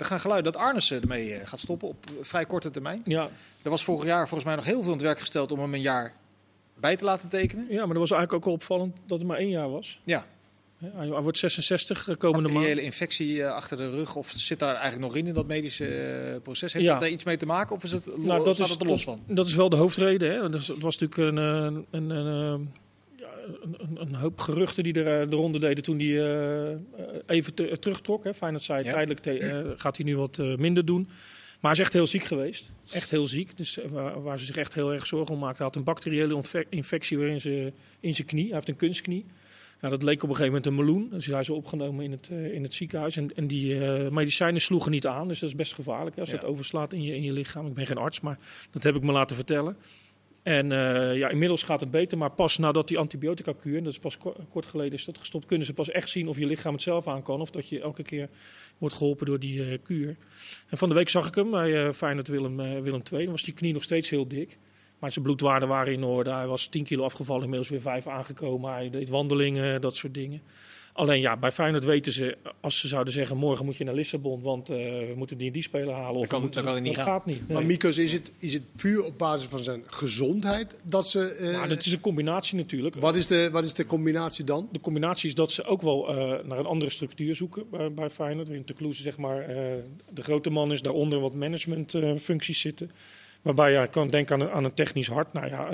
er 0.00 0.04
gaan 0.04 0.20
geluiden 0.20 0.52
dat 0.52 0.62
Arnissen 0.62 1.00
ermee 1.00 1.32
eh, 1.34 1.46
gaat 1.46 1.58
stoppen 1.60 1.88
op 1.88 1.96
vrij 2.20 2.44
korte 2.46 2.70
termijn. 2.70 3.02
Ja, 3.04 3.28
Er 3.62 3.70
was 3.70 3.84
vorig 3.84 4.04
jaar 4.04 4.28
volgens 4.28 4.44
mij 4.44 4.54
nog 4.54 4.64
heel 4.64 4.78
veel 4.82 4.90
in 4.92 4.96
het 4.96 5.06
werk 5.06 5.18
gesteld 5.20 5.52
om 5.52 5.58
hem 5.60 5.74
een 5.74 5.80
jaar 5.80 6.12
bij 6.80 6.96
te 6.96 7.04
laten 7.04 7.28
tekenen. 7.28 7.66
ja, 7.68 7.78
maar 7.78 7.88
dat 7.88 8.08
was 8.08 8.10
eigenlijk 8.10 8.32
ook 8.32 8.44
wel 8.44 8.54
opvallend 8.54 8.96
dat 9.06 9.18
het 9.18 9.26
maar 9.26 9.38
één 9.38 9.48
jaar 9.50 9.70
was. 9.70 10.00
Ja, 10.04 10.26
Hij, 10.78 11.08
wordt 11.08 11.38
66 11.38 12.04
de 12.04 12.16
komende 12.16 12.42
maand. 12.42 12.52
bacteriële 12.54 12.82
infectie 12.82 13.42
eh, 13.42 13.52
achter 13.52 13.76
de 13.76 13.90
rug 13.90 14.16
of 14.16 14.30
zit 14.36 14.58
daar 14.58 14.74
eigenlijk 14.74 15.02
nog 15.02 15.16
in 15.16 15.26
in 15.26 15.34
dat 15.34 15.46
medische 15.46 15.86
eh, 15.86 16.40
proces? 16.42 16.72
Heeft 16.72 16.84
Ja. 16.84 16.92
dat 16.92 17.00
daar 17.00 17.10
iets 17.10 17.24
mee 17.24 17.36
te 17.36 17.46
maken 17.46 17.76
of 17.76 17.82
is 17.84 17.92
het 17.92 18.06
Nou, 18.16 18.44
dat 18.44 18.54
staat 18.54 18.66
is, 18.66 18.72
het 18.72 18.82
er 18.82 18.88
los 18.88 19.04
van? 19.04 19.20
Dat 19.26 19.46
is 19.46 19.54
wel 19.54 19.68
de 19.68 19.76
hoofdreden. 19.76 20.30
Hè? 20.32 20.48
Dat 20.50 20.66
Het 20.66 20.78
was 20.80 20.98
natuurlijk 20.98 21.36
een, 21.36 21.38
eh, 21.38 21.80
een, 21.90 22.10
een, 22.10 22.26
eh, 22.26 22.66
een, 23.62 23.76
een- 23.78 24.00
een 24.00 24.14
hoop 24.14 24.40
geruchten 24.40 24.82
die 24.84 24.92
er 25.02 25.20
eh, 25.22 25.30
de 25.30 25.36
ronde 25.36 25.58
deden 25.58 25.84
toen 25.84 25.98
hij 25.98 26.06
eh, 26.08 26.72
eh, 26.72 26.78
even 27.26 27.54
te- 27.54 27.76
terugtrok. 27.78 28.24
Hè? 28.24 28.34
Feyenoord 28.34 28.62
zei 28.64 28.84
Ja. 28.84 28.92
tijdelijk 28.92 29.20
te- 29.20 29.38
eh, 29.38 29.64
gaat 29.76 29.96
hij 29.96 30.06
nu 30.06 30.16
wat 30.16 30.38
eh, 30.38 30.56
minder 30.56 30.84
doen. 30.84 31.02
Maar 31.60 31.70
hij 31.74 31.80
is 31.80 31.86
echt 31.86 31.92
heel 31.92 32.06
ziek 32.06 32.24
geweest. 32.24 32.70
Echt 32.92 33.10
heel 33.10 33.26
ziek. 33.26 33.56
Dus 33.56 33.78
eh, 33.78 33.90
waar, 33.90 34.22
waar 34.22 34.38
ze 34.38 34.44
zich 34.44 34.56
echt 34.56 34.74
heel 34.74 34.92
erg 34.92 35.06
zorgen 35.06 35.34
om 35.34 35.40
maakten. 35.40 35.56
Hij 35.56 35.66
had 35.66 35.76
een 35.76 35.84
bacteriële 35.84 36.42
infectie 36.68 37.18
weer 37.18 37.28
in 37.28 37.40
zijn, 37.40 37.72
in 38.00 38.14
zijn 38.14 38.26
knie. 38.26 38.44
Hij 38.44 38.54
heeft 38.54 38.68
een 38.68 38.76
kunstknie. 38.76 39.24
Nou, 39.80 39.92
dat 39.94 40.02
leek 40.02 40.22
op 40.22 40.28
een 40.28 40.36
gegeven 40.36 40.46
moment 40.62 40.66
een 40.66 40.74
meloen. 40.74 41.08
Dus 41.10 41.26
hij 41.26 41.40
is 41.40 41.50
opgenomen 41.50 42.04
in 42.04 42.10
het, 42.10 42.28
eh, 42.32 42.52
in 42.54 42.62
het 42.62 42.74
ziekenhuis. 42.74 43.16
En, 43.16 43.34
en 43.36 43.46
die 43.46 43.84
eh, 43.86 44.10
medicijnen 44.10 44.60
sloegen 44.60 44.90
niet 44.90 45.06
aan. 45.06 45.28
Dus 45.28 45.38
dat 45.38 45.48
is 45.48 45.54
best 45.54 45.74
gevaarlijk 45.74 46.14
hè, 46.16 46.20
als 46.20 46.30
Ja. 46.30 46.36
dat 46.36 46.44
overslaat 46.44 46.92
in 46.92 47.02
je, 47.02 47.14
in 47.14 47.22
je 47.22 47.32
lichaam. 47.32 47.66
Ik 47.66 47.74
ben 47.74 47.86
geen 47.86 47.96
arts, 47.98 48.20
maar 48.20 48.38
dat 48.70 48.82
heb 48.82 48.94
ik 48.94 49.02
me 49.02 49.12
laten 49.12 49.36
vertellen. 49.36 49.76
En 50.42 50.72
eh, 50.72 51.16
ja, 51.16 51.28
inmiddels 51.28 51.62
gaat 51.62 51.80
het 51.80 51.90
beter, 51.90 52.18
maar 52.18 52.30
pas 52.30 52.58
nadat 52.58 52.88
die 52.88 52.98
antibiotica-kuur, 52.98 53.76
en 53.76 53.84
dat 53.84 53.92
is 53.92 53.98
pas 53.98 54.18
ko- 54.18 54.36
kort 54.50 54.66
geleden 54.66 54.92
is 54.92 55.04
dat 55.04 55.18
gestopt, 55.18 55.46
kunnen 55.46 55.66
ze 55.66 55.72
pas 55.72 55.90
echt 55.90 56.08
zien 56.08 56.28
of 56.28 56.38
je 56.38 56.46
lichaam 56.46 56.72
het 56.72 56.82
zelf 56.82 57.08
aan 57.08 57.22
kan 57.22 57.40
of 57.40 57.50
dat 57.50 57.68
je 57.68 57.80
elke 57.80 58.02
keer 58.02 58.28
wordt 58.78 58.94
geholpen 58.94 59.26
door 59.26 59.40
die 59.40 59.64
eh, 59.70 59.78
kuur. 59.82 60.16
En 60.68 60.78
van 60.78 60.88
de 60.88 60.94
week 60.94 61.08
zag 61.08 61.26
ik 61.28 61.34
hem 61.34 61.50
bij 61.50 61.92
Feyenoord 61.94 62.28
Willem, 62.28 62.56
Willem 62.56 63.02
II. 63.12 63.22
Dan 63.22 63.30
was 63.32 63.42
die 63.42 63.54
knie 63.54 63.72
nog 63.72 63.82
steeds 63.82 64.10
heel 64.10 64.28
dik. 64.28 64.58
Maar 64.98 65.12
zijn 65.12 65.24
bloedwaarden 65.24 65.68
waren 65.68 65.92
in 65.92 66.04
orde. 66.04 66.30
Hij 66.32 66.46
was 66.46 66.66
10 66.66 66.84
kilo 66.84 67.04
afgevallen, 67.04 67.42
inmiddels 67.42 67.70
weer 67.70 67.80
5 67.80 68.06
aangekomen. 68.06 68.72
Hij 68.72 68.90
deed 68.90 69.08
wandelingen, 69.08 69.80
dat 69.80 69.96
soort 69.96 70.14
dingen. 70.14 70.40
Alleen 70.92 71.20
ja, 71.20 71.36
bij 71.36 71.52
Feyenoord 71.52 71.84
weten 71.84 72.12
ze, 72.12 72.36
als 72.60 72.80
ze 72.80 72.88
zouden 72.88 73.12
zeggen 73.12 73.36
morgen 73.36 73.64
moet 73.64 73.76
je 73.76 73.84
naar 73.84 73.94
Lissabon, 73.94 74.42
want 74.42 74.70
eh, 74.70 74.76
we 74.76 75.12
moeten 75.16 75.38
die 75.38 75.46
en 75.46 75.52
die 75.52 75.62
speler 75.62 75.94
halen. 75.94 76.20
Of 76.20 76.26
kan- 76.26 76.48
dan 76.50 76.64
kan 76.64 76.82
niet 76.82 76.94
dat 76.94 77.04
gaan. 77.04 77.12
gaat 77.14 77.26
niet. 77.26 77.48
nee. 77.48 77.56
Maar 77.56 77.66
Mikos, 77.66 77.98
is 77.98 78.12
het, 78.12 78.30
is 78.38 78.52
het 78.52 78.62
puur 78.76 79.04
op 79.04 79.18
basis 79.18 79.46
van 79.48 79.58
zijn 79.58 79.82
gezondheid 79.86 80.74
dat 80.82 81.08
ze... 81.08 81.20
eh, 81.32 81.52
Maar 81.58 81.68
dat 81.68 81.78
is 81.86 81.92
een 81.92 82.00
combinatie 82.00 82.56
natuurlijk. 82.56 82.94
wat, 82.96 83.16
is 83.16 83.26
de, 83.26 83.48
wat 83.52 83.64
is 83.64 83.74
de 83.74 83.86
combinatie 83.86 84.44
dan? 84.44 84.68
De 84.72 84.80
combinatie 84.80 85.28
is 85.28 85.34
dat 85.34 85.52
ze 85.52 85.64
ook 85.64 85.82
wel 85.82 86.08
eh, 86.08 86.16
naar 86.44 86.58
een 86.58 86.66
andere 86.66 86.90
structuur 86.90 87.34
zoeken 87.34 87.64
bij, 87.70 87.92
bij 87.92 88.10
Feyenoord. 88.10 88.46
Waarin 88.46 88.64
Toulouse 88.66 89.02
zeg 89.02 89.16
maar 89.18 89.40
eh, 89.40 89.56
de 90.10 90.22
grote 90.22 90.50
man 90.50 90.72
is, 90.72 90.82
daaronder 90.82 91.20
wat 91.20 91.34
managementfuncties 91.34 92.60
zitten. 92.60 92.90
Waarbij 93.46 93.80
je 93.80 93.86
kan 93.88 94.08
denken 94.08 94.34
aan 94.34 94.40
een, 94.40 94.50
aan 94.52 94.64
een 94.64 94.74
technisch 94.74 95.08
hart. 95.08 95.32
Nou 95.32 95.46
ja, 95.46 95.68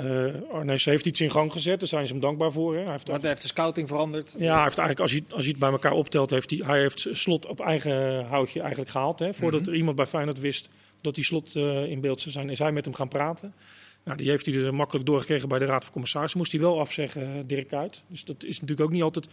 Arnees 0.51 0.85
heeft 0.85 1.05
iets 1.05 1.21
in 1.21 1.31
gang 1.31 1.51
gezet, 1.51 1.79
daar 1.79 1.89
zijn 1.89 2.05
ze 2.05 2.11
hem 2.11 2.21
dankbaar 2.21 2.51
voor. 2.51 2.75
Hè. 2.75 2.81
Hij 2.81 2.91
heeft, 2.91 3.07
Want 3.07 3.21
hij 3.21 3.29
heeft 3.29 3.41
de 3.41 3.47
scouting 3.47 3.87
veranderd. 3.87 4.35
ja, 4.37 4.53
hij 4.53 4.63
heeft 4.63 4.77
eigenlijk, 4.77 4.99
als 4.99 5.11
je, 5.11 5.23
als 5.35 5.43
je 5.45 5.49
het 5.51 5.59
bij 5.59 5.71
elkaar 5.71 5.91
optelt, 5.91 6.29
heeft 6.29 6.49
hij, 6.49 6.61
hij 6.65 6.79
heeft 6.79 7.07
slot 7.11 7.45
op 7.45 7.59
eigen 7.59 8.25
houtje 8.25 8.59
eigenlijk 8.59 8.91
gehaald. 8.91 9.19
Hè. 9.19 9.33
Voordat 9.33 9.61
Mhm. 9.61 9.69
er 9.69 9.75
iemand 9.75 9.95
bij 9.95 10.05
Feyenoord 10.05 10.39
wist 10.39 10.69
dat 11.01 11.15
die 11.15 11.23
slot 11.23 11.55
eh, 11.55 11.83
in 11.85 12.01
beeld 12.01 12.19
zou 12.19 12.31
zijn, 12.31 12.49
is 12.49 12.59
hij 12.59 12.71
met 12.71 12.85
hem 12.85 12.93
gaan 12.93 13.07
praten. 13.07 13.53
Nou, 14.03 14.17
die 14.17 14.29
heeft 14.29 14.45
hij 14.45 14.55
dus 14.55 14.71
makkelijk 14.71 15.05
doorgekregen 15.05 15.49
bij 15.49 15.59
de 15.59 15.65
Raad 15.65 15.83
van 15.83 15.93
Commissarissen. 15.93 16.39
Moest 16.39 16.51
hij 16.51 16.61
wel 16.61 16.79
afzeggen, 16.79 17.21
eh, 17.21 17.29
Dirk 17.45 17.67
Kuyt. 17.67 18.03
Dus 18.07 18.23
dat 18.25 18.43
is 18.43 18.59
natuurlijk 18.61 18.87
ook 18.87 18.93
niet 18.93 19.03
altijd 19.03 19.27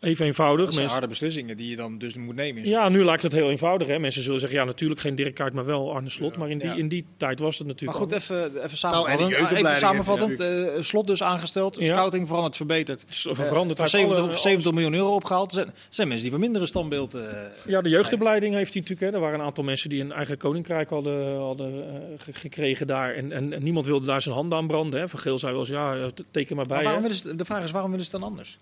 even 0.00 0.26
eenvoudig. 0.26 0.64
Dat 0.64 0.74
zijn 0.74 0.86
Mensen- 0.86 0.90
harde 0.90 1.06
beslissingen 1.06 1.56
die 1.56 1.70
je 1.70 1.76
dan 1.76 1.98
dus 1.98 2.14
moet 2.14 2.34
nemen. 2.34 2.64
ja, 2.64 2.88
nu 2.88 3.04
lijkt 3.04 3.22
het 3.22 3.32
heel 3.32 3.50
eenvoudig. 3.50 3.88
Hè? 3.88 3.98
Mensen 3.98 4.22
zullen 4.22 4.40
zeggen, 4.40 4.58
ja, 4.58 4.64
natuurlijk 4.64 5.00
geen 5.00 5.14
Dirk 5.14 5.34
Kuyt, 5.34 5.52
maar 5.52 5.64
wel 5.64 5.92
Arne 5.94 6.08
Slot. 6.08 6.32
Ja. 6.32 6.38
Maar 6.38 6.50
in 6.50 6.58
die, 6.58 6.66
Ja. 6.68 6.74
in 6.74 6.88
die 6.88 7.06
tijd 7.16 7.38
was 7.38 7.58
het 7.58 7.66
Maar 7.66 7.74
natuurlijk 7.74 7.98
goed, 7.98 8.12
al- 8.12 8.18
even, 8.18 8.44
even 8.44 8.50
Nou, 8.60 8.70
en 8.70 8.76
samenvattend. 8.76 9.20
even 9.20 9.28
jeugdopleiding 9.28 9.76
samenvattend. 9.78 10.40
eh, 10.40 10.82
slot 10.82 11.06
dus 11.06 11.22
aangesteld, 11.22 11.76
Ja. 11.78 11.84
scouting 11.84 12.26
veranderd, 12.26 12.56
verbeterd. 12.56 13.04
Eh, 13.04 13.34
veranderd. 13.34 13.48
van 13.50 13.60
Hij 13.60 13.68
heeft 13.76 13.90
70, 13.90 14.18
alle- 14.18 14.36
70 14.36 14.72
miljoen 14.72 14.94
euro 14.94 15.14
opgehaald. 15.14 15.48
Er 15.50 15.54
zijn, 15.56 15.74
zijn 15.88 16.06
mensen 16.06 16.24
die 16.24 16.32
van 16.32 16.40
mindere 16.44 16.66
standbeeld... 16.66 17.14
eh, 17.14 17.22
Ja, 17.66 17.80
de 17.80 17.88
jeugdopleiding 17.88 18.54
heeft 18.54 18.72
hij 18.72 18.82
natuurlijk. 18.82 19.10
Hè. 19.10 19.16
Er 19.16 19.22
waren 19.24 19.38
een 19.40 19.46
aantal 19.46 19.64
mensen 19.64 19.90
die 19.90 20.00
een 20.00 20.12
eigen 20.12 20.36
koninkrijk 20.36 20.90
hadden, 20.90 21.36
hadden 21.36 21.72
eh, 21.88 22.00
ge- 22.18 22.32
gekregen 22.32 22.86
daar. 22.86 23.14
En, 23.14 23.32
en, 23.32 23.52
en 23.52 23.62
niemand 23.62 23.86
wilde 23.86 24.06
daar 24.06 24.22
zijn 24.22 24.34
hand 24.34 24.54
aan 24.54 24.66
branden. 24.66 25.00
Hè. 25.00 25.08
Van 25.08 25.18
Geel 25.18 25.38
zei 25.38 25.52
wel 25.52 25.60
eens, 25.60 25.70
ja, 25.70 25.94
eh, 25.96 26.06
teken 26.30 26.56
maar 26.56 26.66
bij. 26.66 26.74
maar 26.76 26.84
waarom 26.84 27.02
hè. 27.02 27.08
willen 27.08 27.22
ze, 27.24 27.36
de 27.36 27.44
vraag 27.44 27.64
is, 27.64 27.70
waarom 27.70 27.90
willen 27.90 28.04
ze 28.06 28.10
het 28.12 28.20
dan 28.20 28.30
anders? 28.30 28.58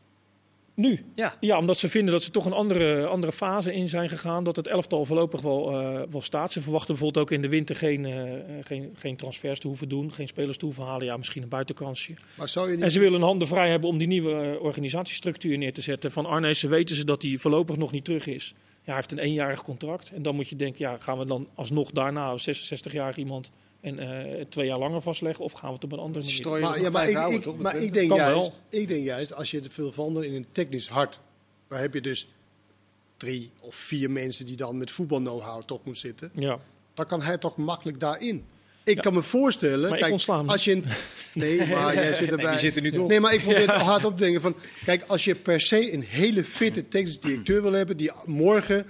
Nu? 0.79 0.99
Ja. 1.15 1.35
Ja, 1.41 1.59
omdat 1.59 1.77
ze 1.79 1.89
vinden 1.89 2.13
dat 2.13 2.23
ze 2.23 2.31
toch 2.31 2.45
een 2.45 2.53
andere, 2.53 3.07
andere 3.07 3.33
fase 3.33 3.75
in 3.75 3.89
zijn 3.89 4.09
gegaan. 4.09 4.45
Dat 4.45 4.57
het 4.57 4.67
elftal 4.67 5.05
voorlopig 5.05 5.41
wel, 5.41 5.81
eh, 5.81 6.03
wel 6.11 6.21
staat. 6.21 6.53
Ze 6.53 6.61
verwachten 6.61 6.95
bijvoorbeeld 6.95 7.25
ook 7.25 7.31
in 7.31 7.43
de 7.43 7.49
winter 7.49 7.77
geen, 7.77 8.05
eh, 8.05 8.33
geen, 8.63 8.91
geen 8.95 9.17
transfers 9.17 9.59
te 9.59 9.67
hoeven 9.67 9.89
doen. 9.89 10.13
Geen 10.13 10.29
spelers 10.29 10.57
te 10.57 10.65
hoeven 10.65 10.85
halen. 10.85 11.07
Ja, 11.07 11.17
misschien 11.17 11.43
een 11.43 11.49
buitenkansje. 11.49 12.15
Maar 12.37 12.49
zou 12.49 12.71
je 12.71 12.75
niet... 12.75 12.85
En 12.85 12.91
ze 12.91 12.99
willen 12.99 13.19
hun 13.19 13.29
handen 13.29 13.49
vrij 13.49 13.71
hebben 13.71 13.89
om 13.89 13.99
die 13.99 14.07
nieuwe 14.07 14.33
eh, 14.33 14.63
organisatiestructuur 14.63 15.59
neer 15.59 15.73
te 15.73 15.83
zetten. 15.83 16.13
Van 16.13 16.27
Arnezen 16.27 16.71
weten 16.71 16.97
ze 16.97 17.05
dat 17.05 17.23
hij 17.23 17.37
voorlopig 17.39 17.77
nog 17.77 17.93
niet 17.93 18.05
terug 18.05 18.27
is. 18.27 18.55
Ja, 18.57 18.65
hij 18.85 18.95
heeft 18.95 19.13
een 19.13 19.19
eenjarig 19.19 19.63
contract. 19.63 20.11
En 20.15 20.23
dan 20.23 20.35
moet 20.35 20.49
je 20.49 20.57
denken, 20.57 20.85
ja, 20.85 20.97
gaan 20.97 21.19
we 21.19 21.25
dan 21.27 21.49
alsnog 21.55 21.91
daarna 21.91 22.27
als 22.27 22.71
66-jarig 22.71 23.17
iemand 23.17 23.53
en 23.81 23.99
eh, 23.99 24.45
twee 24.49 24.67
jaar 24.67 24.79
langer 24.79 25.01
vastleggen? 25.03 25.45
Of 25.45 25.53
gaan 25.53 25.69
we 25.69 25.75
het 25.75 25.85
op 25.85 25.93
een 25.93 25.99
andere 25.99 26.19
manier 26.25 26.31
doen? 26.31 26.41
Strooien 26.45 26.69
Maar, 26.69 26.81
ja, 26.81 26.91
maar, 26.91 27.09
ik, 27.09 27.15
houden, 27.17 27.37
ik, 27.39 27.45
toch? 27.45 27.59
maar 27.59 27.77
ik, 27.77 27.95
denk 27.95 28.13
juist, 28.15 28.61
ik 28.69 28.89
denk 28.89 29.05
juist, 29.05 29.35
als 29.35 29.51
je 29.51 29.61
te 29.61 29.71
veel 29.71 29.93
verandert 29.93 30.27
in 30.27 30.35
een 30.35 30.47
technisch 30.53 30.89
hart, 30.89 31.21
dan 31.69 31.79
heb 31.79 31.95
je 31.95 32.01
dus 32.01 32.29
drie 33.17 33.51
of 33.61 33.75
vier 33.75 34.11
mensen 34.11 34.47
die 34.47 34.57
dan 34.57 34.79
met 34.79 34.91
voetbal 34.91 35.19
know-how 35.21 35.63
toch 35.63 35.85
moet 35.85 35.99
zitten. 35.99 36.31
Ja, 36.35 36.59
Dan 36.95 37.07
kan 37.07 37.23
hij 37.23 37.39
toch 37.39 37.57
makkelijk 37.57 38.01
daarin. 38.01 38.45
Ik 38.85 38.95
Ja. 38.95 39.01
kan 39.01 39.15
me 39.15 39.23
voorstellen, 39.23 39.91
Maar 39.91 39.99
kijk, 39.99 40.13
als 40.47 40.65
je 40.65 40.73
een, 40.73 40.85
nee, 41.35 41.67
maar 41.67 41.95
jij 41.95 42.13
zit 42.13 42.31
erbij. 42.31 42.45
Nee, 42.45 42.53
die 42.53 42.61
zit 42.61 42.77
er 42.77 42.83
nu 42.83 42.93
toch? 42.93 43.09
Nee, 43.09 43.21
maar 43.21 43.35
ik 43.35 43.41
probeer 43.41 43.73
het 43.73 43.81
hard 43.83 44.05
op 44.05 44.17
te 44.17 44.23
denken 44.23 44.41
van, 44.41 44.57
kijk, 44.85 45.05
als 45.07 45.25
je 45.25 45.35
per 45.35 45.61
se 45.61 45.93
een 45.93 46.03
hele 46.03 46.45
fitte 46.45 46.89
technisch 46.89 47.21
directeur 47.21 47.63
wil 47.63 47.73
hebben 47.73 47.97
die 47.97 48.11
morgen 48.25 48.87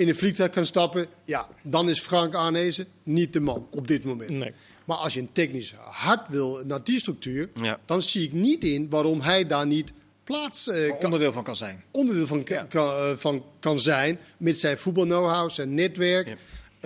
in 0.00 0.08
een 0.08 0.14
vliegtuig 0.16 0.50
kan 0.50 0.66
stappen, 0.66 1.06
ja, 1.24 1.48
dan 1.62 1.88
is 1.88 2.00
Frank 2.00 2.34
Arnezen 2.34 2.86
niet 3.02 3.32
de 3.32 3.40
man 3.40 3.66
op 3.70 3.86
dit 3.86 4.04
moment. 4.04 4.30
nee. 4.30 4.52
Maar 4.84 4.96
als 4.96 5.14
je 5.14 5.20
een 5.20 5.32
technisch 5.32 5.74
hart 5.78 6.28
wil 6.28 6.62
naar 6.66 6.84
die 6.84 6.98
structuur, 6.98 7.48
Ja. 7.62 7.78
dan 7.86 8.02
zie 8.02 8.22
ik 8.26 8.32
niet 8.32 8.64
in 8.64 8.86
waarom 8.90 9.20
hij 9.20 9.46
daar 9.46 9.66
niet 9.66 9.92
plaats 10.24 10.68
eh, 10.68 10.88
kan, 10.88 11.04
onderdeel 11.04 11.32
van 11.32 11.44
kan 11.44 11.56
zijn. 11.56 11.84
onderdeel 11.90 12.26
van, 12.26 12.44
kan- 12.44 12.56
Ja. 12.56 12.62
kan, 12.64 12.88
eh, 12.96 13.16
van 13.16 13.44
kan 13.60 13.78
zijn. 13.80 14.18
Met 14.36 14.58
zijn 14.58 14.78
voetbal-know-how, 14.78 15.50
zijn 15.50 15.74
netwerk. 15.74 16.26
Ja. 16.26 16.36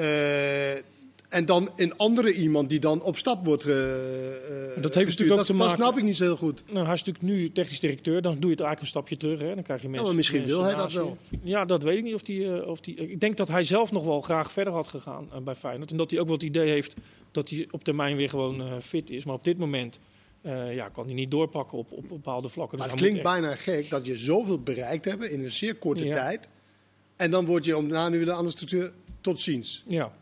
Eh, 0.02 0.82
En 1.34 1.44
dan 1.44 1.70
een 1.76 1.96
andere 1.96 2.34
iemand 2.34 2.70
die 2.70 2.78
dan 2.78 3.02
op 3.02 3.16
stap 3.16 3.44
wordt 3.44 3.66
uh, 3.66 3.74
Dat 4.76 4.94
heeft 4.94 5.08
natuurlijk 5.08 5.30
ook 5.30 5.36
dat, 5.36 5.46
te 5.46 5.52
maken... 5.54 5.76
Dat 5.76 5.86
snap 5.86 5.96
ik 5.96 6.04
niet 6.04 6.16
zo 6.16 6.24
heel 6.24 6.36
goed. 6.36 6.64
Nou, 6.72 6.84
hij 6.84 6.94
is 6.94 7.04
natuurlijk 7.04 7.24
nu 7.34 7.52
technisch 7.52 7.80
directeur. 7.80 8.22
Dan 8.22 8.32
doe 8.32 8.50
je 8.50 8.56
het 8.56 8.60
eigenlijk 8.60 8.80
een 8.80 8.86
stapje 8.86 9.16
terug. 9.16 9.38
Hè. 9.38 9.54
Dan 9.54 9.62
krijg 9.62 9.82
je 9.82 9.88
mensen... 9.88 10.02
Ja, 10.02 10.06
maar 10.06 10.16
misschien 10.16 10.38
mensen 10.38 10.56
wil 10.56 10.66
hij 10.66 10.76
dat 10.76 10.92
wel. 10.92 11.16
Ja, 11.42 11.64
dat 11.64 11.82
weet 11.82 11.96
ik 11.96 12.04
niet 12.04 12.14
of 12.14 12.22
die, 12.22 12.66
of 12.66 12.80
die... 12.80 12.94
Ik 12.94 13.20
denk 13.20 13.36
dat 13.36 13.48
hij 13.48 13.62
zelf 13.62 13.92
nog 13.92 14.04
wel 14.04 14.20
graag 14.20 14.52
verder 14.52 14.72
had 14.72 14.88
gegaan 14.88 15.28
uh, 15.32 15.38
bij 15.38 15.54
Feyenoord. 15.54 15.90
En 15.90 15.96
dat 15.96 16.10
hij 16.10 16.20
ook 16.20 16.26
wel 16.26 16.34
het 16.34 16.44
idee 16.44 16.68
heeft 16.68 16.96
dat 17.32 17.50
hij 17.50 17.68
op 17.70 17.84
termijn 17.84 18.16
weer 18.16 18.28
gewoon 18.28 18.82
fit 18.82 19.10
is. 19.10 19.24
Maar 19.24 19.34
op 19.34 19.44
dit 19.44 19.58
moment 19.58 19.98
uh, 20.42 20.74
ja, 20.74 20.88
kan 20.88 21.04
hij 21.04 21.14
niet 21.14 21.30
doorpakken 21.30 21.78
op, 21.78 21.92
op 21.92 22.08
bepaalde 22.08 22.48
vlakken. 22.48 22.78
Maar 22.78 22.88
dus 22.88 23.00
het 23.00 23.08
klinkt 23.08 23.26
echt... 23.26 23.40
bijna 23.40 23.56
gek 23.56 23.90
dat 23.90 24.06
je 24.06 24.16
zoveel 24.16 24.58
bereikt 24.58 25.04
hebt 25.04 25.24
in 25.24 25.44
een 25.44 25.52
zeer 25.52 25.74
korte 25.74 26.04
ja. 26.04 26.14
tijd. 26.14 26.48
En 27.16 27.30
dan 27.30 27.44
word 27.44 27.64
je 27.64 27.76
om 27.76 27.86
na 27.86 28.08
nu 28.08 28.18
weer 28.18 28.28
een 28.28 28.34
andere 28.34 28.50
structuur 28.50 28.92
tot 29.20 29.40
ziens. 29.40 29.84
Ja. 29.88 30.12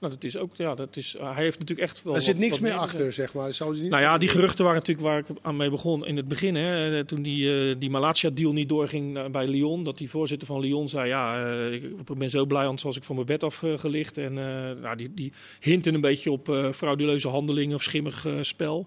Nou, 0.00 0.12
dat 0.12 0.24
is 0.24 0.36
ook, 0.36 0.56
ja, 0.56 0.74
dat 0.74 0.96
is, 0.96 1.14
uh, 1.14 1.34
hij 1.34 1.42
heeft 1.42 1.58
natuurlijk 1.58 1.88
echt 1.88 2.02
wel. 2.02 2.14
Er 2.14 2.22
zit 2.22 2.34
wat, 2.34 2.42
niks 2.42 2.58
wat 2.58 2.68
meer 2.68 2.78
achter, 2.78 3.12
zeg 3.12 3.34
maar. 3.34 3.52
Zou 3.52 3.80
niet 3.80 3.90
nou 3.90 4.02
ja, 4.02 4.18
die 4.18 4.28
geruchten 4.28 4.64
waren 4.64 4.78
natuurlijk 4.78 5.06
waar 5.06 5.18
ik 5.18 5.26
aan 5.42 5.56
mee 5.56 5.70
begon 5.70 6.06
in 6.06 6.16
het 6.16 6.28
begin. 6.28 6.54
Hè, 6.54 7.04
toen 7.04 7.22
die, 7.22 7.44
uh, 7.44 7.74
die 7.78 7.90
Malatia-deal 7.90 8.52
niet 8.52 8.68
doorging 8.68 9.30
bij 9.30 9.46
Lyon. 9.46 9.84
Dat 9.84 9.98
die 9.98 10.10
voorzitter 10.10 10.46
van 10.46 10.60
Lyon 10.60 10.88
zei: 10.88 11.08
Ja, 11.08 11.46
ik 11.70 12.18
ben 12.18 12.30
zo 12.30 12.46
blij, 12.46 12.64
anders 12.64 12.82
was 12.82 12.96
ik 12.96 13.04
van 13.04 13.14
mijn 13.14 13.26
bed 13.26 13.42
afgelicht. 13.42 14.18
En 14.18 14.32
nou, 14.80 14.96
die, 14.96 15.14
die 15.14 15.32
hinten 15.60 15.94
een 15.94 16.00
beetje 16.00 16.30
op 16.30 16.70
frauduleuze 16.74 17.28
handelingen 17.28 17.74
of 17.74 17.82
schimmig 17.82 18.26
spel. 18.40 18.86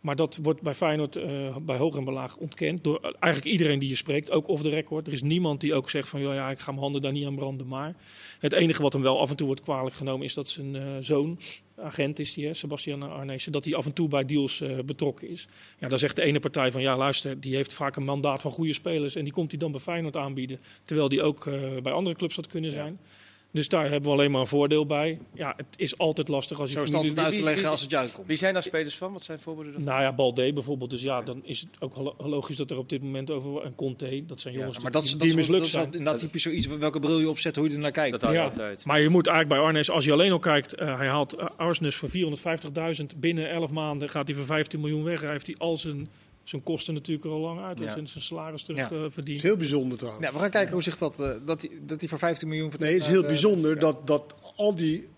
Maar 0.00 0.16
dat 0.16 0.38
wordt 0.42 0.62
bij 0.62 0.74
Feyenoord 0.74 1.16
uh, 1.16 1.56
bij 1.56 1.76
hoog 1.76 1.96
en 1.96 2.04
belaag 2.04 2.36
ontkend 2.36 2.84
door 2.84 3.00
eigenlijk 3.20 3.52
iedereen 3.52 3.78
die 3.78 3.88
je 3.88 3.94
spreekt, 3.94 4.30
ook 4.30 4.48
off 4.48 4.62
the 4.62 4.68
record. 4.68 5.06
Er 5.06 5.12
is 5.12 5.22
niemand 5.22 5.60
die 5.60 5.74
ook 5.74 5.90
zegt 5.90 6.08
van 6.08 6.20
ja, 6.20 6.34
ja 6.34 6.50
ik 6.50 6.58
ga 6.58 6.70
mijn 6.70 6.82
handen 6.82 7.02
daar 7.02 7.12
niet 7.12 7.26
aan 7.26 7.34
branden. 7.34 7.66
Maar 7.66 7.96
het 8.38 8.52
enige 8.52 8.82
wat 8.82 8.92
hem 8.92 9.02
wel 9.02 9.20
af 9.20 9.30
en 9.30 9.36
toe 9.36 9.46
wordt 9.46 9.62
kwalijk 9.62 9.94
genomen 9.94 10.26
is 10.26 10.34
dat 10.34 10.48
zijn 10.48 10.74
uh, 10.74 10.82
zoon, 11.00 11.38
agent 11.76 12.18
is 12.18 12.34
die, 12.34 12.46
hè, 12.46 12.54
Sebastian 12.54 13.02
Arnezen, 13.02 13.52
dat 13.52 13.64
hij 13.64 13.74
af 13.74 13.86
en 13.86 13.92
toe 13.92 14.08
bij 14.08 14.24
deals 14.24 14.60
uh, 14.60 14.78
betrokken 14.84 15.28
is. 15.28 15.48
Ja, 15.78 15.88
dan 15.88 15.98
zegt 15.98 16.16
de 16.16 16.22
ene 16.22 16.40
partij 16.40 16.72
van 16.72 16.82
ja 16.82 16.96
luister, 16.96 17.40
die 17.40 17.54
heeft 17.54 17.74
vaak 17.74 17.96
een 17.96 18.04
mandaat 18.04 18.40
van 18.40 18.50
goede 18.50 18.72
spelers 18.72 19.14
en 19.14 19.24
die 19.24 19.32
komt 19.32 19.50
hij 19.50 19.60
dan 19.60 19.70
bij 19.70 19.80
Feyenoord 19.80 20.16
aanbieden. 20.16 20.60
Terwijl 20.84 21.08
die 21.08 21.22
ook 21.22 21.44
bij 21.82 21.92
andere 21.92 22.16
clubs 22.16 22.36
had 22.36 22.46
kunnen 22.46 22.70
zijn. 22.70 22.98
Ja. 23.00 23.25
Dus 23.56 23.68
daar 23.68 23.82
hebben 23.82 24.02
we 24.02 24.16
alleen 24.16 24.30
maar 24.30 24.40
een 24.40 24.46
voordeel 24.46 24.86
bij. 24.86 25.18
Ja, 25.34 25.54
het 25.56 25.66
is 25.76 25.98
altijd 25.98 26.28
lastig 26.28 26.60
als 26.60 26.68
je 26.68 26.74
Zo 26.74 26.82
is 26.82 27.08
het 27.08 27.18
uit 27.18 27.34
te 27.34 27.42
leggen 27.42 27.68
als 27.68 27.80
het 27.80 27.90
juist 27.90 28.12
komt. 28.12 28.26
Wie 28.26 28.36
zijn 28.36 28.52
daar 28.52 28.62
spelers 28.62 28.96
van? 28.96 29.12
Wat 29.12 29.24
zijn 29.24 29.40
voorbeelden 29.40 29.72
dan? 29.72 29.82
Nou 29.82 30.02
ja, 30.02 30.12
Balde 30.12 30.52
bijvoorbeeld. 30.52 30.90
Dus 30.90 31.02
ja, 31.02 31.22
dan 31.22 31.40
is 31.44 31.60
het 31.60 31.70
ook 31.78 32.14
logisch 32.18 32.56
dat 32.56 32.70
er 32.70 32.78
op 32.78 32.88
dit 32.88 33.02
moment 33.02 33.30
over... 33.30 33.62
En 33.62 33.74
Conte, 33.74 34.24
dat 34.26 34.40
zijn 34.40 34.54
jongens 34.54 34.76
ja, 34.76 34.82
maar 34.82 34.90
dat, 34.90 35.02
die, 35.02 35.10
dat, 35.10 35.20
die 35.20 35.28
dat, 35.28 35.38
mislukt 35.38 35.62
dat, 35.62 35.70
zijn. 35.70 35.84
Dat 35.84 35.92
is 35.92 35.98
inderdaad 35.98 36.22
typisch 36.22 36.42
zoiets, 36.42 36.66
welke 36.66 36.98
bril 36.98 37.18
je 37.18 37.28
opzet, 37.28 37.56
hoe 37.56 37.68
je 37.68 37.74
er 37.74 37.80
naar 37.80 37.90
kijkt. 37.90 38.20
Dat 38.20 38.32
ja, 38.32 38.44
altijd. 38.44 38.84
Maar 38.84 39.00
je 39.00 39.08
moet 39.08 39.26
eigenlijk 39.26 39.58
bij 39.58 39.68
Arnes, 39.68 39.90
als 39.90 40.04
je 40.04 40.12
alleen 40.12 40.32
al 40.32 40.38
kijkt... 40.38 40.80
Uh, 40.80 40.96
hij 40.96 41.08
haalt 41.08 41.38
uh, 41.38 41.46
Arsenis 41.56 41.96
voor 41.96 42.08
450.000. 42.08 43.04
Binnen 43.16 43.50
11 43.50 43.70
maanden 43.70 44.08
gaat 44.08 44.28
hij 44.28 44.36
voor 44.36 44.46
15 44.46 44.80
miljoen 44.80 45.04
weg. 45.04 45.20
Hij 45.20 45.30
heeft 45.30 45.46
hij 45.46 45.56
al 45.58 45.76
zijn 45.76 46.08
zijn 46.48 46.62
kosten 46.62 46.94
natuurlijk 46.94 47.26
er 47.26 47.32
al 47.32 47.40
lang 47.40 47.60
uit. 47.60 47.80
En 47.80 48.08
zijn 48.08 48.24
salaris 48.24 48.62
terug 48.62 48.90
ja. 48.90 48.96
uh, 48.96 49.04
verdiend. 49.10 49.16
Dat 49.16 49.28
is 49.36 49.42
heel 49.42 49.56
bijzonder 49.56 49.98
trouwens. 49.98 50.26
Ja, 50.26 50.32
we 50.32 50.38
gaan 50.38 50.50
kijken 50.50 50.72
hoe 50.72 50.82
zich 50.82 50.98
dat, 50.98 51.20
uh, 51.20 51.34
dat, 51.44 51.60
die, 51.60 51.84
dat 51.84 52.00
die 52.00 52.08
voor 52.08 52.18
15 52.18 52.48
miljoen 52.48 52.72
Nee, 52.78 52.92
het 52.92 53.02
is 53.02 53.08
heel 53.08 53.22
bijzonder 53.22 53.74
uh, 53.74 53.80
dat, 53.80 54.06
dat 54.06 54.36
al 54.56 54.76
die 54.76 55.08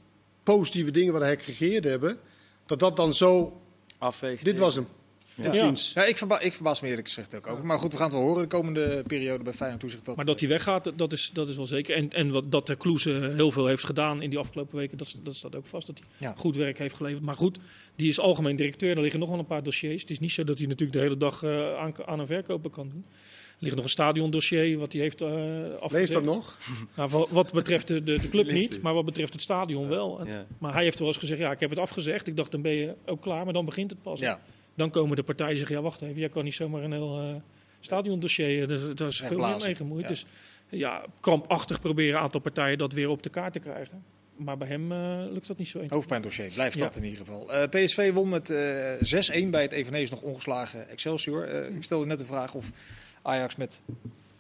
positieve 0.43 0.91
dingen 0.91 1.13
wat 1.13 1.23
hij 1.23 1.39
gecreëerd 1.39 1.85
hebben, 1.85 2.19
dat 2.67 2.79
dat 2.79 2.97
dan 2.97 3.13
zo... 3.13 3.61
Afweegt. 3.99 4.45
Dit 4.45 4.59
was 4.59 4.75
hem. 4.75 4.87
Ja. 5.43 5.53
Ja. 5.55 5.73
ja, 5.95 6.05
ik, 6.05 6.17
verba 6.17 6.41
ik 6.41 6.53
verbaas 6.53 6.81
me 6.81 6.89
eerlijk 6.89 7.07
gezegd 7.07 7.35
ook 7.35 7.47
over. 7.47 7.67
Maar 7.67 7.79
goed, 7.79 7.91
we 7.91 7.97
gaan 7.97 8.07
het 8.07 8.17
wel 8.17 8.25
horen 8.25 8.43
de 8.43 8.49
komende 8.49 9.03
periode 9.07 9.45
bij 9.45 9.53
Feyenoord 9.53 9.81
toezicht. 9.81 10.05
Dat, 10.05 10.17
maar 10.17 10.25
dat 10.25 10.41
hij 10.41 10.49
weggaat, 10.49 10.93
dat 10.97 11.13
is, 11.13 11.31
dat 11.33 11.49
is 11.49 11.57
wel 11.57 11.67
zeker. 11.67 11.97
En, 11.97 12.11
en 12.11 12.31
wat, 12.31 12.51
dat 12.51 12.67
de 12.67 12.77
Kloeze 12.77 13.33
heel 13.35 13.51
veel 13.51 13.67
heeft 13.67 13.85
gedaan 13.85 14.23
in 14.23 14.31
die 14.31 14.39
afgelopen 14.39 14.77
weken, 14.77 14.99
dat, 14.99 15.21
dat 15.23 15.35
staat 15.35 15.57
ook 15.57 15.67
vast. 15.67 15.87
Dat 15.87 15.99
hij 15.99 16.29
ja. 16.29 16.35
goed 16.37 16.57
werk 16.57 16.79
heeft 16.79 16.95
geleverd. 16.95 17.23
Maar 17.23 17.37
goed, 17.37 17.59
die 17.97 18.09
is 18.09 18.21
algemeen 18.21 18.57
directeur. 18.57 18.97
Er 18.97 19.03
liggen 19.03 19.21
nog 19.21 19.29
wel 19.29 19.39
een 19.39 19.47
paar 19.47 19.63
dossiers. 19.63 20.01
Het 20.01 20.11
is 20.11 20.21
niet 20.21 20.33
zo 20.33 20.45
dat 20.45 20.59
hij 20.59 20.67
natuurlijk 20.67 20.99
de 20.99 21.05
hele 21.05 21.17
dag 21.17 21.43
uh, 21.43 21.79
aan, 21.79 21.93
aan 22.07 22.21
en 22.21 22.27
verkopen 22.27 22.71
kan 22.71 22.89
doen. 22.89 23.05
Er 23.59 23.65
ligt 23.65 23.77
nog 23.77 23.85
een 23.85 23.91
stadiondossier 23.91 24.79
wat 24.79 24.93
hij 24.93 25.03
heeft 25.03 25.23
uh. 25.23 25.89
Leeft 25.89 26.13
dat 26.13 26.25
nog? 26.25 26.57
Nou, 26.97 27.11
wat, 27.11 27.31
wat 27.31 27.53
betreft 27.53 27.89
de, 27.89 28.05
de, 28.05 28.21
de 28.21 28.29
club 28.29 28.51
niet, 28.51 28.83
maar 28.83 28.95
wat 28.95 29.05
betreft 29.05 29.33
het 29.33 29.43
stadion 29.43 29.89
wel. 29.89 30.27
Ja. 30.27 30.47
Maar 30.59 30.73
hij 30.73 30.83
heeft 30.83 30.99
wel 30.99 31.09
eens 31.09 31.17
gezegd, 31.17 31.41
ja, 31.41 31.51
ik 31.51 31.61
heb 31.61 31.71
het 31.71 31.79
afgezegd. 31.79 32.27
Ik 32.27 32.37
dacht, 32.37 32.51
dan 32.51 32.63
ben 32.63 32.73
je 32.73 32.95
ook 33.07 33.23
klaar, 33.23 33.45
maar 33.45 33.53
dan 33.53 33.65
begint 33.65 33.91
het 33.91 34.03
pas. 34.03 34.21
Ja. 34.21 34.41
Dan 34.79 34.91
komen 34.91 35.17
de 35.17 35.23
partijen 35.23 35.57
zeggen, 35.57 35.77
ja 35.77 35.83
wacht 35.83 36.03
even, 36.03 36.19
jij 36.19 36.29
kan 36.29 36.45
niet 36.45 36.55
zomaar 36.55 36.83
een 36.83 36.93
heel 36.93 37.23
uh, 37.23 37.35
stadiondossier, 37.81 38.69
dus, 38.69 38.95
daar 38.95 39.09
is 39.09 39.21
veel 39.21 39.39
meer 39.39 39.57
mee 39.65 39.75
gemoeid. 39.75 40.03
Ja. 40.03 40.09
Dus 40.09 40.27
ja, 40.69 41.05
krampachtig 41.21 41.81
proberen 41.81 42.15
een 42.15 42.23
aantal 42.23 42.41
partijen 42.41 42.79
dat 42.79 42.93
weer 42.93 43.09
op 43.09 43.23
de 43.23 43.31
kaart 43.31 43.53
te 43.53 43.59
krijgen. 43.59 44.05
Maar 44.37 44.57
bij 44.57 44.69
hem 44.69 44.93
uh, 44.93 45.25
lukt 45.31 45.47
dat 45.47 45.59
niet 45.59 45.69
zo. 45.69 45.85
Hoofdpijndossier, 45.89 46.53
blijft 46.55 46.79
ja. 46.79 46.85
dat 46.85 46.97
in 46.97 47.05
ieder 47.05 47.19
geval. 47.19 47.55
Uh, 47.55 47.63
PSV 47.69 48.13
won 48.13 48.29
met 48.29 48.51
6-1 48.51 48.53
bij 49.51 49.63
het 49.63 49.73
eveneens 49.73 50.11
nog 50.11 50.23
ongeslagen 50.23 50.89
Excelsior. 50.89 51.49
ik 51.49 51.83
stelde 51.83 52.07
net 52.07 52.19
de 52.19 52.25
vraag 52.25 52.55
of 52.55 52.71
Ajax 53.23 53.57
met, 53.57 53.81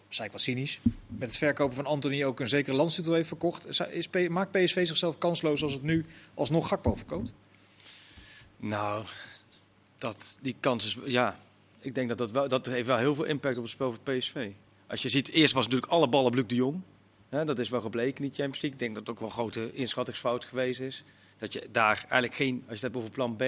zei 0.09 0.26
ik 0.26 0.32
wat 0.32 0.41
cynisch, 0.41 0.80
met 1.07 1.28
het 1.28 1.36
verkopen 1.36 1.76
van 1.76 1.86
Anthony 1.86 2.24
ook 2.24 2.41
een 2.41 2.49
zekere 2.49 2.76
landstitel 2.76 3.14
heeft 3.14 3.28
verkocht. 3.28 3.80
Is, 3.91 4.09
maakt 4.28 4.51
PSV 4.51 4.86
zichzelf 4.86 5.18
kansloos 5.18 5.62
als 5.62 5.72
het 5.72 5.82
nu 5.82 6.05
alsnog 6.34 6.68
Gakpo 6.68 6.95
verkoopt? 6.95 7.32
Nou, 8.57 9.07
dat, 9.99 10.38
die 10.40 10.57
kans 10.61 10.84
is, 10.86 10.96
ja, 11.05 11.38
ik 11.80 11.94
denk 11.94 12.09
dat 12.09 12.18
dat, 12.18 12.30
wel, 12.30 12.49
dat 12.49 12.66
heeft 12.66 12.86
wel 12.86 12.96
heel 12.96 13.14
veel 13.14 13.24
impact 13.24 13.57
op 13.57 13.62
het 13.62 13.72
spel 13.72 13.92
van 13.92 14.14
PSV. 14.14 14.51
Als 14.86 15.03
je 15.03 15.09
ziet, 15.09 15.28
eerst 15.28 15.55
was 15.55 15.64
natuurlijk 15.64 15.92
alle 15.92 16.09
ballen 16.09 16.34
Luc 16.34 16.46
de 16.46 16.55
Jong. 16.55 16.80
Hè, 17.28 17.44
dat 17.44 17.59
is 17.59 17.68
wel 17.68 17.80
gebleken 17.80 18.24
in 18.24 18.30
die 18.30 18.34
Champions 18.34 18.62
League. 18.62 18.70
Ik 18.70 18.78
denk 18.78 18.94
dat 18.94 19.07
het 19.07 19.11
ook 19.11 19.20
wel 19.20 19.28
een 19.28 19.34
grote 19.34 19.72
inschattingsfout 19.72 20.44
geweest 20.44 20.80
is. 20.80 21.05
Dat 21.38 21.53
je 21.53 21.68
daar 21.72 21.96
eigenlijk 21.96 22.34
geen, 22.34 22.55
als 22.55 22.80
je 22.80 22.86
het 22.86 22.94
hebt 22.94 22.96
over 22.96 23.11
plan 23.11 23.36
B, 23.36 23.42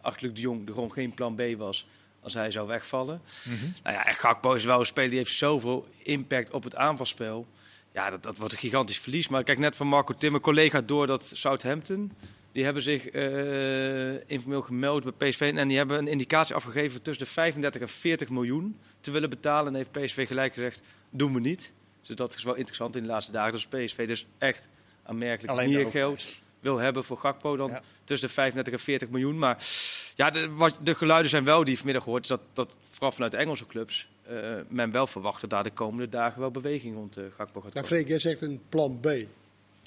achter 0.00 0.26
Luc 0.26 0.34
de 0.34 0.40
Jong, 0.40 0.66
er 0.66 0.74
gewoon 0.74 0.92
geen 0.92 1.14
plan 1.14 1.34
B 1.34 1.42
was 1.56 1.86
als 2.20 2.34
hij 2.34 2.50
zou 2.50 2.66
wegvallen. 2.66 3.20
Mhm. 3.44 3.64
Nou 3.82 3.96
ja, 3.96 4.12
Gakpo 4.12 4.52
is 4.52 4.64
wel 4.64 4.80
een 4.80 4.86
speler 4.86 5.10
die 5.10 5.18
heeft 5.18 5.36
zoveel 5.36 5.88
impact 6.02 6.50
op 6.50 6.64
het 6.64 6.76
aanvalspel. 6.76 7.46
Ja, 7.92 8.10
dat, 8.10 8.22
dat 8.22 8.38
wordt 8.38 8.52
een 8.52 8.58
gigantisch 8.58 8.98
verlies. 8.98 9.28
Maar 9.28 9.44
kijk 9.44 9.58
net 9.58 9.76
van 9.76 9.86
Marco 9.86 10.14
Timmer, 10.14 10.40
collega 10.40 10.80
door 10.80 11.06
dat 11.06 11.30
Southampton. 11.34 12.12
Die 12.54 12.64
hebben 12.64 12.82
zich 12.82 13.12
uh, 13.12 14.20
informeel 14.26 14.62
gemeld 14.62 15.16
bij 15.16 15.30
PSV. 15.30 15.52
En 15.56 15.68
die 15.68 15.76
hebben 15.76 15.98
een 15.98 16.08
indicatie 16.08 16.54
afgegeven 16.54 17.02
tussen 17.02 17.24
de 17.24 17.30
35 17.30 17.80
en 17.80 17.88
40 17.88 18.28
miljoen 18.28 18.78
te 19.00 19.10
willen 19.10 19.30
betalen. 19.30 19.66
En 19.66 19.74
heeft 19.74 19.92
PSV 19.92 20.26
gelijk 20.26 20.52
gezegd, 20.52 20.82
doen 21.10 21.32
we 21.34 21.40
niet. 21.40 21.72
Dus 22.02 22.16
dat 22.16 22.34
is 22.34 22.42
wel 22.42 22.54
interessant 22.54 22.96
in 22.96 23.02
de 23.02 23.08
laatste 23.08 23.32
dagen. 23.32 23.52
Dus 23.52 23.66
PSV 23.66 24.06
dus 24.08 24.26
echt 24.38 24.68
aanmerkelijk 25.02 25.52
Alleen 25.52 25.70
meer 25.70 25.90
geld 25.90 26.24
wil 26.60 26.78
hebben 26.78 27.04
voor 27.04 27.16
Gakpo 27.16 27.56
dan 27.56 27.70
Ja. 27.70 27.82
tussen 28.04 28.28
de 28.28 28.34
35 28.34 28.72
en 28.72 28.78
40 28.78 29.08
miljoen. 29.08 29.38
Maar 29.38 29.66
ja, 30.14 30.30
de, 30.30 30.50
wat, 30.50 30.78
de 30.82 30.94
geluiden 30.94 31.30
zijn 31.30 31.44
wel 31.44 31.60
die 31.64 31.72
ik 31.72 31.76
vanmiddag 31.76 32.02
gehoord, 32.04 32.22
is 32.22 32.28
dat, 32.28 32.40
dat 32.52 32.76
vooral 32.90 33.12
vanuit 33.12 33.32
de 33.32 33.38
Engelse 33.38 33.66
clubs 33.66 34.08
eh, 34.22 34.36
men 34.68 34.90
wel 34.90 35.06
verwacht 35.06 35.40
dat 35.40 35.50
daar 35.50 35.62
de 35.62 35.70
komende 35.70 36.08
dagen 36.08 36.40
wel 36.40 36.50
beweging 36.50 36.94
rond 36.94 37.18
uh, 37.18 37.24
Gakpo 37.24 37.36
gaat 37.44 37.52
Nou, 37.52 37.70
komen. 37.72 37.84
Freek, 37.84 38.08
jij 38.08 38.18
zegt 38.18 38.40
een 38.42 38.60
plan 38.68 39.00
B. 39.00 39.08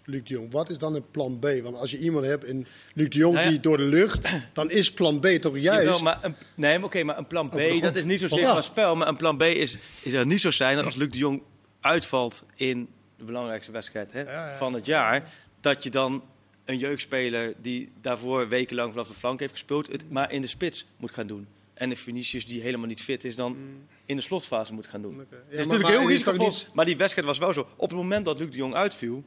Luc 0.10 0.22
de 0.24 0.34
Jong, 0.34 0.52
wat 0.52 0.70
is 0.70 0.78
dan 0.78 0.96
een 0.96 1.12
plan 1.12 1.40
B? 1.40 1.48
Want 1.64 1.76
als 1.76 1.92
je 1.92 1.98
iemand 2.00 2.26
hebt 2.26 2.46
in 2.46 2.66
Luc 2.94 3.10
de 3.10 3.18
Jong 3.18 3.34
Nou 3.34 3.46
ja. 3.46 3.52
die 3.52 3.60
door 3.62 3.78
de 3.78 3.84
lucht, 3.84 4.30
dan 4.54 4.70
is 4.72 4.94
plan 4.94 5.20
B 5.20 5.26
toch 5.28 5.58
juist. 5.60 5.82
Jawel, 5.84 6.00
maar 6.04 6.20
een, 6.22 6.36
nee, 6.56 6.78
maar 6.78 6.88
oké, 6.88 7.04
maar 7.04 7.18
een 7.18 7.28
plan 7.28 7.50
B, 7.50 7.60
dat 7.82 7.96
is 7.96 8.04
niet 8.04 8.20
zozeer 8.20 8.40
Ja. 8.40 8.54
van 8.54 8.64
spel. 8.64 8.96
Maar 8.96 9.08
een 9.08 9.16
plan 9.16 9.38
B 9.38 9.42
is, 9.42 9.78
is 10.02 10.14
er 10.14 10.26
niet 10.26 10.42
zo 10.42 10.52
zijn 10.52 10.76
dat 10.76 10.86
als 10.86 10.96
Luc 10.96 11.10
de 11.12 11.18
Jong 11.18 11.42
uitvalt 11.82 12.44
in 12.56 12.88
de 13.18 13.24
belangrijkste 13.24 13.72
wedstrijd 13.72 14.12
hè, 14.12 14.22
Ja, 14.22 14.56
van 14.58 14.74
het 14.74 14.86
jaar, 14.86 15.34
dat 15.62 15.84
je 15.84 15.90
dan 15.90 16.24
een 16.66 16.78
jeugdspeler 16.78 17.54
die 17.62 17.92
daarvoor 18.02 18.48
wekenlang 18.50 18.92
vanaf 18.92 19.08
de 19.08 19.14
flank 19.14 19.40
heeft 19.40 19.52
gespeeld, 19.52 19.92
het 19.92 20.12
maar 20.12 20.32
in 20.32 20.42
de 20.42 20.48
spits 20.48 20.86
moet 20.98 21.12
gaan 21.12 21.28
doen. 21.28 21.48
En 21.74 21.90
de 21.90 21.96
Vinicius 21.96 22.46
die 22.46 22.62
helemaal 22.62 22.88
niet 22.88 23.02
fit 23.02 23.24
is, 23.26 23.36
dan 23.36 23.58
in 24.06 24.16
de 24.16 24.22
slotfase 24.22 24.74
moet 24.74 24.88
gaan 24.88 25.02
doen. 25.02 25.12
Ja, 25.16 25.18
Het 25.20 25.30
is 25.32 25.38
maar- 25.40 25.58
natuurlijk 25.58 25.84
maar 25.90 26.00
heel 26.00 26.10
risicovol, 26.10 26.46
niet- 26.46 26.70
maar 26.74 26.86
die 26.86 26.98
wedstrijd 26.98 27.28
was 27.28 27.38
wel 27.38 27.54
zo. 27.54 27.68
Op 27.76 27.90
het 27.90 27.98
moment 27.98 28.26
dat 28.26 28.40
Luc 28.40 28.50
de 28.50 28.58
Jong 28.58 28.74
uitviel, 28.74 29.24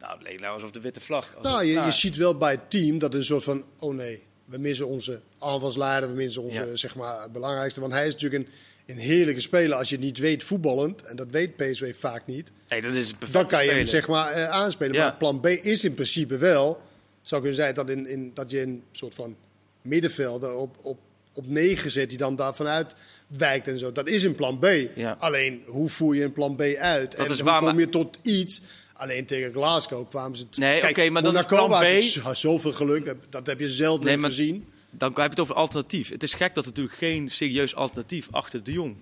nou, 0.00 0.18
het 0.18 0.22
leek 0.22 0.40
nou 0.40 0.52
alsof 0.52 0.70
de 0.70 0.80
witte 0.80 1.00
vlag... 1.00 1.36
Nou, 1.42 1.66
het 1.74 1.84
je, 1.84 1.90
ziet 1.90 2.16
wel 2.16 2.36
bij 2.36 2.50
het 2.50 2.70
team 2.70 2.98
dat 2.98 3.14
een 3.14 3.24
soort 3.24 3.44
van, 3.44 3.64
oh 3.78 3.94
nee, 3.94 4.22
we 4.44 4.58
missen 4.58 4.86
onze 4.86 5.20
aanvalsleider, 5.38 6.08
we 6.08 6.14
missen 6.14 6.42
onze, 6.42 6.66
Ja. 6.66 6.76
zeg 6.76 6.94
maar, 6.94 7.30
belangrijkste. 7.30 7.80
Want 7.80 7.92
hij 7.92 8.06
is 8.06 8.12
natuurlijk 8.12 8.44
een, 8.44 8.52
een 8.94 9.00
heerlijke 9.02 9.40
speler 9.40 9.76
als 9.76 9.88
je 9.88 9.94
het 9.94 10.04
niet 10.04 10.18
weet 10.18 10.42
voetballend, 10.42 11.02
en 11.02 11.16
dat 11.16 11.26
weet 11.30 11.56
PSV 11.56 11.96
vaak 11.96 12.26
niet. 12.26 12.52
Nee, 12.68 12.80
dat 12.80 12.94
is 12.94 13.12
Dan 13.30 13.46
kan 13.46 13.64
je 13.64 13.70
hem 13.70 13.86
zeg 13.86 14.08
maar 14.08 14.32
eh, 14.32 14.48
aanspelen. 14.48 14.94
Ja. 14.94 15.00
Maar 15.00 15.16
plan 15.16 15.40
B 15.40 15.46
is 15.46 15.84
in 15.84 15.94
principe 15.94 16.36
wel, 16.36 16.80
zou 17.22 17.40
kunnen 17.40 17.60
zijn 17.60 17.74
dat, 17.74 17.90
in, 17.90 18.06
in, 18.06 18.30
dat 18.34 18.50
je 18.50 18.62
een 18.62 18.82
soort 18.92 19.14
van 19.14 19.36
middenvelder 19.82 20.54
op, 20.54 20.76
op, 20.80 20.98
op 21.34 21.46
9 21.46 21.90
zet 21.90 22.08
die 22.08 22.18
dan 22.18 22.36
daar 22.36 22.54
vanuit 22.54 22.94
wijkt 23.26 23.68
en 23.68 23.78
zo. 23.78 23.92
Dat 23.92 24.08
is 24.08 24.22
een 24.22 24.34
plan 24.34 24.58
B. 24.58 24.66
Ja. 24.94 25.16
Alleen, 25.18 25.62
hoe 25.66 25.88
voer 25.88 26.14
je 26.16 26.24
een 26.24 26.32
plan 26.32 26.56
B 26.56 26.60
uit? 26.78 27.14
en 27.14 27.30
is 27.30 27.40
waar, 27.40 27.60
kom 27.60 27.78
je 27.78 27.88
tot 27.88 28.18
iets? 28.22 28.62
Alleen 29.00 29.26
tegen 29.26 29.52
Glasgow 29.52 30.08
kwamen 30.08 30.36
ze... 30.36 30.44
Nee, 30.56 30.88
oké, 30.88 31.08
maar 31.10 31.22
dan 31.22 31.36
is 31.38 31.44
plan 31.44 31.70
B- 31.70 31.84
ze 31.84 32.00
zo- 32.02 32.34
Zoveel 32.34 32.72
geluk, 32.72 33.14
dat 33.28 33.46
heb 33.46 33.60
je 33.60 33.68
zelden 33.68 34.06
Nee, 34.06 34.16
maar- 34.16 34.30
gezien. 34.30 34.64
Dan 34.90 35.08
heb 35.08 35.16
je 35.16 35.22
het 35.22 35.40
over 35.40 35.54
alternatief. 35.54 36.08
Het 36.08 36.22
is 36.22 36.34
gek 36.34 36.54
dat 36.54 36.64
er 36.64 36.70
natuurlijk 36.70 36.96
geen 36.96 37.30
serieus 37.30 37.74
alternatief 37.74 38.28
achter 38.30 38.62
de 38.62 38.72
Jong 38.72 38.96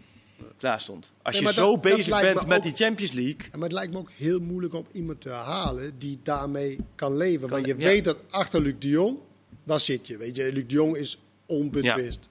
klaar 0.59 0.81
stond. 0.81 1.11
Als 1.23 1.33
Nee, 1.35 1.39
je 1.39 1.43
maar 1.43 1.53
zo 1.65 1.73
dat- 1.73 1.81
bezig 1.81 2.21
bent 2.21 2.41
me 2.43 2.47
met 2.49 2.57
ook- 2.57 2.63
die 2.63 2.75
Champions 2.87 3.13
League. 3.13 3.37
Maar 3.53 3.61
het 3.63 3.73
lijkt 3.73 3.93
me 3.93 3.99
ook 3.99 4.11
heel 4.17 4.41
moeilijk 4.41 4.75
om 4.75 4.87
iemand 4.93 5.21
te 5.21 5.29
halen 5.31 5.99
die 5.99 6.19
daarmee 6.23 6.79
kan 6.95 7.17
leven. 7.17 7.49
Want 7.49 7.67
je 7.67 7.75
ja. 7.79 7.85
weet 7.85 8.05
dat 8.05 8.17
achter 8.31 8.61
Luc 8.61 8.75
de 8.79 8.89
Jong, 8.89 9.19
daar 9.65 9.81
zit 9.81 10.07
je. 10.07 10.17
Weet 10.17 10.37
je, 10.37 10.53
Luc 10.53 10.65
de 10.67 10.75
Jong 10.75 10.97
is 10.97 11.19
onbetwist. 11.47 12.29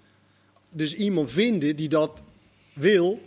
Dus 0.70 0.94
iemand 0.96 1.32
vinden 1.32 1.76
die 1.76 1.90
dat 1.90 2.22
wil, 2.74 3.20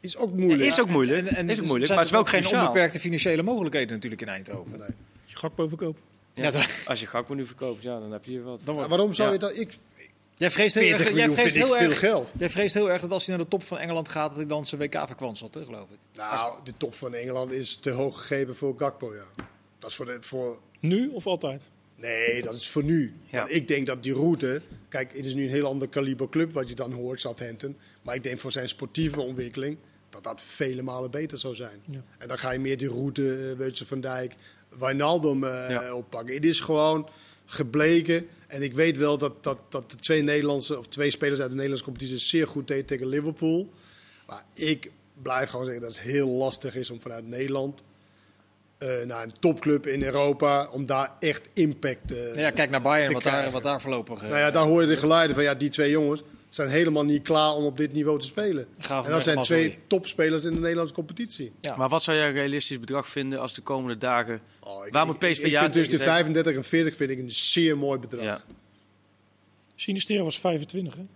is 0.00 0.16
ook 0.16 0.32
moeilijk. 0.32 0.62
Is 0.68 0.80
ook 0.80 0.88
moeilijk. 0.88 1.26
En, 1.26 1.34
en 1.36 1.50
is 1.50 1.58
ook 1.58 1.64
moeilijk, 1.64 1.86
zijn 1.86 1.98
maar 1.98 1.98
het 1.98 2.06
is 2.06 2.10
wel 2.10 2.20
ook 2.20 2.28
geen 2.50 2.60
onbeperkte 2.60 3.00
financiële 3.00 3.42
mogelijkheden 3.42 3.94
natuurlijk 3.94 4.22
in 4.22 4.28
Eindhoven. 4.28 4.78
Nee. 4.78 4.88
Je 5.24 5.36
Gakpo 5.36 5.68
verkopen. 5.68 6.02
Ja, 6.34 6.50
Ja, 6.52 6.66
als 6.86 7.00
je 7.00 7.06
Gakpo 7.06 7.34
nu 7.34 7.46
verkoopt, 7.46 7.82
ja, 7.82 7.98
dan 8.00 8.12
heb 8.12 8.24
je 8.24 8.30
hier 8.30 8.42
wat. 8.42 8.60
Dan 8.64 8.74
wordt- 8.74 8.88
waarom 8.90 9.12
zou 9.12 9.28
Ja. 9.28 9.34
je 9.34 9.40
dat... 9.40 9.56
Ik, 9.58 9.72
Jij 10.36 10.50
vreest 10.50 10.74
heel 10.74 10.82
40 10.88 11.06
erg, 11.06 11.16
jij 11.16 11.30
vreest 11.30 11.54
heel 11.54 11.66
veel 11.66 11.76
erg, 11.76 11.98
geld. 11.98 12.32
jij 12.38 12.50
vreest 12.50 12.74
heel 12.74 12.90
erg 12.90 13.00
dat 13.00 13.10
als 13.10 13.26
hij 13.26 13.34
naar 13.36 13.44
de 13.44 13.50
top 13.50 13.62
van 13.62 13.78
Engeland 13.78 14.08
gaat, 14.08 14.28
dat 14.28 14.36
hij 14.38 14.46
dan 14.46 14.66
zijn 14.66 14.80
WK 14.80 14.92
verkwanselt, 15.06 15.54
hè, 15.54 15.64
geloof 15.64 15.88
ik. 15.90 15.98
Nou, 16.12 16.58
de 16.64 16.72
top 16.76 16.94
van 16.94 17.14
Engeland 17.14 17.52
is 17.52 17.76
te 17.76 17.90
hoog 17.90 18.20
gegeven 18.20 18.56
voor 18.56 18.74
Gakpo, 18.78 19.14
ja. 19.14 19.44
Dat 19.78 19.90
is 19.90 19.96
voor, 19.96 20.06
de, 20.06 20.16
voor 20.20 20.58
Nu 20.80 21.08
of 21.08 21.26
altijd? 21.26 21.62
Nee, 21.96 22.42
dat 22.42 22.54
is 22.54 22.68
voor 22.68 22.84
nu. 22.84 23.14
Ja. 23.26 23.38
Want 23.38 23.54
ik 23.54 23.68
denk 23.68 23.86
dat 23.86 24.02
die 24.02 24.14
route... 24.14 24.62
Kijk, 24.88 25.16
het 25.16 25.26
is 25.26 25.34
nu 25.34 25.42
een 25.42 25.48
heel 25.48 25.66
ander 25.66 25.88
kaliber 25.88 26.28
club 26.28 26.52
wat 26.52 26.68
je 26.68 26.74
dan 26.74 26.92
hoort, 26.92 27.20
Southampton. 27.20 27.76
Maar 28.08 28.16
ik 28.16 28.22
denk 28.22 28.38
voor 28.40 28.52
zijn 28.52 28.68
sportieve 28.68 29.20
ontwikkeling 29.20 29.76
dat 30.10 30.24
dat 30.24 30.42
vele 30.46 30.82
malen 30.82 31.10
beter 31.10 31.38
zou 31.38 31.54
zijn. 31.54 31.82
Ja. 31.90 32.02
En 32.18 32.28
dan 32.28 32.38
ga 32.38 32.50
je 32.50 32.58
meer 32.58 32.76
die 32.76 32.88
route, 32.88 33.22
uh, 33.22 33.56
Weutse 33.56 33.86
van 33.86 34.00
Dijk, 34.00 34.34
Wijnaldum 34.78 35.44
uh, 35.44 35.66
Ja. 35.68 35.94
oppakken. 35.94 36.34
Het 36.34 36.44
is 36.44 36.60
gewoon 36.60 37.08
gebleken. 37.46 38.26
En 38.46 38.62
ik 38.62 38.74
weet 38.74 38.96
wel 38.96 39.18
dat, 39.18 39.44
dat, 39.44 39.58
dat 39.68 39.90
de 39.90 39.96
twee, 39.96 40.22
Nederlandse, 40.22 40.78
of 40.78 40.86
twee 40.86 41.10
spelers 41.10 41.38
uit 41.40 41.48
de 41.48 41.54
Nederlandse 41.54 41.84
competitie 41.84 42.18
zeer 42.18 42.46
goed 42.48 42.68
deden 42.68 42.84
tegen 42.86 43.06
Liverpool. 43.06 43.72
Maar 44.26 44.44
ik 44.52 44.90
blijf 45.22 45.50
gewoon 45.50 45.64
zeggen 45.64 45.82
dat 45.82 45.92
het 45.96 46.00
heel 46.04 46.28
lastig 46.28 46.74
is 46.74 46.90
om 46.90 47.00
vanuit 47.00 47.28
Nederland 47.28 47.82
uh, 48.78 48.88
naar 49.06 49.22
een 49.22 49.32
topclub 49.40 49.86
in 49.86 50.02
Europa, 50.02 50.68
om 50.70 50.86
daar 50.86 51.12
echt 51.20 51.48
impact 51.52 52.12
uh, 52.12 52.34
Ja, 52.34 52.50
kijk 52.50 52.70
naar 52.70 52.82
Bayern, 52.82 53.08
te 53.08 53.14
wat 53.14 53.22
daar, 53.22 53.50
wat 53.50 53.62
daar 53.62 53.80
voorlopig... 53.80 54.22
eh, 54.22 54.28
Nou 54.28 54.40
ja, 54.40 54.50
daar 54.50 54.66
hoor 54.66 54.80
je 54.80 54.86
de 54.86 54.96
geluiden 54.96 55.34
van 55.34 55.44
ja, 55.44 55.54
die 55.54 55.68
twee 55.68 55.90
jongens 55.90 56.22
zijn 56.48 56.68
helemaal 56.68 57.04
niet 57.04 57.22
klaar 57.22 57.54
om 57.54 57.64
op 57.64 57.76
dit 57.76 57.92
niveau 57.92 58.18
te 58.18 58.26
spelen. 58.26 58.66
Gaaf 58.78 59.04
en 59.04 59.10
dat 59.10 59.22
zijn 59.22 59.42
twee 59.42 59.78
topspelers 59.86 60.44
in 60.44 60.50
de 60.50 60.60
Nederlandse 60.60 60.94
competitie. 60.94 61.52
Ja. 61.60 61.76
Maar 61.76 61.88
wat 61.88 62.02
zou 62.02 62.16
jij 62.16 62.26
een 62.26 62.32
realistisch 62.32 62.80
bedrag 62.80 63.08
vinden 63.08 63.40
als 63.40 63.54
de 63.54 63.60
komende 63.60 63.98
dagen... 63.98 64.40
Oh, 64.60 64.86
ik, 64.86 64.92
Waar 64.92 65.06
moet 65.06 65.18
PSV 65.18 65.38
ik 65.38 65.46
ja 65.46 65.60
vind 65.60 65.72
tussen 65.72 65.92
de 65.92 65.98
tegen 65.98 66.12
35 66.12 66.54
en 66.56 66.64
40 66.64 66.96
vind 66.96 67.10
ik 67.10 67.18
een 67.18 67.30
zeer 67.30 67.78
mooi 67.78 67.98
bedrag. 67.98 68.24
Ja, 68.24 68.42
Sinistera 69.74 70.22
was 70.22 70.38
25, 70.40 70.94
hè? 70.94 71.06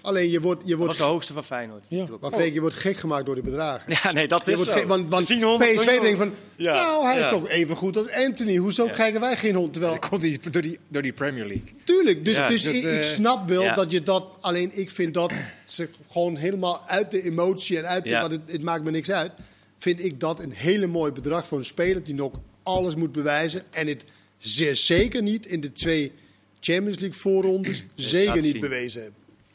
Alleen 0.00 0.30
je 0.30 0.40
wordt, 0.40 0.60
je 0.64 0.68
Dat 0.68 0.76
was 0.78 0.86
wordt, 0.86 0.98
de 1.00 1.04
hoogste 1.04 1.32
van 1.32 1.44
Feyenoord. 1.44 1.86
Ja. 1.88 2.04
maar 2.20 2.32
Freek, 2.32 2.54
je 2.54 2.60
wordt 2.60 2.74
gek 2.74 2.96
gemaakt 2.96 3.26
door 3.26 3.34
die 3.34 3.44
bedragen. 3.44 3.92
Ja, 4.02 4.12
nee, 4.12 4.28
dat 4.28 4.48
is 4.48 4.54
wordt 4.54 4.70
zo. 4.70 4.76
gek- 4.78 4.86
want 4.88 5.10
want 5.10 5.26
1000 5.26 5.58
PSV 5.58 6.00
denkt 6.00 6.18
van, 6.18 6.32
Ja, 6.56 6.74
nou 6.74 7.04
hij 7.06 7.18
is 7.18 7.28
toch 7.28 7.48
even 7.48 7.76
goed 7.76 7.96
als 7.96 8.10
Anthony. 8.10 8.56
Hoezo 8.56 8.84
Ja. 8.86 8.92
krijgen 8.92 9.20
wij 9.20 9.36
geen 9.36 9.54
hond? 9.54 9.72
Terwijl, 9.72 9.94
Dat 10.00 10.08
komt 10.08 10.20
die, 10.20 10.40
door, 10.50 10.62
die, 10.62 10.78
door 10.88 11.02
die 11.02 11.12
Premier 11.12 11.46
League. 11.46 11.68
tuurlijk, 11.84 12.24
dus, 12.24 12.36
Ja, 12.36 12.48
dus 12.48 12.62
dat, 12.62 12.74
ik, 12.74 12.84
eh, 12.84 12.96
ik 12.96 13.02
snap 13.02 13.48
wel 13.48 13.62
ja. 13.62 13.74
dat 13.74 13.90
je 13.90 14.02
dat, 14.02 14.26
alleen 14.40 14.70
ik 14.78 14.90
vind 14.90 15.14
dat 15.14 15.32
ze 15.64 15.88
gewoon 16.10 16.36
helemaal 16.36 16.82
uit 16.86 17.10
de 17.10 17.22
emotie 17.22 17.78
en 17.78 17.86
uit 17.86 18.02
de, 18.04 18.08
Ja. 18.08 18.20
want 18.20 18.32
het, 18.32 18.40
het 18.46 18.62
maakt 18.62 18.84
me 18.84 18.90
niks 18.90 19.10
uit. 19.10 19.32
Vind 19.78 20.04
ik 20.04 20.20
dat 20.20 20.40
een 20.40 20.52
hele 20.52 20.86
mooi 20.86 21.12
bedrag 21.12 21.46
voor 21.46 21.58
een 21.58 21.64
speler 21.64 22.02
die 22.02 22.14
nog 22.14 22.32
alles 22.62 22.94
moet 22.94 23.12
bewijzen. 23.12 23.62
En 23.70 23.86
het 23.86 24.04
zeer 24.38 24.76
zeker 24.76 25.22
niet 25.22 25.46
in 25.46 25.60
de 25.60 25.72
twee 25.72 26.12
Champions 26.60 26.98
League 26.98 27.18
voorrondes 27.20 27.84
zeker 27.94 28.34
niet 28.34 28.44
zien. 28.44 28.60
bewezen 28.60 29.00
heeft. 29.00 29.12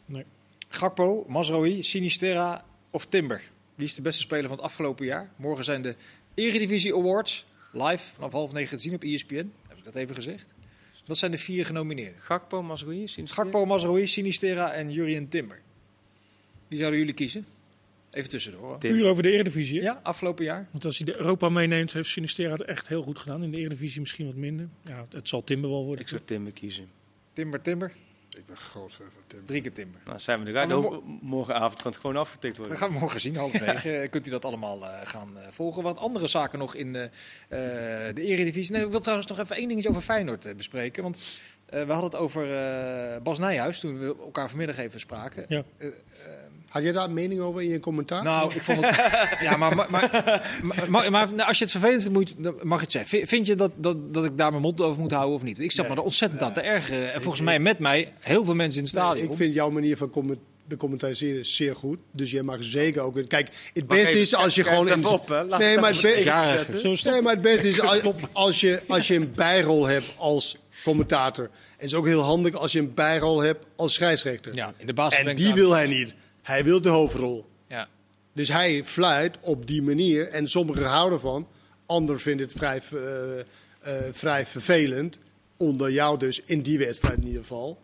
Nee. 0.09 0.25
Gakpo, 0.69 1.25
Mazraoui, 1.27 1.83
Sinisterra 1.83 2.65
of 2.89 3.05
Timber? 3.05 3.41
Wie 3.75 3.87
is 3.87 3.95
de 3.95 4.01
beste 4.01 4.21
speler 4.21 4.47
van 4.47 4.57
het 4.57 4.65
afgelopen 4.65 5.05
jaar? 5.05 5.29
Morgen 5.35 5.63
zijn 5.63 5.81
de 5.81 5.95
Eredivisie 6.33 6.95
Awards 6.95 7.45
live 7.71 8.13
vanaf 8.13 8.31
half 8.31 8.53
negen 8.53 8.77
te 8.77 8.83
zien 8.83 8.93
op 8.93 9.03
ESPN. 9.03 9.51
Heb 9.67 9.77
ik 9.77 9.83
dat 9.83 9.95
even 9.95 10.15
gezegd? 10.15 10.53
Dat 11.05 11.17
zijn 11.17 11.31
de 11.31 11.37
vier 11.37 11.65
genomineerden. 11.65 12.21
Gakpo, 12.21 12.63
Mazraoui, 12.63 13.07
Sinisterra? 13.07 13.43
Gakpo, 13.43 13.65
Mazraoui, 13.65 14.07
Sinisterra 14.07 14.71
en 14.71 14.91
Jurien 14.91 15.29
Timber. 15.29 15.61
Wie 16.67 16.77
zouden 16.79 16.99
jullie 16.99 17.13
kiezen? 17.13 17.45
Even 18.11 18.29
tussendoor. 18.29 18.77
Tim. 18.77 18.91
Puur 18.91 19.09
over 19.09 19.23
de 19.23 19.31
Eredivisie, 19.31 19.79
hè? 19.79 19.85
Ja, 19.85 19.99
afgelopen 20.03 20.45
jaar. 20.45 20.67
Want 20.71 20.85
als 20.85 20.97
hij 20.97 21.05
de 21.05 21.17
Europa 21.17 21.49
meeneemt, 21.49 21.93
heeft 21.93 22.09
Sinistera 22.09 22.51
het 22.51 22.61
echt 22.61 22.87
heel 22.87 23.01
goed 23.01 23.19
gedaan. 23.19 23.43
In 23.43 23.51
de 23.51 23.57
Eredivisie 23.57 23.99
misschien 23.99 24.25
wat 24.25 24.35
minder. 24.35 24.69
Ja, 24.81 25.07
het 25.09 25.29
zal 25.29 25.43
Timber 25.43 25.69
wel 25.69 25.85
worden. 25.85 26.03
Ik 26.03 26.09
zou 26.09 26.21
Timber 26.25 26.53
kiezen. 26.53 26.89
Timber, 27.33 27.61
Timber. 27.61 27.93
Ik 28.39 28.45
ben 28.45 28.57
groot 28.57 28.93
fan 28.93 29.05
van 29.13 29.21
Tim. 29.27 29.45
Drie 29.45 29.61
keer 29.61 29.73
Timber. 29.73 30.01
Nou, 30.05 30.19
zijn 30.19 30.43
we 30.43 30.73
Over- 30.73 30.99
Morgenavond 31.21 31.81
kan 31.81 31.91
het 31.91 31.99
gewoon 32.01 32.15
afgetikt 32.15 32.55
Dat 32.55 32.57
worden. 32.57 32.77
gaan 32.77 32.93
we 32.93 32.99
morgen 32.99 33.19
zien, 33.19 33.35
half 33.35 33.59
negen. 33.65 34.01
Eh, 34.01 34.09
Kunt 34.09 34.27
u 34.27 34.29
dat 34.29 34.45
allemaal 34.45 34.83
eh, 34.85 34.89
gaan 35.03 35.37
eh, 35.37 35.47
volgen. 35.51 35.83
Wat 35.83 35.97
andere 35.97 36.27
zaken 36.27 36.59
nog 36.59 36.75
in 36.75 36.95
eh, 36.95 37.03
de 37.49 38.13
Eredivisie. 38.15 38.73
Nee, 38.75 38.85
ik 38.85 38.91
wil 38.91 38.99
trouwens 39.01 39.27
nog 39.29 39.39
even 39.39 39.55
één 39.55 39.67
dingetje 39.67 39.89
over 39.89 40.01
Feyenoord 40.01 40.57
bespreken. 40.57 41.03
Want 41.03 41.17
eh, 41.65 41.83
we 41.85 41.91
hadden 41.91 42.11
het 42.11 42.19
over 42.19 42.55
eh, 42.55 43.21
Bas 43.21 43.39
Nijhuis 43.39 43.79
toen 43.79 43.99
we 43.99 44.15
elkaar 44.19 44.49
vanmiddag 44.49 44.77
even 44.77 44.99
spraken. 44.99 45.45
Ja. 45.47 45.63
Had 46.69 46.83
jij 46.83 46.91
daar 46.91 47.03
een 47.05 47.13
mening 47.13 47.41
over 47.41 47.61
in 47.61 47.69
je 47.69 47.79
commentaar? 47.79 48.23
nou, 48.23 48.53
ik 48.55 48.63
vond 48.63 48.85
het. 48.85 48.95
ja, 49.47 49.57
maar, 49.57 49.75
maar, 49.75 49.87
maar, 49.89 50.89
maar, 50.89 51.11
maar 51.11 51.33
nou, 51.33 51.47
als 51.47 51.57
je 51.57 51.63
het 51.63 51.71
vervelend 51.73 52.03
vindt, 52.03 52.17
moet 52.37 52.63
mag 52.63 52.77
je 52.79 52.83
het 52.83 52.91
zeggen. 52.91 53.27
Vind- 53.27 53.47
je 53.47 53.55
dat, 53.55 53.71
dat, 53.75 54.13
dat 54.13 54.25
ik 54.25 54.37
daar 54.37 54.49
mijn 54.49 54.61
mond 54.61 54.81
over 54.81 55.01
moet 55.01 55.11
houden 55.11 55.35
of 55.35 55.43
niet? 55.43 55.59
Ik 55.59 55.71
zat 55.71 55.85
Nee. 55.85 55.93
me 55.93 55.99
er 55.99 56.05
ontzettend 56.05 56.41
aan 56.41 56.53
te 56.53 56.61
ergeren. 56.61 57.13
En 57.13 57.21
volgens 57.21 57.39
ik- 57.41 57.45
mij 57.47 57.59
met 57.59 57.79
mij 57.79 58.13
heel 58.19 58.43
veel 58.45 58.55
mensen 58.55 58.79
in 58.79 58.85
het 58.85 58.93
Nee, 58.95 59.03
stadion. 59.03 59.31
ik 59.31 59.37
vind 59.37 59.53
jouw 59.53 59.69
manier 59.69 59.97
van 59.97 60.09
comment- 60.09 60.39
becommentaliseren 60.67 61.45
zeer 61.45 61.75
goed. 61.75 61.97
Dus 62.11 62.31
je 62.31 62.43
mag 62.43 62.57
zeker 62.59 63.01
ook... 63.01 63.27
Kijk, 63.27 63.49
het 63.73 63.87
beste 63.87 64.19
is 64.21 64.35
als 64.35 64.55
je 64.55 64.63
gewoon... 64.63 64.87
even 64.87 64.99
in- 64.99 65.05
op, 65.05 65.27
hè. 65.27 65.43
Laat 65.43 65.59
nee, 65.59 65.69
het 65.71 65.79
maar 65.81 65.89
het, 65.89 66.03
even 66.03 66.17
be- 66.17 66.23
Jarige. 66.23 66.79
Zo 66.79 66.91
is 66.91 67.03
het. 67.03 67.13
nee, 67.13 67.21
maar 67.21 67.33
het 67.33 67.41
beste 67.41 67.67
is 67.67 67.81
als, 67.89 68.01
als, 68.31 68.59
je, 68.61 68.81
als 68.87 69.07
je 69.07 69.15
een 69.15 69.31
bijrol 69.35 69.85
hebt 69.85 70.13
als 70.17 70.57
commentator. 70.83 71.43
En 71.45 71.51
het 71.75 71.83
is 71.85 71.93
ook 71.93 72.05
heel 72.05 72.21
handig 72.21 72.53
als 72.55 72.71
je 72.71 72.79
een 72.79 72.93
bijrol 72.93 73.41
hebt 73.41 73.65
als 73.75 73.93
scheidsrechter. 73.93 74.55
Ja, 74.55 74.73
in 74.77 74.85
de 74.87 74.93
basis 74.93 75.19
en 75.23 75.35
die 75.35 75.53
wil 75.53 75.71
hij 75.71 75.87
niet. 75.87 76.13
Hij 76.49 76.63
wil 76.63 76.81
de 76.81 76.89
hoofdrol. 76.89 77.45
Ja. 77.67 77.87
Dus 78.33 78.47
hij 78.47 78.85
fluit 78.85 79.37
op 79.41 79.67
die 79.67 79.81
manier. 79.81 80.27
En 80.27 80.47
sommigen 80.47 80.85
houden 80.85 81.13
ervan. 81.13 81.47
Anderen 81.85 82.21
vinden 82.21 82.47
het 82.47 82.55
vrij, 82.57 82.81
eh, 82.91 83.39
eh, 83.39 84.13
vrij 84.13 84.45
vervelend. 84.45 85.17
Onder 85.57 85.91
jou 85.91 86.17
dus, 86.17 86.41
in 86.45 86.61
die 86.61 86.77
wedstrijd 86.77 87.17
in 87.17 87.25
ieder 87.25 87.41
geval. 87.41 87.79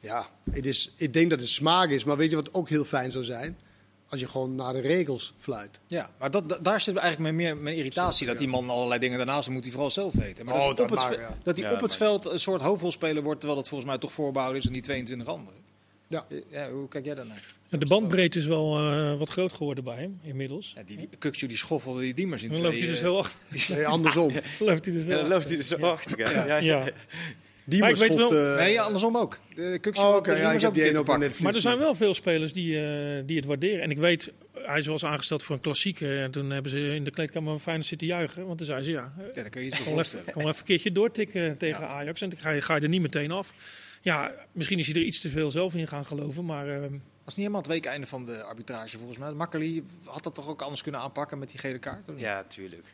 Ja, 0.00 0.26
het 0.50 0.66
is, 0.66 0.92
ik 0.96 1.12
denk 1.12 1.30
dat 1.30 1.40
het 1.40 1.48
smaak 1.48 1.90
is. 1.90 2.04
Maar 2.04 2.16
weet 2.16 2.30
je 2.30 2.36
wat 2.36 2.54
ook 2.54 2.68
heel 2.68 2.84
fijn 2.84 3.10
zou 3.10 3.24
zijn? 3.24 3.58
Als 4.08 4.20
je 4.20 4.28
gewoon 4.28 4.54
naar 4.54 4.72
de 4.72 4.80
regels 4.80 5.34
fluit. 5.38 5.80
Ja, 5.86 6.10
maar 6.18 6.30
dat, 6.30 6.48
dat- 6.48 6.64
daar 6.64 6.80
zit 6.80 6.96
eigenlijk 6.96 7.22
mijn, 7.36 7.36
meer, 7.36 7.62
mijn 7.62 7.76
irritatie. 7.76 8.26
Dat 8.26 8.38
die 8.38 8.48
man 8.48 8.70
allerlei 8.70 9.00
dingen 9.00 9.16
daarnaast 9.16 9.48
moet 9.48 9.62
hij 9.62 9.72
vooral 9.72 9.90
zelf 9.90 10.12
weten. 10.14 10.44
Maar 10.44 10.54
Oh, 10.54 10.66
dat 10.66 10.78
hij 10.78 10.86
dat 10.86 10.98
op, 11.04 11.10
het, 11.10 11.18
ja. 11.18 11.36
dat 11.42 11.56
hij 11.56 11.66
Ja, 11.70 11.74
op 11.74 11.80
het 11.80 11.96
veld 11.96 12.24
een 12.24 12.40
soort 12.40 12.60
hoofdrolspeler 12.60 13.22
wordt... 13.22 13.40
terwijl 13.40 13.60
dat 13.60 13.68
volgens 13.68 13.90
mij 13.90 13.98
toch 13.98 14.12
voorbouwd 14.12 14.56
is 14.56 14.66
aan 14.66 14.72
die 14.72 14.82
22 14.82 15.28
anderen. 15.28 15.58
Ja. 16.10 16.26
Ja, 16.50 16.70
hoe 16.70 16.88
kijk 16.88 17.04
jij 17.04 17.14
daarnaar? 17.14 17.54
Ja, 17.68 17.78
de 17.78 17.86
bandbreedte 17.86 18.38
is 18.38 18.46
wel 18.46 18.78
eh, 18.78 19.18
wat 19.18 19.28
groot 19.28 19.52
geworden 19.52 19.84
bij 19.84 19.96
hem, 19.96 20.18
inmiddels. 20.22 20.72
Ja, 20.76 20.82
die, 20.86 20.96
die 21.20 21.46
die 21.48 21.56
schoffelde 21.56 22.00
die 22.00 22.14
diemers 22.14 22.42
in 22.42 22.48
Dan 22.48 22.56
twee. 22.58 22.70
loopt 22.70 22.80
hij 22.82 22.88
dus 22.90 22.98
eh, 22.98 23.04
heel 23.04 23.18
achter. 23.18 23.38
Nee, 23.76 23.86
andersom. 23.86 24.32
loopt 24.58 24.84
hij 24.84 24.94
dus 24.94 25.04
Ja, 25.06 25.10
heel 25.10 25.20
dan 25.20 25.28
loopt 25.28 25.48
hij 25.48 25.58
er 25.58 25.64
zo 25.64 25.76
achter. 25.76 26.18
Ja, 26.18 26.46
ja. 26.46 26.56
Ja. 26.58 26.84
Die 27.64 27.80
Maar 27.80 27.88
moest 27.88 28.02
ik 28.02 28.08
weet 28.08 28.18
schoft, 28.18 28.32
wel- 28.34 28.52
eh, 28.56 28.58
Nee, 28.62 28.72
ja, 28.72 28.82
andersom 28.82 29.16
ook. 29.16 29.38
De 29.54 29.78
Oh, 29.94 30.20
ja, 30.26 30.52
ik 30.52 30.60
heb 30.60 30.74
die 30.74 30.92
pakken. 30.92 31.18
net 31.18 31.40
Maar 31.40 31.54
er 31.54 31.60
zijn 31.60 31.78
wel 31.78 31.94
veel 31.94 32.14
spelers 32.14 32.52
die, 32.52 32.76
eh, 32.80 33.22
die 33.26 33.36
het 33.36 33.44
waarderen. 33.46 33.82
En 33.82 33.90
ik 33.90 33.98
weet, 33.98 34.32
hij 34.54 34.78
is 34.78 34.84
wel 34.84 34.94
eens 34.94 35.04
aangesteld 35.04 35.42
voor 35.42 35.54
een 35.54 35.60
klassieker. 35.62 36.22
En 36.22 36.30
toen 36.30 36.50
hebben 36.50 36.70
ze 36.70 36.94
in 36.94 37.04
de 37.04 37.10
kleedkamer 37.10 37.50
van 37.50 37.60
Feyenoord 37.60 37.86
zitten 37.88 38.06
juichen. 38.06 38.46
Want 38.46 38.58
toen 38.58 38.66
zei 38.66 38.82
ze, 38.82 38.90
ja, 38.90 39.12
Ja, 39.34 39.42
dan 39.42 39.50
kun 39.50 39.60
je 39.60 39.66
iets 39.66 39.82
kom 39.82 39.98
even, 39.98 40.20
kom 40.32 40.42
even 40.42 40.54
een 40.58 40.64
keertje 40.64 40.92
doortikken 40.92 41.56
tegen 41.58 41.88
Ajax. 41.88 42.20
En 42.22 42.30
dan 42.30 42.38
ga 42.38 42.50
je, 42.50 42.60
ga 42.60 42.74
je 42.74 42.80
er 42.80 42.88
niet 42.88 43.02
meteen 43.02 43.30
af. 43.30 43.52
Ja, 44.00 44.32
misschien 44.52 44.78
is 44.78 44.86
hij 44.86 44.96
er 44.96 45.02
iets 45.02 45.20
te 45.20 45.28
veel 45.28 45.50
zelf 45.50 45.74
in 45.74 45.88
gaan 45.88 46.04
geloven. 46.06 46.44
Maar 46.44 46.68
eh, 46.68 46.80
Dat 46.80 46.90
was 46.90 47.00
niet 47.24 47.36
helemaal 47.36 47.60
het 47.60 47.70
weekeinde 47.70 48.06
van 48.06 48.24
de 48.26 48.42
arbitrage 48.42 48.96
volgens 48.98 49.18
mij. 49.18 49.32
Makkeli 49.32 49.84
had 50.04 50.22
dat 50.24 50.34
toch 50.34 50.48
ook 50.48 50.62
anders 50.62 50.82
kunnen 50.82 51.00
aanpakken 51.00 51.38
met 51.38 51.50
die 51.50 51.58
gele 51.58 51.78
kaart? 51.78 52.08
of 52.08 52.14
niet? 52.14 52.20
Ja, 52.20 52.44
tuurlijk. 52.44 52.86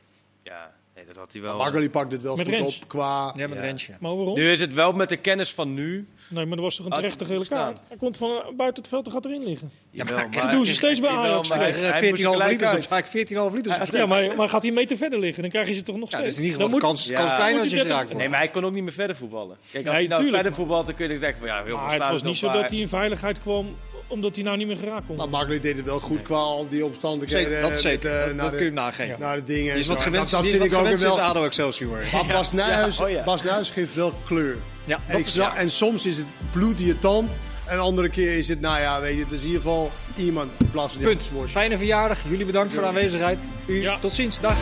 Ja, 0.42 0.74
nee, 0.96 1.04
dat 1.06 1.16
had 1.16 1.32
hij 1.32 1.42
wel. 1.42 1.56
Magali 1.56 1.90
pakt 1.90 2.12
het 2.12 2.22
wel 2.22 2.36
Met 2.36 2.46
goed 2.46 2.54
Rens. 2.54 2.76
op 2.82 2.88
qua... 2.88 3.32
Ja, 3.36 3.48
met 3.48 3.58
Ja. 3.58 3.64
Rensje. 3.64 3.92
maar 4.00 4.16
waarom? 4.16 4.34
Nu 4.34 4.50
is 4.50 4.60
het 4.60 4.74
wel 4.74 4.92
met 4.92 5.08
de 5.08 5.16
kennis 5.16 5.52
van 5.54 5.74
nu. 5.74 6.06
Nee, 6.28 6.46
maar 6.46 6.56
er 6.56 6.62
was 6.62 6.76
toch 6.76 6.86
een 6.86 6.92
terechte 6.92 7.24
hij 7.24 7.34
gele 7.36 7.48
kaart. 7.48 7.80
Hij 7.88 7.96
komt 7.96 8.16
van 8.16 8.30
eh, 8.30 8.36
buiten 8.56 8.82
het 8.82 8.88
veld 8.92 9.06
en 9.06 9.12
gaat 9.12 9.24
erin 9.24 9.44
liggen. 9.44 9.70
Ja, 9.90 10.04
maar 10.04 10.28
dat 10.30 10.50
doen 10.50 10.66
ze 10.66 10.74
steeds 10.74 11.00
bij 11.00 11.10
Ajax. 11.10 11.48
maar 11.48 11.58
Hij- 11.58 11.70
hij- 11.70 11.82
Eh, 11.84 11.90
hij 11.90 12.00
14,5 12.00 12.10
moest 12.10 12.32
gelijk 12.32 12.50
liters, 12.50 12.70
uit. 12.70 12.82
op- 12.82 12.88
vaak 12.88 13.06
14,5 13.06 13.54
liters. 13.54 13.78
op 13.88 13.94
Ja, 13.94 14.06
maar, 14.06 14.36
maar 14.36 14.48
gaat 14.48 14.60
hij 14.60 14.68
een 14.70 14.76
meter 14.76 14.96
verder 14.96 15.18
liggen, 15.18 15.42
dan 15.42 15.50
krijg 15.50 15.68
je 15.68 15.74
ze 15.74 15.82
toch 15.82 15.96
nog 15.96 16.10
Ja, 16.10 16.16
steeds. 16.16 16.34
dus 16.34 16.44
in 16.44 16.44
ieder 16.44 16.60
geval 16.60 16.70
Dan 16.80 16.80
de 16.80 16.86
moet- 16.86 16.96
kans, 16.96 17.08
Ja. 17.08 17.18
kans 17.20 17.32
kleiner 17.32 17.62
dat 17.62 17.70
je 17.70 17.76
geraakt 17.76 17.90
dit- 17.98 18.02
wordt. 18.06 18.18
Nee, 18.18 18.28
maar 18.28 18.38
hij 18.38 18.48
kon 18.48 18.64
ook 18.64 18.72
niet 18.72 18.82
meer 18.82 18.92
verder 18.92 19.16
voetballen. 19.16 19.56
Kijk, 19.72 19.74
als 19.74 19.84
Nee, 19.84 19.94
hij 19.94 20.06
nou 20.06 20.22
tuurlijk. 20.22 20.42
verder 20.42 20.54
voetbalt, 20.58 20.86
dan 20.86 20.94
kun 20.94 21.08
je 21.10 21.18
denken 21.18 21.38
van 21.38 21.48
ja, 21.48 21.64
heel 21.64 21.76
Maar 21.76 21.92
het 21.92 21.98
was 22.10 22.22
niet 22.22 22.36
zo 22.36 22.52
dat 22.52 22.70
hij 22.70 22.78
in 22.78 22.88
veiligheid 22.88 23.40
kwam 23.40 23.76
omdat 24.06 24.34
hij 24.34 24.44
nou 24.44 24.56
niet 24.56 24.66
meer 24.66 24.76
geraakt 24.76 25.06
kon. 25.06 25.16
Maar 25.16 25.28
Magali 25.28 25.60
deed 25.60 25.76
het 25.76 25.86
wel 25.86 26.00
goed 26.00 26.22
qua 26.22 26.36
al 26.36 26.66
die 26.68 26.84
omstandigheden. 26.84 27.44
Zeker, 27.44 27.60
dat 27.60 27.70
met, 27.70 27.80
zeker. 27.80 28.10
eh, 28.20 28.26
dat, 28.26 28.36
dat 28.36 28.44
de- 28.50 28.56
kun 28.56 28.58
je 28.58 28.64
hem 28.64 28.74
nageven. 28.74 29.16
Naar 29.20 29.36
de 29.36 29.44
dingen 29.44 29.70
Die 29.72 29.80
is 29.82 29.86
wat 29.86 29.96
En 29.96 30.02
gewend, 30.02 30.30
dat, 30.30 30.42
die 30.42 30.52
dat 30.52 30.60
is 30.62 30.68
vind 30.68 30.72
wat 30.74 30.84
ik 30.86 30.88
ook 30.88 30.94
is 30.94 31.02
wel. 31.02 31.20
ADO 31.20 31.44
Excelsior. 31.44 31.98
Maar 32.12 32.26
Bas 32.26 32.52
Nijhuis, 32.52 32.96
Ja, 32.98 33.04
oh 33.04 33.10
ja. 33.10 33.24
Bas 33.24 33.42
Nijhuis 33.42 33.70
geeft 33.70 33.94
wel 33.94 34.12
kleur. 34.26 34.56
Ja, 34.84 35.00
En, 35.06 35.24
en 35.56 35.70
soms 35.70 36.06
is 36.06 36.16
het 36.16 36.26
bloedirritant 36.52 37.30
En 37.64 37.76
de 37.76 37.82
andere 37.82 38.08
keer 38.08 38.38
is 38.38 38.48
het, 38.48 38.60
nou 38.60 38.80
ja, 38.80 39.00
weet 39.00 39.14
je, 39.16 39.22
het 39.22 39.32
is 39.32 39.40
in 39.40 39.46
ieder 39.46 39.62
geval 39.62 39.90
iemand 40.16 40.50
in 40.58 40.70
plaats 40.70 40.92
van 40.92 41.02
die 41.02 41.16
Punt. 41.16 41.50
Fijne 41.50 41.76
verjaardag. 41.78 42.18
Jullie 42.28 42.46
bedankt 42.46 42.72
voor 42.72 42.82
de 42.82 42.88
aanwezigheid. 42.88 43.48
U 43.66 43.80
Ja. 43.82 43.98
tot 43.98 44.14
ziens. 44.14 44.40
Dag. 44.40 44.56